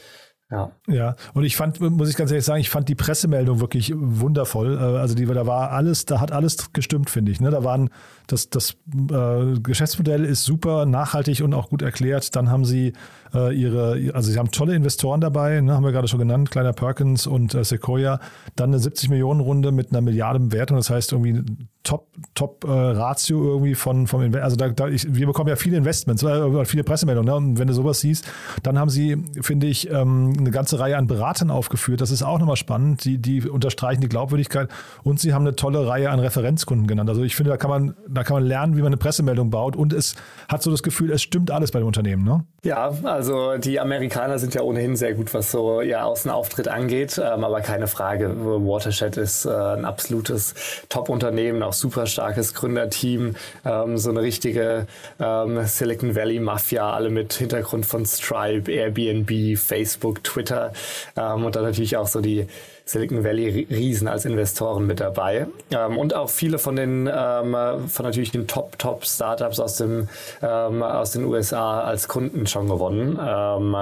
ja. 0.51 0.71
ja, 0.87 1.15
und 1.35 1.45
ich 1.45 1.57
fand, 1.57 1.79
muss 1.79 2.09
ich 2.09 2.17
ganz 2.17 2.31
ehrlich 2.31 2.47
sagen, 2.47 2.61
ich 2.61 2.71
fand 2.71 2.89
die 2.89 2.95
Pressemeldung 2.95 3.61
wirklich 3.61 3.93
wundervoll. 3.95 4.79
Äh, 4.79 4.99
also 4.99 5.15
die, 5.15 5.27
da 5.27 5.47
war 5.47 5.73
alles, 5.73 6.07
da 6.07 6.21
hat 6.21 6.33
alles 6.33 6.73
gestimmt, 6.73 7.11
finde 7.11 7.33
ich. 7.33 7.41
Ne? 7.41 7.51
Da 7.51 7.65
waren 7.65 7.91
das, 8.29 8.51
das 8.51 8.77
äh, 9.11 9.59
Geschäftsmodell 9.61 10.25
ist 10.25 10.45
super 10.45 10.87
nachhaltig 10.87 11.43
und 11.43 11.55
auch 11.55 11.69
gut 11.69 11.83
erklärt. 11.83 12.37
Dann 12.37 12.51
haben 12.51 12.65
sie 12.65 12.93
äh, 13.35 13.55
ihre, 13.55 14.13
also 14.15 14.31
sie 14.31 14.39
haben 14.39 14.51
tolle 14.51 14.75
Investoren 14.75 15.21
dabei, 15.21 15.61
ne, 15.61 15.75
haben 15.75 15.85
wir 15.85 15.93
gerade 15.93 16.09
schon 16.09 16.19
genannt, 16.19 16.51
kleiner 16.51 16.73
Perkins 16.73 17.27
und 17.27 17.55
äh, 17.55 17.65
Sequoia. 17.65 18.21
Dann 18.57 18.71
eine 18.71 18.79
70 18.79 19.11
Millionen 19.11 19.41
Runde 19.41 19.73
mit 19.73 19.91
einer 19.91 20.01
Milliardenbewertung, 20.01 20.77
das 20.77 20.91
heißt 20.91 21.13
irgendwie 21.13 21.43
Top, 21.85 22.09
Top 22.35 22.65
äh, 22.65 22.71
Ratio 22.71 23.43
irgendwie 23.43 23.75
von 23.75 24.07
vom 24.07 24.21
Inve 24.21 24.43
also 24.43 24.57
da, 24.57 24.69
da 24.69 24.89
ich, 24.89 25.15
wir 25.15 25.27
bekommen 25.27 25.49
ja 25.49 25.57
viele 25.57 25.77
Investments, 25.77 26.23
äh, 26.23 26.65
viele 26.67 26.85
Pressemeldungen. 26.85 27.29
Ne? 27.29 27.35
Und 27.35 27.59
wenn 27.59 27.69
du 27.69 27.73
sowas 27.73 28.01
siehst, 28.01 28.27
dann 28.63 28.79
haben 28.79 28.91
sie, 28.91 29.17
finde 29.41 29.69
ich, 29.69 29.89
ähm, 29.91 30.35
eine 30.37 30.51
ganze 30.51 30.79
Reihe 30.79 30.99
an 30.99 31.07
Beratern 31.07 31.51
aufgeführt. 31.51 32.01
Das 32.03 32.11
ist 32.11 32.23
auch 32.23 32.39
nochmal 32.39 32.57
spannend. 32.57 33.05
Die, 33.05 33.17
die 33.17 33.49
unterstreichen 33.49 34.03
die 34.03 34.09
Glaubwürdigkeit 34.09 34.69
und 35.03 35.19
sie 35.19 35.33
haben 35.33 35.47
eine 35.47 35.57
tolle 35.57 35.87
Reihe 35.87 36.11
an 36.11 36.19
Referenzkunden 36.19 36.87
genannt. 36.87 37.09
Also 37.09 37.23
ich 37.23 37.37
finde, 37.37 37.51
da 37.51 37.57
kann 37.57 37.71
man, 37.71 37.95
da 38.19 38.25
kann 38.25 38.35
man 38.35 38.47
lernen, 38.47 38.77
wie 38.77 38.81
man 38.81 38.89
eine 38.89 38.97
Pressemeldung 38.97 39.51
baut 39.51 39.77
und 39.77 39.93
es 39.93 40.17
hat 40.49 40.63
so 40.63 40.71
das 40.71 40.83
Gefühl, 40.83 41.13
es 41.13 41.23
stimmt 41.23 41.51
alles 41.51 41.71
bei 41.71 41.79
dem 41.79 41.87
Unternehmen, 41.87 42.25
ne? 42.25 42.45
Ja, 42.65 42.93
also 43.05 43.57
die 43.57 43.79
Amerikaner 43.79 44.39
sind 44.41 44.55
ja 44.55 44.63
ohnehin 44.63 44.97
sehr 44.97 45.15
gut, 45.15 45.33
was 45.33 45.53
so 45.53 45.81
ihr 45.81 46.05
Außenauftritt 46.05 46.67
angeht, 46.67 47.21
ähm, 47.25 47.45
aber 47.45 47.61
keine 47.61 47.87
Frage. 47.87 48.35
Watershed 48.37 49.17
ist 49.17 49.45
äh, 49.45 49.51
ein 49.51 49.85
absolutes 49.85 50.55
Top-Unternehmen, 50.89 51.63
auch 51.63 51.73
super 51.73 52.07
starkes 52.07 52.55
Gründerteam, 52.55 53.37
ähm, 53.65 53.97
so 53.97 54.11
eine 54.11 54.23
richtige 54.23 54.87
ähm, 55.21 55.65
Silicon 55.65 56.17
Valley 56.17 56.41
Mafia, 56.41 56.93
alle 56.93 57.11
mit 57.11 57.35
Hintergrund 57.35 57.87
von 57.87 58.05
Stripe, 58.05 58.71
Airbnb, 58.71 59.57
Facebook, 59.57 60.25
Twitter 60.25 60.73
ähm, 61.17 61.45
und 61.45 61.55
dann 61.55 61.63
natürlich 61.63 61.97
auch 61.97 62.09
so 62.09 62.21
die 62.21 62.49
Silicon 62.89 63.23
Valley 63.23 63.67
Riesen 63.71 64.09
als 64.09 64.25
Investoren 64.25 64.87
mit 64.87 65.01
dabei 65.01 65.47
ähm, 65.71 65.99
und 65.99 66.15
auch 66.15 66.31
viele 66.31 66.59
von 66.59 66.75
den 66.75 67.07
ähm, 67.13 67.55
von 67.87 68.07
natürlich 68.07 68.31
den 68.31 68.47
Top 68.47 68.79
Top 68.79 69.05
Startups 69.05 69.61
aus 69.61 69.77
dem 69.77 70.09
ähm, 70.41 70.83
aus 70.83 71.11
den 71.11 71.25
USA 71.25 71.83
als 71.83 72.09
Kunden 72.09 72.47
schon 72.47 72.67
gewonnen. 72.67 73.19
Ähm, 73.21 73.77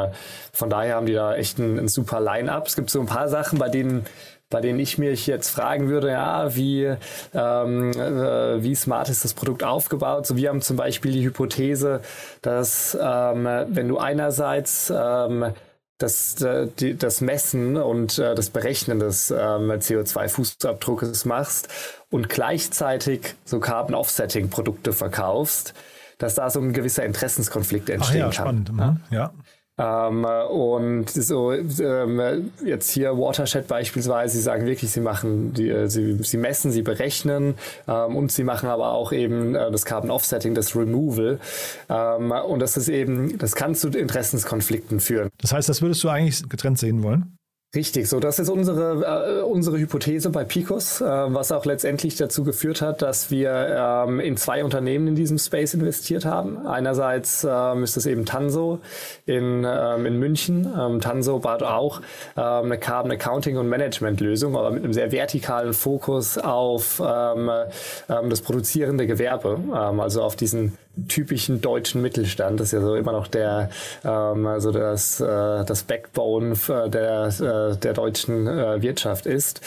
von 0.53 0.71
daher 0.71 0.97
haben 0.97 1.07
die 1.07 1.13
da 1.13 1.37
echt 1.37 1.59
ein, 1.59 1.79
ein 1.79 1.89
super 1.89 2.21
Line-up. 2.21 2.67
Es 2.67 2.75
gibt 2.75 2.91
so 2.91 2.99
ein 2.99 3.07
paar 3.07 3.29
Sachen, 3.29 3.61
bei 3.61 3.69
denen 3.69 4.05
bei 4.49 4.61
denen 4.61 4.79
ich 4.79 4.97
mich 4.97 5.27
jetzt 5.27 5.51
fragen 5.51 5.89
würde, 5.89 6.11
ja, 6.11 6.55
wie, 6.55 6.95
ähm, 7.35 7.91
äh, 7.91 8.63
wie 8.63 8.77
smart 8.77 9.09
ist 9.09 9.25
das 9.25 9.35
Produkt 9.35 9.65
aufgebaut? 9.65 10.25
So, 10.27 10.37
wir 10.37 10.51
haben 10.51 10.63
zum 10.63 10.77
Beispiel 10.77 11.11
die 11.11 11.25
Hypothese, 11.25 12.01
dass 12.43 12.97
ähm, 13.01 13.49
wenn 13.69 13.89
du 13.89 13.99
einerseits 13.99 14.93
ähm, 14.95 15.53
das, 15.99 16.41
äh, 16.43 16.69
die, 16.79 16.97
das 16.97 17.21
Messen 17.21 17.77
und 17.77 18.19
äh, 18.19 18.35
das 18.35 18.51
Berechnen 18.51 18.99
des 18.99 19.31
ähm, 19.31 19.71
CO2-Fußabdruckes 19.71 21.27
machst 21.27 21.69
und 22.11 22.29
gleichzeitig 22.29 23.35
so 23.45 23.61
Carbon 23.61 23.95
Offsetting 23.95 24.51
Produkte 24.51 24.93
verkaufst, 24.93 25.75
dass 26.19 26.35
da 26.35 26.51
so 26.51 26.61
ein 26.61 26.73
gewisser 26.73 27.05
Interessenskonflikt 27.05 27.89
entstehen 27.89 28.27
Ach 28.29 28.35
ja, 28.35 28.45
kann. 28.45 28.67
Spannend. 28.67 28.73
Mhm. 28.73 29.01
Ja. 29.11 29.33
Ähm, 29.79 30.25
und 30.25 31.11
so 31.11 31.53
ähm, 31.53 32.51
jetzt 32.65 32.91
hier 32.91 33.19
Watershed 33.19 33.69
beispielsweise, 33.69 34.37
sie 34.37 34.43
sagen 34.43 34.65
wirklich, 34.65 34.91
sie 34.91 35.01
machen, 35.01 35.53
die, 35.53 35.69
äh, 35.69 35.89
sie, 35.89 36.17
sie 36.23 36.39
messen, 36.39 36.71
sie 36.73 36.83
berechnen 36.83 37.55
ähm, 37.87 38.17
und 38.17 38.33
sie 38.33 38.45
machen 38.45 38.69
aber 38.71 38.93
auch 38.93 39.13
eben 39.13 39.55
äh, 39.55 39.71
das 39.71 39.85
Carbon 39.85 40.11
Offsetting, 40.11 40.55
das 40.55 40.75
Removal. 40.75 41.39
Ähm, 41.91 42.31
und 42.31 42.61
das 42.61 42.77
ist 42.79 42.89
eben, 42.89 43.37
das 43.37 43.55
kann 43.55 43.75
zu 43.75 43.89
Interessenskonflikten 43.89 45.01
führen. 45.01 45.29
Das 45.43 45.53
heißt, 45.53 45.69
das 45.69 45.83
würdest 45.83 46.03
du 46.05 46.09
eigentlich 46.09 46.49
getrennt 46.49 46.79
sehen 46.79 47.03
wollen? 47.03 47.37
Richtig, 47.77 48.09
so 48.09 48.21
das 48.21 48.39
ist 48.39 48.49
unsere, 48.49 49.41
äh, 49.41 49.43
unsere 49.43 49.77
Hypothese 49.77 50.31
bei 50.31 50.45
Picos, 50.45 51.03
äh, 51.03 51.05
was 51.05 51.53
auch 51.53 51.67
letztendlich 51.67 52.17
dazu 52.17 52.43
geführt 52.43 52.81
hat, 52.81 53.03
dass 53.03 53.31
wir 53.31 54.07
ähm, 54.09 54.19
in 54.19 54.39
zwei 54.39 54.65
Unternehmen 54.65 55.09
in 55.09 55.15
diesem 55.15 55.37
Space 55.37 55.75
investiert 55.75 56.25
haben. 56.25 56.67
Einerseits 56.67 57.47
ähm, 57.49 57.83
ist 57.83 57.99
es 57.99 58.07
eben 58.07 58.25
Tanso 58.25 58.79
in, 59.27 59.67
ähm, 59.69 60.07
in 60.07 60.19
München. 60.19 60.67
Ähm, 60.75 61.03
Tanso 61.03 61.39
bat 61.39 61.63
auch 61.63 62.01
ähm, 62.35 62.65
eine 62.65 62.79
Carbon 62.79 63.13
Accounting 63.13 63.59
und 63.59 63.69
Management 63.69 64.21
Lösung, 64.23 64.57
aber 64.57 64.71
mit 64.71 64.83
einem 64.83 64.95
sehr 64.95 65.13
vertikalen 65.13 65.75
Fokus 65.75 66.39
auf 66.39 67.03
ähm, 67.07 67.51
ähm, 68.09 68.31
das 68.31 68.41
produzierende 68.41 69.07
Gewerbe, 69.07 69.59
also 69.99 70.23
auf 70.23 70.35
diesen 70.35 70.79
typischen 71.09 71.61
deutschen 71.61 72.03
Mittelstand. 72.03 72.61
Das 72.61 72.69
ist 72.69 72.73
ja 72.73 72.81
so 72.81 72.95
immer 72.95 73.13
noch 73.13 73.29
der, 73.29 73.71
ähm, 74.05 74.47
also 74.47 74.73
das, 74.73 75.21
äh, 75.21 75.65
das 75.65 75.83
Backbone 75.83 76.55
der, 76.69 77.27
äh, 77.29 77.77
der 77.77 77.93
deutschen 77.93 78.47
äh, 78.47 78.83
Wirtschaft 78.83 79.27
ist. 79.27 79.61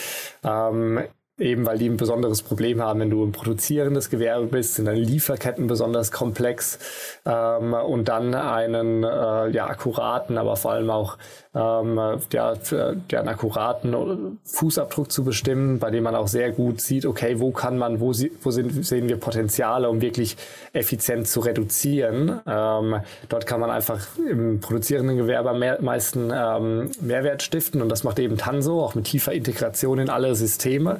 Ähm, 0.43 1.01
eben 1.39 1.65
weil 1.65 1.77
die 1.77 1.89
ein 1.89 1.97
besonderes 1.97 2.41
Problem 2.41 2.81
haben, 2.81 2.99
wenn 2.99 3.09
du 3.09 3.23
ein 3.23 3.31
produzierendes 3.31 4.09
Gewerbe 4.09 4.47
bist, 4.47 4.75
sind 4.75 4.85
deine 4.85 4.99
Lieferketten 4.99 5.67
besonders 5.67 6.11
komplex 6.11 6.79
ähm, 7.25 7.73
und 7.73 8.07
dann 8.07 8.33
einen 8.35 9.03
äh, 9.03 9.49
ja, 9.49 9.67
akkuraten, 9.67 10.37
aber 10.37 10.55
vor 10.55 10.71
allem 10.71 10.89
auch 10.89 11.17
ähm, 11.55 11.97
ja, 12.31 12.53
ja, 13.09 13.19
einen 13.19 13.27
akkuraten 13.27 14.39
Fußabdruck 14.43 15.11
zu 15.11 15.23
bestimmen, 15.23 15.79
bei 15.79 15.89
dem 15.89 16.03
man 16.03 16.13
auch 16.13 16.27
sehr 16.27 16.51
gut 16.51 16.79
sieht, 16.79 17.07
okay, 17.07 17.39
wo 17.39 17.51
kann 17.51 17.77
man, 17.77 17.99
wo, 17.99 18.13
sie, 18.13 18.31
wo 18.43 18.51
sind, 18.51 18.85
sehen 18.85 19.09
wir 19.09 19.17
Potenziale, 19.17 19.89
um 19.89 19.99
wirklich 20.01 20.37
effizient 20.73 21.27
zu 21.27 21.39
reduzieren. 21.39 22.39
Ähm, 22.45 23.01
dort 23.29 23.47
kann 23.47 23.59
man 23.59 23.71
einfach 23.71 23.99
im 24.29 24.59
produzierenden 24.59 25.17
Gewerbe 25.17 25.53
mehr, 25.53 25.81
meisten 25.81 26.31
ähm, 26.33 26.91
Mehrwert 27.01 27.41
stiften 27.41 27.81
und 27.81 27.89
das 27.89 28.03
macht 28.03 28.19
eben 28.19 28.37
Tanso, 28.37 28.81
auch 28.81 28.93
mit 28.93 29.05
tiefer 29.05 29.33
Integration 29.33 29.97
in 29.97 30.09
alle 30.09 30.35
Systeme. 30.35 30.99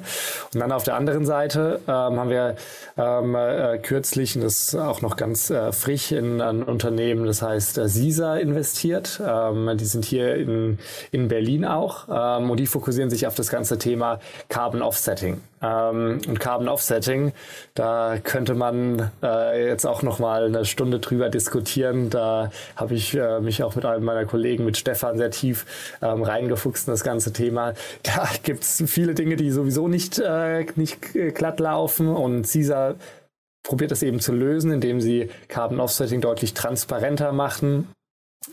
Und 0.54 0.60
dann 0.60 0.72
auf 0.72 0.84
der 0.84 0.94
anderen 0.94 1.24
Seite 1.24 1.80
ähm, 1.86 1.92
haben 1.92 2.30
wir 2.30 2.56
ähm, 2.96 3.34
äh, 3.34 3.78
kürzlich, 3.78 4.36
und 4.36 4.42
das 4.42 4.68
ist 4.68 4.74
auch 4.74 5.02
noch 5.02 5.16
ganz 5.16 5.50
äh, 5.50 5.72
frisch, 5.72 6.12
in 6.12 6.40
ein 6.40 6.62
Unternehmen, 6.62 7.26
das 7.26 7.42
heißt 7.42 7.78
äh, 7.78 7.88
Sisa 7.88 8.36
investiert. 8.36 9.20
Ähm, 9.24 9.76
die 9.76 9.84
sind 9.84 10.04
hier 10.04 10.36
in, 10.36 10.78
in 11.10 11.28
Berlin 11.28 11.64
auch 11.64 12.08
ähm, 12.10 12.50
und 12.50 12.58
die 12.58 12.66
fokussieren 12.66 13.10
sich 13.10 13.26
auf 13.26 13.34
das 13.34 13.50
ganze 13.50 13.78
Thema 13.78 14.20
Carbon 14.48 14.82
Offsetting. 14.82 15.40
Ähm, 15.62 16.20
und 16.26 16.40
Carbon 16.40 16.68
Offsetting, 16.68 17.32
da 17.74 18.16
könnte 18.22 18.54
man 18.54 19.10
äh, 19.22 19.66
jetzt 19.66 19.86
auch 19.86 20.02
noch 20.02 20.18
mal 20.18 20.46
eine 20.46 20.64
Stunde 20.64 21.00
drüber 21.00 21.28
diskutieren. 21.28 22.10
Da 22.10 22.50
habe 22.76 22.94
ich 22.94 23.14
äh, 23.16 23.40
mich 23.40 23.62
auch 23.62 23.74
mit 23.76 23.84
einem 23.84 24.04
meiner 24.04 24.24
Kollegen, 24.24 24.64
mit 24.64 24.76
Stefan, 24.76 25.18
sehr 25.18 25.30
tief 25.30 25.66
ähm, 26.02 26.22
reingefuchst 26.22 26.88
in 26.88 26.92
das 26.92 27.04
ganze 27.04 27.32
Thema. 27.32 27.74
Da 28.02 28.28
gibt 28.42 28.62
es 28.62 28.82
viele 28.86 29.14
Dinge, 29.14 29.36
die 29.36 29.50
sowieso 29.50 29.88
nicht, 29.88 30.18
äh, 30.18 30.64
nicht 30.76 31.12
glatt 31.34 31.60
laufen 31.60 32.08
und 32.08 32.46
CISA 32.46 32.94
probiert 33.62 33.90
das 33.90 34.02
eben 34.02 34.20
zu 34.20 34.32
lösen, 34.32 34.72
indem 34.72 35.00
sie 35.00 35.28
Carbon 35.48 35.80
Offsetting 35.80 36.22
deutlich 36.22 36.54
transparenter 36.54 37.32
machen 37.32 37.88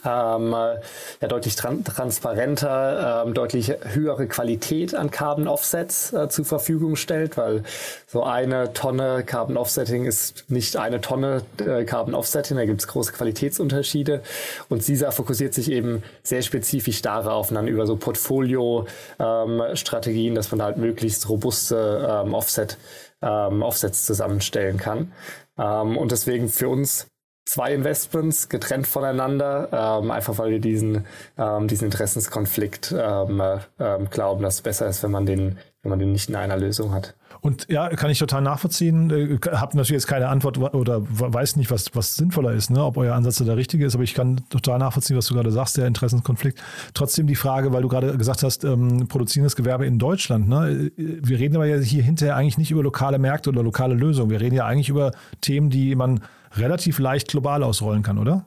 ähm, 0.03 0.51
ja, 0.51 0.81
deutlich 1.27 1.55
tran 1.55 1.85
transparenter, 1.85 3.23
ähm, 3.25 3.33
deutlich 3.33 3.73
höhere 3.83 4.27
Qualität 4.27 4.93
an 4.93 5.11
Carbon 5.11 5.47
Offsets 5.47 6.11
äh, 6.11 6.27
zur 6.27 6.43
Verfügung 6.43 6.97
stellt, 6.97 7.37
weil 7.37 7.63
so 8.05 8.23
eine 8.23 8.73
Tonne 8.73 9.23
Carbon 9.25 9.55
Offsetting 9.55 10.03
ist 10.05 10.43
nicht 10.49 10.75
eine 10.75 10.99
Tonne 10.99 11.43
äh, 11.65 11.85
Carbon 11.85 12.15
Offsetting, 12.15 12.57
da 12.57 12.65
gibt 12.65 12.81
es 12.81 12.87
große 12.87 13.13
Qualitätsunterschiede 13.13 14.23
und 14.67 14.83
CISA 14.83 15.11
fokussiert 15.11 15.53
sich 15.53 15.71
eben 15.71 16.03
sehr 16.21 16.41
spezifisch 16.41 17.01
darauf 17.01 17.47
dann 17.49 17.69
über 17.69 17.87
so 17.87 17.95
Portfolio-Strategien, 17.95 20.31
ähm, 20.31 20.35
dass 20.35 20.51
man 20.51 20.61
halt 20.61 20.75
möglichst 20.75 21.29
robuste 21.29 22.23
ähm, 22.25 22.33
Offset, 22.33 22.77
ähm, 23.21 23.61
Offsets 23.61 24.05
zusammenstellen 24.05 24.75
kann. 24.77 25.13
Ähm, 25.57 25.97
und 25.97 26.11
deswegen 26.11 26.49
für 26.49 26.67
uns 26.67 27.07
zwei 27.47 27.73
Investments 27.73 28.49
getrennt 28.49 28.87
voneinander, 28.87 30.01
ähm, 30.01 30.11
einfach 30.11 30.37
weil 30.37 30.51
wir 30.51 30.59
diesen, 30.59 31.05
ähm, 31.37 31.67
diesen 31.67 31.85
Interessenskonflikt 31.85 32.93
ähm, 32.97 33.41
äh, 33.41 33.97
glauben, 34.09 34.43
dass 34.43 34.55
es 34.55 34.61
besser 34.61 34.87
ist, 34.87 35.01
wenn 35.03 35.11
man 35.11 35.25
den, 35.25 35.57
wenn 35.81 35.89
man 35.89 35.99
den 35.99 36.11
nicht 36.11 36.29
in 36.29 36.35
einer 36.35 36.57
Lösung 36.57 36.93
hat. 36.93 37.15
Und 37.47 37.65
ja, 37.69 37.87
kann 37.87 38.09
ich 38.11 38.19
total 38.19 38.41
nachvollziehen. 38.41 39.09
Äh, 39.09 39.39
Hab 39.51 39.73
natürlich 39.73 40.01
jetzt 40.01 40.07
keine 40.07 40.27
Antwort 40.27 40.57
oder 40.57 41.01
weiß 41.07 41.55
nicht, 41.55 41.71
was, 41.71 41.95
was 41.95 42.17
sinnvoller 42.17 42.51
ist, 42.51 42.69
ne? 42.69 42.83
ob 42.83 42.97
euer 42.97 43.15
Ansatz 43.15 43.37
der 43.37 43.55
richtige 43.55 43.85
ist, 43.85 43.95
aber 43.95 44.03
ich 44.03 44.13
kann 44.13 44.41
total 44.49 44.79
nachvollziehen, 44.79 45.15
was 45.15 45.27
du 45.27 45.33
gerade 45.33 45.49
sagst, 45.49 45.77
der 45.77 45.87
Interessenskonflikt. 45.87 46.61
Trotzdem 46.93 47.25
die 47.25 47.35
Frage, 47.35 47.71
weil 47.71 47.83
du 47.83 47.87
gerade 47.87 48.17
gesagt 48.17 48.43
hast, 48.43 48.65
ähm, 48.65 49.07
produzierendes 49.07 49.55
Gewerbe 49.55 49.85
in 49.85 49.97
Deutschland. 49.97 50.49
Ne? 50.49 50.91
Wir 50.97 51.39
reden 51.39 51.55
aber 51.55 51.67
ja 51.67 51.77
hier 51.77 52.03
hinterher 52.03 52.35
eigentlich 52.35 52.57
nicht 52.57 52.71
über 52.71 52.83
lokale 52.83 53.17
Märkte 53.17 53.49
oder 53.49 53.63
lokale 53.63 53.95
Lösungen. 53.95 54.29
Wir 54.29 54.41
reden 54.41 54.55
ja 54.55 54.65
eigentlich 54.65 54.89
über 54.89 55.13
Themen, 55.39 55.69
die 55.69 55.95
man 55.95 56.19
relativ 56.57 56.99
leicht 56.99 57.29
global 57.29 57.63
ausrollen 57.63 58.03
kann, 58.03 58.17
oder? 58.17 58.45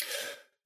Ja, 0.00 0.06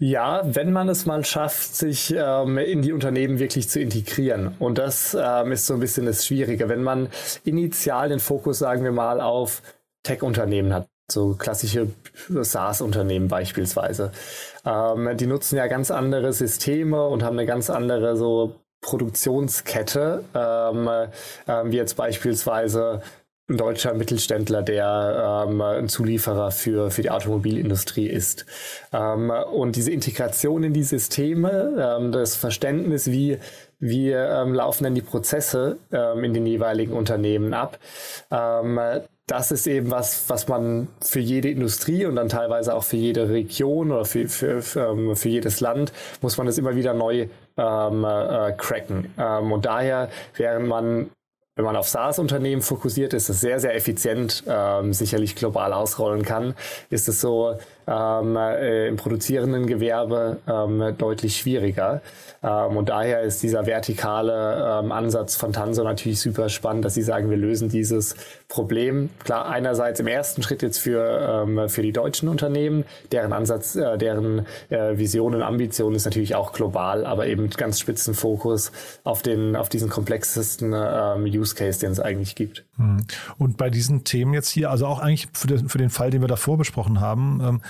wenn 0.01 0.73
man 0.73 0.89
es 0.89 1.07
mal 1.07 1.25
schafft, 1.25 1.75
sich 1.75 2.15
ähm, 2.17 2.57
in 2.59 2.83
die 2.83 2.93
Unternehmen 2.93 3.39
wirklich 3.39 3.69
zu 3.69 3.81
integrieren. 3.81 4.55
Und 4.59 4.79
das 4.79 5.17
ähm, 5.21 5.53
ist 5.53 5.67
so 5.67 5.75
ein 5.75 5.81
bisschen 5.81 6.07
das 6.07 6.25
Schwierige. 6.25 6.69
Wenn 6.69 6.83
man 6.83 7.09
initial 7.45 8.09
den 8.09 8.21
Fokus, 8.21 8.61
sagen 8.61 8.85
wir 8.85 8.93
mal, 8.93 9.21
auf 9.21 9.63
Tech-Unternehmen 10.05 10.73
hat, 10.73 10.89
so 11.11 11.35
klassische 11.35 11.89
SaaS-Unternehmen 12.29 13.29
beispielsweise, 13.29 14.13
ähm, 14.65 15.17
die 15.17 15.27
nutzen 15.27 15.57
ja 15.57 15.67
ganz 15.67 15.91
andere 15.91 16.33
Systeme 16.33 17.05
und 17.07 17.25
haben 17.25 17.39
eine 17.39 17.47
ganz 17.47 17.69
andere 17.69 18.17
so 18.17 18.55
Produktionskette, 18.81 20.25
ähm, 20.35 20.89
äh, 20.89 21.65
wie 21.65 21.77
jetzt 21.77 21.97
beispielsweise 21.97 23.03
deutscher 23.49 23.95
Mittelständler, 23.95 24.63
der 24.63 25.47
ähm, 25.49 25.61
ein 25.61 25.89
Zulieferer 25.89 26.51
für, 26.51 26.91
für 26.91 27.03
die 27.03 27.11
Automobilindustrie 27.11 28.07
ist. 28.07 28.45
Ähm, 28.93 29.31
und 29.31 29.77
diese 29.77 29.91
Integration 29.91 30.65
in 30.65 30.75
die 30.75 30.83
Systeme, 30.83 31.97
ähm, 31.99 32.13
das 32.13 32.37
Verständnis, 32.37 33.11
wie, 33.11 33.39
wie 33.81 34.11
ähm, 34.11 34.53
laufen 34.53 34.85
denn 34.85 34.95
die 34.95 35.03
Prozesse 35.03 35.79
ähm, 35.91 36.25
in 36.25 36.35
den 36.35 36.47
jeweiligen 36.47 36.93
Unternehmen 36.93 37.55
ab, 37.55 37.79
ähm, 38.31 38.79
das 39.27 39.51
ist 39.51 39.67
eben 39.67 39.91
was, 39.91 40.25
was 40.29 40.49
man 40.49 40.89
für 41.03 41.21
jede 41.21 41.51
Industrie 41.51 42.07
und 42.07 42.17
dann 42.17 42.31
teilweise 42.31 42.75
auch 42.75 42.83
für 42.83 42.97
jede 42.97 43.29
Region 43.29 43.93
oder 43.93 44.07
für, 44.07 44.27
für, 44.27 44.63
für, 44.63 45.17
für 45.17 45.29
jedes 45.29 45.61
Land 45.61 45.93
muss 46.23 46.39
man 46.39 46.47
das 46.47 46.57
immer 46.57 46.75
wieder 46.77 46.95
neu 46.95 47.29
ähm, 47.59 48.05
äh, 48.05 48.53
cracken. 48.53 49.13
Ähm, 49.19 49.53
und 49.53 49.67
daher, 49.67 50.09
während 50.35 50.67
man 50.67 51.11
wenn 51.59 51.65
man 51.65 51.75
auf 51.75 51.89
SaaS-Unternehmen 51.89 52.63
fokussiert 52.63 53.13
ist, 53.15 53.29
das 53.29 53.41
sehr, 53.41 53.59
sehr 53.59 53.75
effizient 53.75 54.45
ähm, 54.47 54.93
sicherlich 54.93 55.35
global 55.35 55.73
ausrollen 55.73 56.23
kann, 56.23 56.55
ist 56.89 57.09
es 57.09 57.21
so 57.21 57.59
ähm, 57.89 58.37
äh, 58.37 58.89
im 58.89 58.97
produzierenden 58.97 59.67
Gewerbe 59.67 60.39
ähm, 60.47 60.95
deutlich 60.99 61.39
schwieriger. 61.39 62.03
Ähm, 62.43 62.77
und 62.77 62.89
daher 62.91 63.23
ist 63.23 63.43
dieser 63.43 63.67
vertikale 63.67 64.81
ähm, 64.83 64.93
Ansatz 64.93 65.37
von 65.37 65.53
Tanso 65.53 65.83
natürlich 65.83 66.21
super 66.21 66.49
spannend, 66.49 66.85
dass 66.85 66.95
sie 66.95 67.03
sagen, 67.03 67.31
wir 67.31 67.37
lösen 67.37 67.69
dieses 67.69 68.15
Problem. 68.49 69.11
Klar, 69.25 69.49
einerseits 69.49 70.01
im 70.01 70.07
ersten 70.07 70.43
Schritt 70.43 70.63
jetzt 70.63 70.79
für, 70.79 71.47
ähm, 71.47 71.69
für 71.69 71.83
die 71.83 71.93
deutschen 71.93 72.29
Unternehmen, 72.29 72.85
deren 73.11 73.33
Ansatz, 73.33 73.75
äh, 73.75 73.97
deren 73.97 74.47
äh, 74.69 74.99
Vision 74.99 75.35
und 75.35 75.43
Ambition 75.43 75.95
ist 75.95 76.05
natürlich 76.05 76.35
auch 76.35 76.53
global, 76.53 77.07
aber 77.07 77.27
eben 77.27 77.49
ganz 77.51 77.81
spitzen 77.81 78.15
Fokus 78.15 78.71
auf, 79.05 79.23
den, 79.23 79.57
auf 79.57 79.69
diesen 79.69 79.89
komplexesten 79.89 80.75
ähm, 80.77 81.25
Use 81.25 81.55
Case, 81.55 81.81
den 81.81 81.93
es 81.93 82.01
eigentlich 82.01 82.35
gibt. 82.35 82.65
Hm. 82.77 83.05
Und 83.39 83.57
bei 83.57 83.71
diesen 83.71 84.05
Themen 84.05 84.35
jetzt 84.35 84.51
hier, 84.51 84.71
also 84.71 84.87
auch 84.87 85.01
eigentlich 85.01 85.29
für 85.33 85.47
den, 85.47 85.69
für 85.69 85.79
den 85.79 85.91
Fall, 85.91 86.11
den 86.11 86.21
wir 86.21 86.29
davor 86.29 86.59
besprochen 86.59 87.01
haben, 87.01 87.41
ähm, 87.43 87.61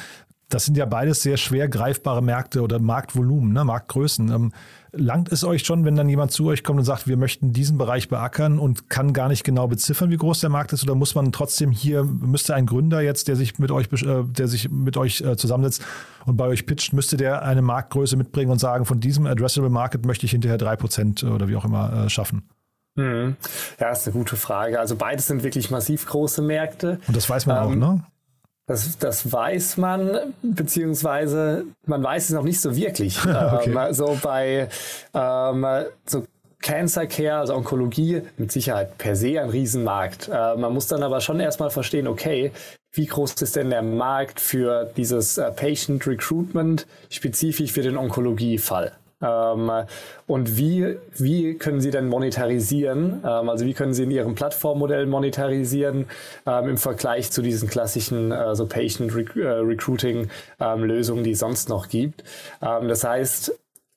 das 0.49 0.65
sind 0.65 0.77
ja 0.77 0.87
beides 0.87 1.23
sehr 1.23 1.37
schwer 1.37 1.69
greifbare 1.69 2.23
Märkte 2.23 2.63
oder 2.63 2.79
Marktvolumen, 2.79 3.53
ne, 3.53 3.65
Marktgrößen. 3.65 4.33
Ähm, 4.33 4.53
langt 4.93 5.31
es 5.31 5.45
euch 5.45 5.65
schon, 5.65 5.85
wenn 5.85 5.95
dann 5.95 6.09
jemand 6.09 6.33
zu 6.33 6.47
euch 6.47 6.65
kommt 6.65 6.79
und 6.79 6.85
sagt, 6.87 7.07
wir 7.07 7.19
möchten 7.19 7.53
diesen 7.53 7.77
Bereich 7.77 8.09
beackern 8.09 8.59
und 8.59 8.89
kann 8.89 9.13
gar 9.13 9.29
nicht 9.29 9.45
genau 9.45 9.69
beziffern, 9.69 10.11
wie 10.11 10.17
groß 10.17 10.41
der 10.41 10.49
Markt 10.49 10.73
ist, 10.73 10.83
oder 10.83 10.95
muss 10.95 11.15
man 11.15 11.33
trotzdem 11.33 11.71
hier, 11.71 12.03
müsste 12.05 12.55
ein 12.55 12.65
Gründer 12.65 13.03
jetzt, 13.03 13.29
der 13.29 13.37
sich 13.37 13.59
mit 13.59 13.71
euch, 13.71 13.93
äh, 14.03 14.25
der 14.25 14.49
sich 14.49 14.71
mit 14.71 14.97
euch 14.97 15.21
äh, 15.21 15.37
zusammensetzt 15.37 15.85
und 16.25 16.37
bei 16.37 16.47
euch 16.47 16.65
pitcht, 16.65 16.95
müsste 16.95 17.19
der 17.19 17.43
eine 17.43 17.61
Marktgröße 17.61 18.17
mitbringen 18.17 18.51
und 18.51 18.59
sagen, 18.59 18.87
von 18.87 19.01
diesem 19.01 19.27
Addressable 19.27 19.71
Market 19.71 20.07
möchte 20.07 20.25
ich 20.25 20.33
hinterher 20.33 20.59
drei 20.59 20.77
Prozent 20.77 21.25
oder 21.25 21.49
wie 21.49 21.57
auch 21.57 21.65
immer 21.67 22.07
äh, 22.07 22.09
schaffen? 22.09 22.49
Hm. 22.97 23.37
Ja, 23.79 23.91
ist 23.91 24.07
eine 24.07 24.15
gute 24.15 24.37
Frage. 24.37 24.81
Also 24.81 24.97
beides 24.97 25.27
sind 25.27 25.45
wirklich 25.45 25.71
massiv 25.71 26.07
große 26.07 26.43
Märkte. 26.43 26.99
Und 27.07 27.17
das 27.17 27.29
weiß 27.29 27.47
man 27.47 27.57
ähm, 27.57 27.63
auch, 27.63 27.95
ne? 27.95 28.05
Das, 28.69 28.99
das 28.99 29.33
weiß 29.33 29.79
man, 29.79 30.35
beziehungsweise 30.43 31.65
man 31.87 32.03
weiß 32.03 32.25
es 32.25 32.31
noch 32.35 32.45
nicht 32.45 32.61
so 32.61 32.77
wirklich. 32.77 33.19
okay. 33.25 33.75
ähm, 33.75 33.95
so 33.95 34.19
bei 34.23 34.69
ähm, 35.15 35.67
so 36.05 36.25
Cancer 36.61 37.07
Care, 37.07 37.39
also 37.39 37.55
Onkologie, 37.55 38.23
mit 38.37 38.53
Sicherheit 38.53 38.99
per 38.99 39.17
se 39.17 39.41
ein 39.41 39.49
Riesenmarkt. 39.49 40.29
Äh, 40.29 40.57
man 40.57 40.75
muss 40.75 40.87
dann 40.87 41.03
aber 41.03 41.23
schon 41.23 41.41
erstmal 41.41 41.71
verstehen, 41.71 42.07
okay, 42.07 42.53
wie 42.93 43.07
groß 43.07 43.41
ist 43.41 43.57
denn 43.57 43.71
der 43.71 43.83
Markt 43.83 44.39
für 44.39 44.91
dieses 44.97 45.39
äh, 45.39 45.51
Patient 45.51 46.07
Recruitment 46.07 46.87
spezifisch 47.09 47.73
für 47.73 47.83
den 47.83 47.97
Onkologiefall? 47.97 48.93
Ähm, 49.21 49.71
und 50.27 50.57
wie, 50.57 50.97
wie 51.17 51.55
können 51.55 51.81
Sie 51.81 51.91
denn 51.91 52.09
monetarisieren? 52.09 53.23
Ähm, 53.25 53.49
also 53.49 53.65
wie 53.65 53.75
können 53.75 53.95
Sie 53.95 54.05
in 54.05 54.11
Ihrem 54.11 54.35
Plattformmodell 54.35 55.07
monetarisieren 55.07 56.07
ähm, 56.47 56.69
im 56.69 56.77
Vergleich 56.79 57.31
zu 57.31 57.43
diesen 57.43 57.69
klassischen 57.69 58.31
äh, 58.33 58.55
so 58.55 58.67
Patient 58.67 59.13
äh, 59.37 59.47
Recruiting 59.47 60.29
Lösungen, 60.59 61.25
die 61.25 61.33
es 61.33 61.41
sonst 61.41 61.69
noch 61.69 61.89
gibt? 61.89 62.25
Das 62.61 63.05
heißt, 63.05 63.53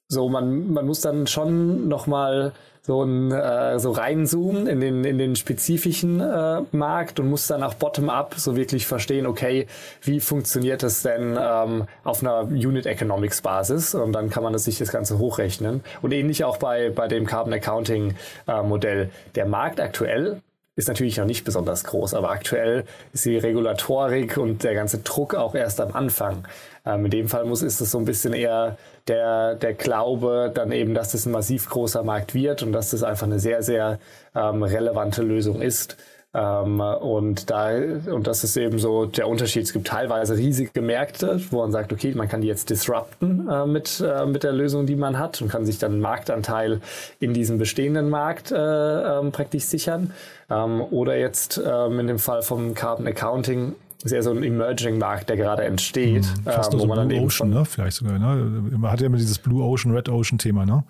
so 0.08 0.30
man, 0.30 0.72
man 0.74 0.86
muss 0.86 1.02
dann 1.02 1.28
schon 1.28 1.88
nochmal 1.88 2.54
so, 2.82 3.04
ein, 3.04 3.32
äh, 3.32 3.80
so 3.80 3.92
reinzoomen 3.92 4.68
in 4.68 4.80
den, 4.80 5.04
in 5.04 5.18
den 5.18 5.36
spezifischen 5.36 6.20
äh, 6.20 6.62
Markt 6.72 7.20
und 7.20 7.30
muss 7.30 7.48
dann 7.48 7.62
auch 7.64 7.76
bottom-up 7.76 8.36
so 8.38 8.56
wirklich 8.56 8.88
verstehen, 8.88 9.28
okay, 9.28 9.68
wie 10.02 10.20
funktioniert 10.20 10.82
das 10.82 11.04
denn 11.04 11.38
ähm, 11.40 11.86
auf 12.04 12.24
einer 12.24 12.44
Unit 12.46 12.88
Economics 12.88 13.42
Basis 13.42 13.94
und 13.94 14.14
dann 14.14 14.30
kann 14.30 14.44
man 14.44 14.54
das 14.54 14.64
sich 14.64 14.80
das 14.80 14.92
Ganze 14.92 15.20
hochrechnen. 15.20 15.84
Und 16.02 16.12
ähnlich 16.12 16.44
auch 16.44 16.58
bei, 16.58 16.90
bei 16.90 17.08
dem 17.08 17.28
Carbon 17.28 17.54
Accounting 17.54 18.16
äh, 18.48 18.64
Modell. 18.64 19.12
Der 19.36 19.46
Markt 19.46 19.80
aktuell 19.80 20.42
ist 20.76 20.88
natürlich 20.88 21.18
noch 21.18 21.26
nicht 21.26 21.44
besonders 21.44 21.84
groß, 21.84 22.14
aber 22.14 22.32
aktuell 22.32 22.86
ist 23.14 23.26
die 23.26 23.38
Regulatorik 23.38 24.38
und 24.38 24.64
der 24.64 24.74
ganze 24.74 25.00
Druck 25.00 25.36
auch 25.36 25.54
erst 25.54 25.80
am 25.82 25.94
Anfang. 25.94 26.48
Ähm, 26.86 27.06
in 27.06 27.12
dem 27.12 27.28
Fall 27.28 27.46
muss, 27.46 27.62
ist 27.62 27.82
es 27.82 27.92
so 27.92 28.00
ein 28.00 28.06
bisschen 28.06 28.34
eher 28.34 28.78
der, 29.08 29.56
der 29.56 29.74
Glaube 29.74 30.52
dann 30.54 30.72
eben, 30.72 30.94
dass 30.94 31.12
das 31.12 31.26
ein 31.26 31.32
massiv 31.32 31.70
großer 31.70 32.04
Markt 32.04 32.34
wird 32.34 32.64
und 32.64 32.72
dass 32.72 32.92
das 32.92 33.04
einfach 33.04 33.28
eine 33.28 33.40
sehr, 33.40 33.64
sehr 33.64 34.00
ähm, 34.36 34.64
relevante 34.64 35.24
Lösung 35.24 35.62
ist. 35.62 35.98
Ähm, 36.34 36.80
und 36.80 37.50
da, 37.50 37.72
und 37.76 38.26
das 38.26 38.44
ist 38.44 38.56
eben 38.56 38.80
so 38.80 39.06
der 39.06 39.28
Unterschied. 39.28 39.64
Es 39.64 39.74
gibt 39.74 39.88
teilweise 39.88 40.38
riesige 40.38 40.82
Märkte, 40.82 41.42
wo 41.50 41.60
man 41.60 41.72
sagt, 41.72 41.92
okay, 41.92 42.14
man 42.16 42.30
kann 42.30 42.42
die 42.42 42.48
jetzt 42.48 42.70
disrupten 42.70 43.50
äh, 43.50 43.66
mit, 43.66 44.02
äh, 44.06 44.26
mit 44.26 44.44
der 44.44 44.54
Lösung, 44.54 44.86
die 44.86 44.96
man 44.96 45.20
hat 45.20 45.42
und 45.42 45.50
kann 45.50 45.66
sich 45.66 45.78
dann 45.78 45.94
einen 45.94 46.02
Marktanteil 46.02 46.80
in 47.20 47.34
diesem 47.34 47.58
bestehenden 47.58 48.10
Markt 48.10 48.52
äh, 48.52 48.56
ähm, 48.56 49.32
praktisch 49.34 49.66
sichern. 49.66 50.14
Ähm, 50.50 50.82
oder 50.82 51.18
jetzt 51.18 51.62
ähm, 51.64 52.00
in 52.00 52.08
dem 52.08 52.20
Fall 52.20 52.44
vom 52.44 52.76
Carbon 52.76 53.08
Accounting 53.08 53.76
ist 54.04 54.12
eher 54.12 54.24
so 54.24 54.32
ein 54.32 54.44
Emerging-Markt, 54.44 55.30
der 55.30 55.38
gerade 55.38 55.64
entsteht. 55.64 56.26
Hm, 56.26 56.44
fast 56.44 56.74
ähm, 56.74 56.80
wo 56.80 56.84
so 56.84 56.88
man 56.88 57.08
Blue 57.08 57.18
dann 57.18 57.26
Ocean, 57.26 57.50
ne? 57.50 57.66
Vielleicht 57.66 57.98
sogar, 57.98 58.18
ne? 58.18 58.62
Man 58.78 58.92
hat 58.92 59.02
ja 59.02 59.08
immer 59.08 59.18
dieses 59.18 59.38
Blue 59.38 59.64
Ocean, 59.64 59.94
Red 59.94 60.10
Ocean-Thema, 60.10 60.66
ne? 60.66 60.84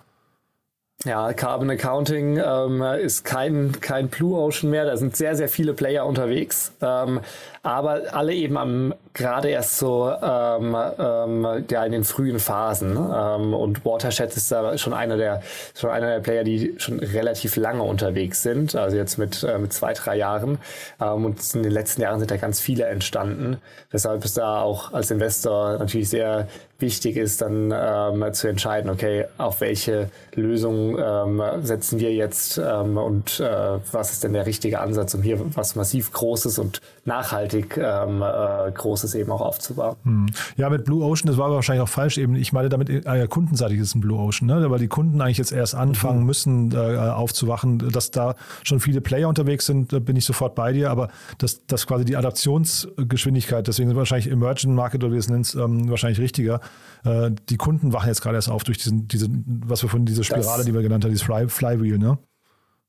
Ja, 1.04 1.32
Carbon 1.32 1.68
Accounting 1.70 2.38
ähm, 2.38 2.82
ist 3.00 3.24
kein, 3.24 3.72
kein 3.80 4.08
Blue 4.08 4.38
Ocean 4.38 4.70
mehr. 4.70 4.84
Da 4.84 4.96
sind 4.96 5.16
sehr, 5.16 5.34
sehr 5.34 5.48
viele 5.48 5.74
Player 5.74 6.06
unterwegs. 6.06 6.72
Ähm, 6.80 7.20
aber 7.62 8.02
alle 8.12 8.34
eben 8.34 8.56
am 8.56 8.94
gerade 9.14 9.48
erst 9.48 9.78
so 9.78 10.10
ähm, 10.10 10.76
ähm, 10.98 11.64
ja, 11.70 11.84
in 11.84 11.92
den 11.92 12.04
frühen 12.04 12.38
Phasen. 12.38 12.96
Ähm, 12.96 13.54
und 13.54 13.84
Watershed 13.84 14.36
ist 14.36 14.50
da 14.50 14.76
schon 14.78 14.92
einer 14.92 15.16
der 15.16 15.42
schon 15.74 15.90
einer 15.90 16.06
der 16.06 16.20
Player, 16.20 16.44
die 16.44 16.74
schon 16.78 16.98
relativ 16.98 17.56
lange 17.56 17.82
unterwegs 17.82 18.42
sind. 18.42 18.74
Also 18.74 18.96
jetzt 18.96 19.18
mit, 19.18 19.42
äh, 19.42 19.58
mit 19.58 19.72
zwei, 19.72 19.92
drei 19.92 20.16
Jahren. 20.16 20.58
Ähm, 21.00 21.24
und 21.24 21.54
in 21.54 21.62
den 21.62 21.72
letzten 21.72 22.02
Jahren 22.02 22.18
sind 22.18 22.30
da 22.30 22.36
ganz 22.36 22.60
viele 22.60 22.86
entstanden. 22.86 23.58
Weshalb 23.90 24.24
es 24.24 24.34
da 24.34 24.60
auch 24.62 24.92
als 24.92 25.10
Investor 25.10 25.78
natürlich 25.78 26.08
sehr 26.08 26.48
wichtig 26.82 27.16
ist, 27.16 27.40
dann 27.40 27.72
ähm, 27.74 28.34
zu 28.34 28.48
entscheiden, 28.48 28.90
okay, 28.90 29.24
auf 29.38 29.62
welche 29.62 30.10
Lösung 30.34 30.98
ähm, 30.98 31.42
setzen 31.62 31.98
wir 32.00 32.12
jetzt 32.12 32.58
ähm, 32.58 32.98
und 32.98 33.40
äh, 33.40 33.78
was 33.92 34.12
ist 34.12 34.24
denn 34.24 34.34
der 34.34 34.44
richtige 34.44 34.80
Ansatz, 34.80 35.14
um 35.14 35.22
hier 35.22 35.38
was 35.56 35.76
massiv 35.76 36.12
Großes 36.12 36.58
und 36.58 36.80
nachhaltig 37.04 37.78
ähm, 37.78 38.22
äh, 38.22 38.70
Großes 38.72 39.01
eben 39.14 39.30
auch 39.30 39.40
aufzubauen. 39.40 39.96
Hm. 40.04 40.26
Ja, 40.56 40.70
mit 40.70 40.84
Blue 40.84 41.04
Ocean, 41.04 41.26
das 41.26 41.36
war 41.36 41.50
wahrscheinlich 41.50 41.82
auch 41.82 41.88
falsch 41.88 42.18
eben. 42.18 42.34
Ich 42.34 42.52
meine 42.52 42.68
damit, 42.68 42.88
äh, 42.88 43.26
kundenseitig 43.28 43.78
ist 43.78 43.94
ein 43.94 44.00
Blue 44.00 44.18
Ocean, 44.18 44.46
ne? 44.46 44.70
weil 44.70 44.78
die 44.78 44.88
Kunden 44.88 45.20
eigentlich 45.20 45.38
jetzt 45.38 45.52
erst 45.52 45.74
anfangen 45.74 46.20
mhm. 46.20 46.26
müssen 46.26 46.72
äh, 46.72 46.76
aufzuwachen, 46.76 47.78
dass 47.90 48.10
da 48.10 48.34
schon 48.62 48.80
viele 48.80 49.00
Player 49.00 49.28
unterwegs 49.28 49.66
sind, 49.66 49.92
da 49.92 49.98
bin 49.98 50.16
ich 50.16 50.24
sofort 50.24 50.54
bei 50.54 50.72
dir, 50.72 50.90
aber 50.90 51.08
dass 51.38 51.66
das 51.66 51.86
quasi 51.86 52.04
die 52.04 52.16
Adaptionsgeschwindigkeit, 52.16 53.66
deswegen 53.66 53.88
sind 53.88 53.96
wahrscheinlich 53.96 54.30
Emerging 54.30 54.74
Market 54.74 55.04
oder 55.04 55.12
wie 55.12 55.18
es 55.18 55.28
nennt, 55.28 55.54
ähm, 55.54 55.90
wahrscheinlich 55.90 56.20
richtiger, 56.20 56.60
äh, 57.04 57.30
die 57.48 57.56
Kunden 57.56 57.92
wachen 57.92 58.08
jetzt 58.08 58.22
gerade 58.22 58.36
erst 58.36 58.50
auf 58.50 58.64
durch 58.64 58.78
diesen, 58.78 59.08
diese, 59.08 59.28
was 59.46 59.82
wir 59.82 59.88
von 59.88 60.04
dieser 60.04 60.24
Spirale, 60.24 60.58
das, 60.58 60.66
die 60.66 60.74
wir 60.74 60.82
genannt 60.82 61.04
haben, 61.04 61.10
dieses 61.10 61.24
Fly, 61.24 61.48
Flywheel, 61.48 61.98
ne? 61.98 62.18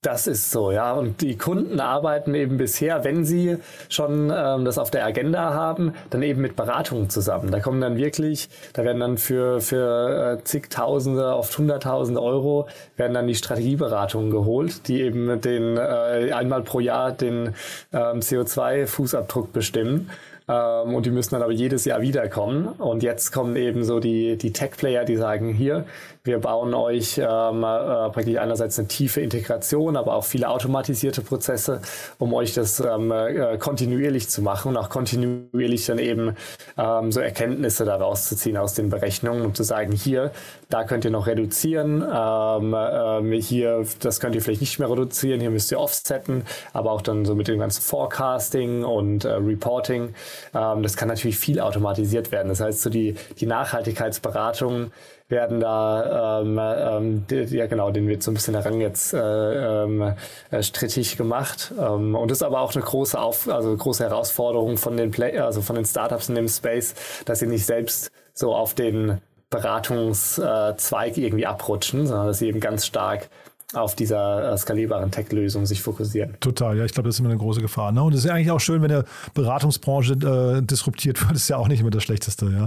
Das 0.04 0.28
ist 0.28 0.52
so, 0.52 0.72
ja. 0.74 0.92
Und 0.92 1.22
die 1.22 1.38
Kunden 1.38 1.80
arbeiten 1.80 2.36
eben 2.36 2.58
bisher, 2.58 3.06
wenn 3.06 3.24
sie 3.24 3.58
schon 3.88 4.34
ähm, 4.36 4.66
das 4.66 4.78
auf 4.78 4.92
der 4.92 5.06
Agenda 5.06 5.54
haben, 5.54 5.94
dann 6.10 6.22
eben 6.24 6.42
mit 6.42 6.58
Beratungen 6.58 7.10
zusammen. 7.10 7.52
Da 7.52 7.62
kommen 7.62 7.80
dann 7.80 7.96
wirklich, 7.96 8.50
da 8.74 8.84
werden 8.84 9.00
dann 9.00 9.18
für, 9.18 9.62
für 9.62 10.40
äh, 10.40 10.44
zigtausende, 10.44 11.34
oft 11.34 11.58
hunderttausende 11.58 12.22
Euro, 12.22 12.68
werden 12.98 13.14
dann 13.14 13.28
die 13.28 13.36
Strategieberatungen 13.36 14.30
geholt, 14.30 14.90
die 14.90 15.02
eben 15.02 15.40
den 15.40 15.78
äh, 15.78 16.34
einmal 16.34 16.64
pro 16.64 16.82
Jahr 16.82 17.14
den 17.14 17.56
ähm, 17.94 18.20
CO2-Fußabdruck 18.20 19.54
bestimmen. 19.54 20.10
Ähm, 20.48 20.94
und 20.94 21.06
die 21.06 21.12
müssen 21.12 21.36
dann 21.36 21.44
aber 21.44 21.54
jedes 21.54 21.86
Jahr 21.86 22.02
wiederkommen. 22.02 22.68
Und 22.68 23.04
jetzt 23.04 23.32
kommen 23.32 23.56
eben 23.56 23.84
so 23.84 24.00
die, 24.00 24.38
die 24.38 24.52
Tech-Player, 24.52 25.06
die 25.06 25.16
sagen, 25.16 25.54
hier, 25.54 25.86
wir 26.26 26.40
bauen 26.40 26.74
euch 26.74 27.18
ähm, 27.18 27.64
äh, 27.64 28.10
praktisch 28.10 28.38
einerseits 28.38 28.80
eine 28.80 28.88
tiefe 28.88 29.20
Integration, 29.20 29.98
aber 29.98 30.16
auch 30.16 30.24
viele 30.24 30.48
automatisierte 30.48 31.20
Prozesse, 31.22 31.82
um 32.18 32.34
euch 32.34 32.54
das 32.54 32.80
ähm, 32.80 33.12
äh, 33.12 33.58
kontinuierlich 33.58 34.30
zu 34.30 34.42
machen 34.42 34.70
und 34.70 34.78
auch 34.78 34.90
kontinuierlich 34.90 35.86
dann 35.86 36.00
eben 36.00 36.38
ähm, 36.78 37.12
so 37.12 37.20
Erkenntnisse 37.20 37.84
daraus 37.84 38.30
zu 38.30 38.38
ziehen 38.38 38.56
aus 38.56 38.74
den 38.74 38.90
Berechnungen 38.90 39.44
und 39.44 39.58
zu 39.58 39.64
sagen, 39.64 39.92
hier, 39.92 40.32
da 40.70 40.86
könnt 40.86 41.04
ihr 41.04 41.12
noch 41.12 41.28
reduzieren, 41.28 42.02
ähm, 42.02 42.74
äh, 42.74 43.42
hier, 43.42 43.86
das 44.00 44.22
könnt 44.22 44.36
ihr 44.36 44.42
vielleicht 44.42 44.62
nicht 44.62 44.80
mehr 44.80 44.90
reduzieren, 44.90 45.42
hier 45.42 45.50
müsst 45.50 45.74
ihr 45.74 45.80
offsetten, 45.80 46.44
aber 46.72 46.94
auch 46.94 47.02
dann 47.02 47.26
so 47.26 47.36
mit 47.36 47.50
dem 47.50 47.60
ganzen 47.60 47.82
Forecasting 47.82 48.86
und 48.86 49.26
äh, 49.26 49.34
Reporting, 49.34 50.14
ähm, 50.56 50.84
das 50.84 50.96
kann 50.96 51.10
natürlich 51.10 51.38
viel 51.38 51.60
automatisiert 51.60 52.32
werden. 52.32 52.48
Das 52.48 52.62
heißt, 52.62 52.82
so 52.82 52.90
die, 52.90 53.16
die 53.42 53.46
Nachhaltigkeitsberatung 53.46 54.92
werden 55.34 55.60
da, 55.60 56.42
ähm, 56.42 56.60
ähm, 56.62 57.28
die, 57.28 57.56
ja 57.56 57.66
genau, 57.66 57.92
den 57.92 58.08
wird 58.08 58.24
so 58.24 58.32
ein 58.32 58.36
bisschen 58.36 58.54
daran 58.54 58.80
jetzt 58.80 59.14
äh, 59.14 59.84
ähm, 59.84 60.14
äh, 60.52 60.64
strittig 60.64 61.18
gemacht. 61.18 61.74
Ähm, 61.78 62.16
und 62.16 62.30
das 62.30 62.38
ist 62.38 62.44
aber 62.44 62.62
auch 62.62 62.74
eine 62.74 62.84
große, 62.84 63.20
Auf 63.20 63.50
also 63.50 63.76
große 63.76 64.04
Herausforderung 64.04 64.78
von 64.78 64.96
den 64.96 65.12
Play 65.12 65.38
also 65.38 65.62
von 65.62 65.76
den 65.76 65.86
Startups 65.86 66.30
in 66.30 66.36
dem 66.36 66.48
Space, 66.48 66.94
dass 67.26 67.40
sie 67.40 67.48
nicht 67.48 67.66
selbst 67.66 68.12
so 68.34 68.54
auf 68.54 68.76
den 68.76 69.20
Beratungszweig 69.50 71.18
irgendwie 71.18 71.46
abrutschen, 71.46 72.08
sondern 72.08 72.28
dass 72.28 72.40
sie 72.40 72.48
eben 72.48 72.60
ganz 72.60 72.86
stark 72.86 73.30
auf 73.74 73.96
dieser 73.96 74.54
äh, 74.54 74.58
skalierbaren 74.58 75.10
Tech-Lösung 75.10 75.66
sich 75.66 75.82
fokussieren. 75.82 76.38
Total, 76.40 76.78
ja, 76.78 76.86
ich 76.86 76.94
glaube, 76.94 77.10
das 77.10 77.16
ist 77.16 77.20
immer 77.20 77.30
eine 77.30 77.40
große 77.40 77.62
Gefahr. 77.62 77.92
Ne? 77.92 78.04
Und 78.04 78.14
es 78.14 78.20
ist 78.20 78.26
ja 78.26 78.34
eigentlich 78.34 78.52
auch 78.52 78.60
schön, 78.60 78.82
wenn 78.84 78.90
der 78.90 79.06
Beratungsbranche 79.34 80.14
äh, 80.14 80.62
disruptiert 80.62 81.20
wird, 81.22 81.32
das 81.32 81.42
ist 81.42 81.50
ja 81.50 81.58
auch 81.58 81.68
nicht 81.68 81.80
immer 81.80 81.90
das 81.90 82.04
Schlechteste, 82.04 82.46
ja. 82.46 82.66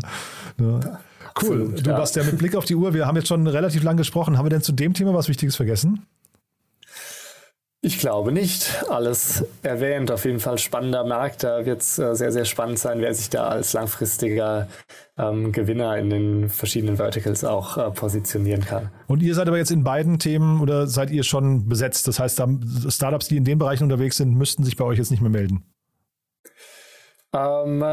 Ne? 0.64 0.80
ja. 0.84 0.98
Cool. 1.40 1.60
Absolut, 1.62 1.86
du 1.86 1.90
ja. 1.90 1.98
warst 1.98 2.16
ja 2.16 2.24
mit 2.24 2.38
Blick 2.38 2.56
auf 2.56 2.64
die 2.64 2.74
Uhr. 2.74 2.94
Wir 2.94 3.06
haben 3.06 3.16
jetzt 3.16 3.28
schon 3.28 3.46
relativ 3.46 3.82
lang 3.82 3.96
gesprochen. 3.96 4.38
Haben 4.38 4.46
wir 4.46 4.50
denn 4.50 4.62
zu 4.62 4.72
dem 4.72 4.94
Thema 4.94 5.12
was 5.14 5.28
Wichtiges 5.28 5.56
vergessen? 5.56 6.06
Ich 7.82 8.00
glaube 8.00 8.32
nicht. 8.32 8.84
Alles 8.88 9.44
erwähnt. 9.62 10.10
Auf 10.10 10.24
jeden 10.24 10.40
Fall 10.40 10.58
spannender 10.58 11.04
Markt. 11.04 11.44
Da 11.44 11.66
wird 11.66 11.82
es 11.82 11.98
äh, 11.98 12.16
sehr, 12.16 12.32
sehr 12.32 12.44
spannend 12.44 12.80
sein, 12.80 13.00
wer 13.00 13.14
sich 13.14 13.30
da 13.30 13.46
als 13.46 13.74
langfristiger 13.74 14.66
ähm, 15.16 15.52
Gewinner 15.52 15.96
in 15.96 16.10
den 16.10 16.48
verschiedenen 16.48 16.96
Verticals 16.96 17.44
auch 17.44 17.76
äh, 17.76 17.90
positionieren 17.92 18.64
kann. 18.64 18.90
Und 19.06 19.22
ihr 19.22 19.34
seid 19.34 19.46
aber 19.46 19.58
jetzt 19.58 19.70
in 19.70 19.84
beiden 19.84 20.18
Themen 20.18 20.60
oder 20.60 20.88
seid 20.88 21.10
ihr 21.10 21.22
schon 21.22 21.68
besetzt? 21.68 22.08
Das 22.08 22.18
heißt, 22.18 22.42
Startups, 22.88 23.28
die 23.28 23.36
in 23.36 23.44
den 23.44 23.58
Bereichen 23.58 23.84
unterwegs 23.84 24.16
sind, 24.16 24.34
müssten 24.34 24.64
sich 24.64 24.76
bei 24.76 24.84
euch 24.84 24.98
jetzt 24.98 25.12
nicht 25.12 25.20
mehr 25.20 25.30
melden. 25.30 25.62
Ähm, 27.34 27.84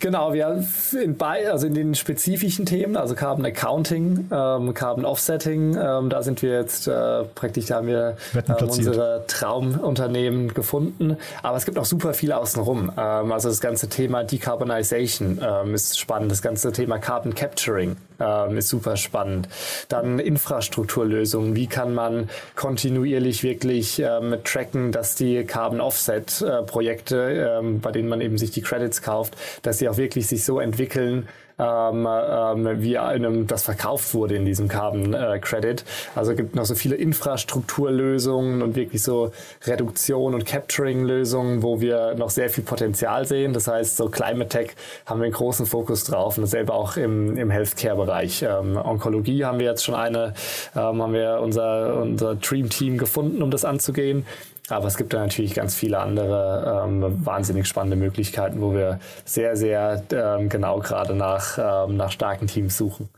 genau, 0.00 0.32
wir 0.32 0.64
in 1.02 1.16
bei, 1.16 1.50
also 1.50 1.66
in 1.66 1.74
den 1.74 1.94
spezifischen 1.94 2.66
Themen, 2.66 2.96
also 2.96 3.14
Carbon 3.14 3.44
Accounting, 3.44 4.28
ähm, 4.32 4.74
Carbon 4.74 5.04
Offsetting, 5.04 5.76
ähm, 5.76 6.08
da 6.08 6.22
sind 6.22 6.40
wir 6.42 6.52
jetzt 6.60 6.86
äh, 6.86 7.24
praktisch, 7.34 7.66
da 7.66 7.76
haben 7.76 7.88
wir 7.88 8.16
ähm, 8.34 8.68
unsere 8.68 9.24
Traumunternehmen 9.26 10.54
gefunden. 10.54 11.16
Aber 11.42 11.56
es 11.56 11.66
gibt 11.66 11.78
auch 11.78 11.84
super 11.84 12.14
viel 12.14 12.32
außenrum. 12.32 12.92
Ähm, 12.96 13.32
also 13.32 13.48
das 13.48 13.60
ganze 13.60 13.88
Thema 13.88 14.24
Decarbonization 14.24 15.40
ähm, 15.42 15.74
ist 15.74 15.98
spannend, 15.98 16.30
das 16.30 16.40
ganze 16.40 16.72
Thema 16.72 16.98
Carbon 16.98 17.34
Capturing 17.34 17.96
ähm, 18.18 18.56
ist 18.56 18.68
super 18.68 18.96
spannend. 18.96 19.48
Dann 19.88 20.18
Infrastrukturlösungen. 20.18 21.54
Wie 21.54 21.66
kann 21.66 21.94
man 21.94 22.30
kontinuierlich 22.54 23.42
wirklich 23.42 23.98
ähm, 23.98 24.36
tracken, 24.44 24.92
dass 24.92 25.16
die 25.16 25.44
Carbon 25.44 25.80
Offset 25.80 26.40
äh, 26.42 26.62
Projekte, 26.62 27.58
ähm, 27.60 27.80
bei 27.80 27.92
denen 27.92 28.08
man 28.08 28.20
eben 28.20 28.38
sich 28.38 28.50
die 28.50 28.62
Credit 28.62 28.86
Credits 28.86 29.02
kauft, 29.02 29.36
dass 29.62 29.78
sie 29.78 29.88
auch 29.88 29.96
wirklich 29.96 30.26
sich 30.26 30.44
so 30.44 30.60
entwickeln, 30.60 31.28
ähm, 31.58 32.06
ähm, 32.06 32.82
wie 32.82 32.98
einem 32.98 33.46
das 33.46 33.62
verkauft 33.62 34.14
wurde 34.14 34.36
in 34.36 34.44
diesem 34.44 34.68
Carbon 34.68 35.14
äh, 35.14 35.38
Credit. 35.40 35.84
Also 36.14 36.34
gibt 36.34 36.54
noch 36.54 36.64
so 36.64 36.74
viele 36.74 36.96
Infrastrukturlösungen 36.96 38.62
und 38.62 38.76
wirklich 38.76 39.02
so 39.02 39.32
Reduktion 39.66 40.34
und 40.34 40.44
Capturing-Lösungen, 40.44 41.62
wo 41.62 41.80
wir 41.80 42.14
noch 42.14 42.30
sehr 42.30 42.50
viel 42.50 42.64
Potenzial 42.64 43.26
sehen. 43.26 43.52
Das 43.52 43.68
heißt, 43.68 43.96
so 43.96 44.08
Climate 44.08 44.48
Tech 44.48 44.70
haben 45.06 45.20
wir 45.20 45.24
einen 45.24 45.34
großen 45.34 45.66
Fokus 45.66 46.04
drauf 46.04 46.36
und 46.36 46.42
dasselbe 46.42 46.72
auch 46.72 46.96
im, 46.96 47.36
im 47.36 47.50
Healthcare-Bereich. 47.50 48.42
Ähm, 48.42 48.76
Onkologie 48.76 49.44
haben 49.44 49.58
wir 49.58 49.66
jetzt 49.66 49.84
schon 49.84 49.94
eine, 49.94 50.34
ähm, 50.74 51.02
haben 51.02 51.12
wir 51.12 51.40
unser, 51.42 52.02
unser 52.02 52.34
Dream-Team 52.34 52.98
gefunden, 52.98 53.42
um 53.42 53.50
das 53.50 53.64
anzugehen. 53.64 54.26
Aber 54.68 54.88
es 54.88 54.96
gibt 54.96 55.12
da 55.12 55.20
natürlich 55.20 55.54
ganz 55.54 55.76
viele 55.76 56.00
andere 56.00 56.84
ähm, 56.84 57.24
wahnsinnig 57.24 57.68
spannende 57.68 57.96
Möglichkeiten, 57.96 58.60
wo 58.60 58.74
wir 58.74 58.98
sehr, 59.24 59.56
sehr 59.56 60.02
ähm, 60.12 60.48
genau 60.48 60.80
gerade 60.80 61.14
nach, 61.14 61.45
ähm, 61.58 61.96
nach 61.96 62.10
starken 62.10 62.46
Teams 62.46 62.76
suchen. 62.76 63.08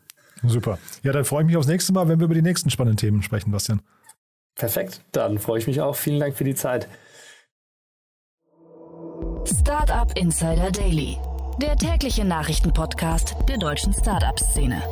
Super. 0.45 0.79
Ja, 1.03 1.13
dann 1.13 1.25
freue 1.25 1.43
ich 1.43 1.47
mich 1.47 1.57
aufs 1.57 1.67
nächste 1.67 1.93
Mal, 1.93 2.09
wenn 2.09 2.21
wir 2.21 2.27
über 2.27 2.35
die 2.35 2.43
nächsten 2.43 2.71
spannenden 2.71 2.97
Themen 2.97 3.23
sprechen, 3.23 3.51
Bastian. 3.51 3.81
Perfekt. 4.55 5.01
Dann 5.13 5.39
freue 5.39 5.59
ich 5.59 5.67
mich 5.67 5.81
auch. 5.81 5.97
Vielen 5.97 6.21
Dank 6.21 6.37
für 6.37 6.45
die 6.45 6.55
Zeit. 6.55 6.89
Startup 9.45 10.11
Insider 10.17 10.71
Daily, 10.71 11.17
der 11.61 11.77
tägliche 11.77 12.25
Nachrichtenpodcast 12.25 13.37
der 13.49 13.59
deutschen 13.59 13.93
Startup-Szene. 13.93 14.83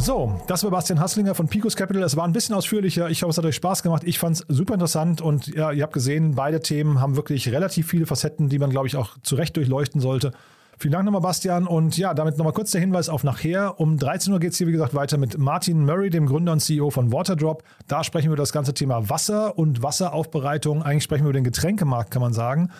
So, 0.00 0.40
das 0.46 0.62
war 0.62 0.70
Bastian 0.70 1.00
Hasslinger 1.00 1.34
von 1.34 1.48
Picos 1.48 1.74
Capital. 1.74 2.02
Es 2.04 2.16
war 2.16 2.24
ein 2.24 2.32
bisschen 2.32 2.54
ausführlicher. 2.54 3.10
Ich 3.10 3.22
hoffe, 3.22 3.30
es 3.30 3.38
hat 3.38 3.44
euch 3.44 3.56
Spaß 3.56 3.82
gemacht. 3.82 4.04
Ich 4.06 4.18
fand 4.18 4.36
es 4.36 4.44
super 4.48 4.74
interessant 4.74 5.20
und 5.20 5.48
ja, 5.48 5.72
ihr 5.72 5.82
habt 5.82 5.92
gesehen, 5.92 6.36
beide 6.36 6.60
Themen 6.60 7.00
haben 7.00 7.16
wirklich 7.16 7.50
relativ 7.50 7.88
viele 7.88 8.06
Facetten, 8.06 8.48
die 8.48 8.58
man, 8.58 8.70
glaube 8.70 8.86
ich, 8.86 8.96
auch 8.96 9.18
zu 9.22 9.34
Recht 9.34 9.56
durchleuchten 9.56 10.00
sollte. 10.00 10.32
Vielen 10.78 10.92
Dank 10.92 11.04
nochmal, 11.04 11.22
Bastian. 11.22 11.66
Und 11.66 11.98
ja, 11.98 12.14
damit 12.14 12.38
nochmal 12.38 12.52
kurz 12.52 12.70
der 12.70 12.80
Hinweis 12.80 13.08
auf 13.08 13.24
nachher. 13.24 13.80
Um 13.80 13.98
13 13.98 14.32
Uhr 14.32 14.38
geht 14.38 14.52
es 14.52 14.58
hier, 14.58 14.68
wie 14.68 14.72
gesagt, 14.72 14.94
weiter 14.94 15.18
mit 15.18 15.36
Martin 15.36 15.84
Murray, 15.84 16.08
dem 16.08 16.26
Gründer 16.26 16.52
und 16.52 16.60
CEO 16.60 16.90
von 16.90 17.12
Waterdrop. 17.12 17.64
Da 17.88 18.04
sprechen 18.04 18.26
wir 18.26 18.34
über 18.34 18.42
das 18.42 18.52
ganze 18.52 18.74
Thema 18.74 19.10
Wasser 19.10 19.58
und 19.58 19.82
Wasseraufbereitung. 19.82 20.84
Eigentlich 20.84 21.02
sprechen 21.02 21.24
wir 21.24 21.30
über 21.30 21.38
den 21.38 21.44
Getränkemarkt, 21.44 22.12
kann 22.12 22.22
man 22.22 22.32
sagen. 22.32 22.70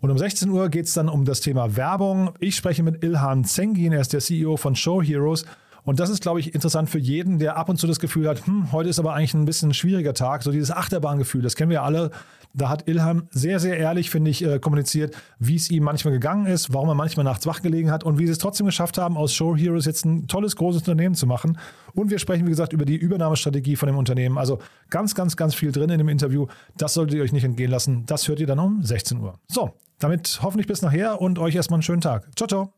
Und 0.00 0.10
um 0.10 0.18
16 0.18 0.50
Uhr 0.50 0.68
geht 0.68 0.86
es 0.86 0.94
dann 0.94 1.08
um 1.08 1.24
das 1.24 1.40
Thema 1.40 1.76
Werbung. 1.76 2.32
Ich 2.40 2.56
spreche 2.56 2.82
mit 2.82 3.04
Ilhan 3.04 3.44
Zengin, 3.44 3.92
er 3.92 4.00
ist 4.00 4.12
der 4.12 4.20
CEO 4.20 4.56
von 4.56 4.74
Show 4.74 5.00
Heroes. 5.00 5.44
Und 5.88 6.00
das 6.00 6.10
ist, 6.10 6.20
glaube 6.20 6.38
ich, 6.38 6.54
interessant 6.54 6.90
für 6.90 6.98
jeden, 6.98 7.38
der 7.38 7.56
ab 7.56 7.70
und 7.70 7.78
zu 7.78 7.86
das 7.86 7.98
Gefühl 7.98 8.28
hat, 8.28 8.46
hm, 8.46 8.72
heute 8.72 8.90
ist 8.90 8.98
aber 8.98 9.14
eigentlich 9.14 9.32
ein 9.32 9.46
bisschen 9.46 9.70
ein 9.70 9.74
schwieriger 9.74 10.12
Tag. 10.12 10.42
So 10.42 10.52
dieses 10.52 10.70
Achterbahngefühl, 10.70 11.40
das 11.40 11.56
kennen 11.56 11.70
wir 11.70 11.76
ja 11.76 11.82
alle. 11.82 12.10
Da 12.52 12.68
hat 12.68 12.86
Ilham 12.86 13.26
sehr, 13.30 13.58
sehr 13.58 13.78
ehrlich, 13.78 14.10
finde 14.10 14.30
ich, 14.30 14.44
äh, 14.44 14.58
kommuniziert, 14.58 15.16
wie 15.38 15.56
es 15.56 15.70
ihm 15.70 15.84
manchmal 15.84 16.12
gegangen 16.12 16.44
ist, 16.44 16.74
warum 16.74 16.90
er 16.90 16.94
manchmal 16.94 17.24
nachts 17.24 17.46
wach 17.46 17.62
gelegen 17.62 17.90
hat 17.90 18.04
und 18.04 18.18
wie 18.18 18.26
sie 18.26 18.32
es 18.32 18.38
trotzdem 18.38 18.66
geschafft 18.66 18.98
haben, 18.98 19.16
aus 19.16 19.32
Show 19.32 19.56
Heroes 19.56 19.86
jetzt 19.86 20.04
ein 20.04 20.26
tolles, 20.26 20.56
großes 20.56 20.82
Unternehmen 20.82 21.14
zu 21.14 21.26
machen. 21.26 21.56
Und 21.94 22.10
wir 22.10 22.18
sprechen, 22.18 22.44
wie 22.44 22.50
gesagt, 22.50 22.74
über 22.74 22.84
die 22.84 22.96
Übernahmestrategie 22.96 23.76
von 23.76 23.86
dem 23.86 23.96
Unternehmen. 23.96 24.36
Also 24.36 24.58
ganz, 24.90 25.14
ganz, 25.14 25.38
ganz 25.38 25.54
viel 25.54 25.72
drin 25.72 25.88
in 25.88 25.96
dem 25.96 26.10
Interview. 26.10 26.48
Das 26.76 26.92
solltet 26.92 27.16
ihr 27.16 27.22
euch 27.22 27.32
nicht 27.32 27.44
entgehen 27.44 27.70
lassen. 27.70 28.04
Das 28.04 28.28
hört 28.28 28.40
ihr 28.40 28.46
dann 28.46 28.58
um 28.58 28.82
16 28.82 29.20
Uhr. 29.20 29.38
So, 29.46 29.70
damit 29.98 30.40
hoffentlich 30.42 30.66
bis 30.66 30.82
nachher 30.82 31.18
und 31.18 31.38
euch 31.38 31.54
erstmal 31.54 31.76
einen 31.76 31.82
schönen 31.82 32.02
Tag. 32.02 32.28
Ciao, 32.36 32.46
ciao. 32.46 32.77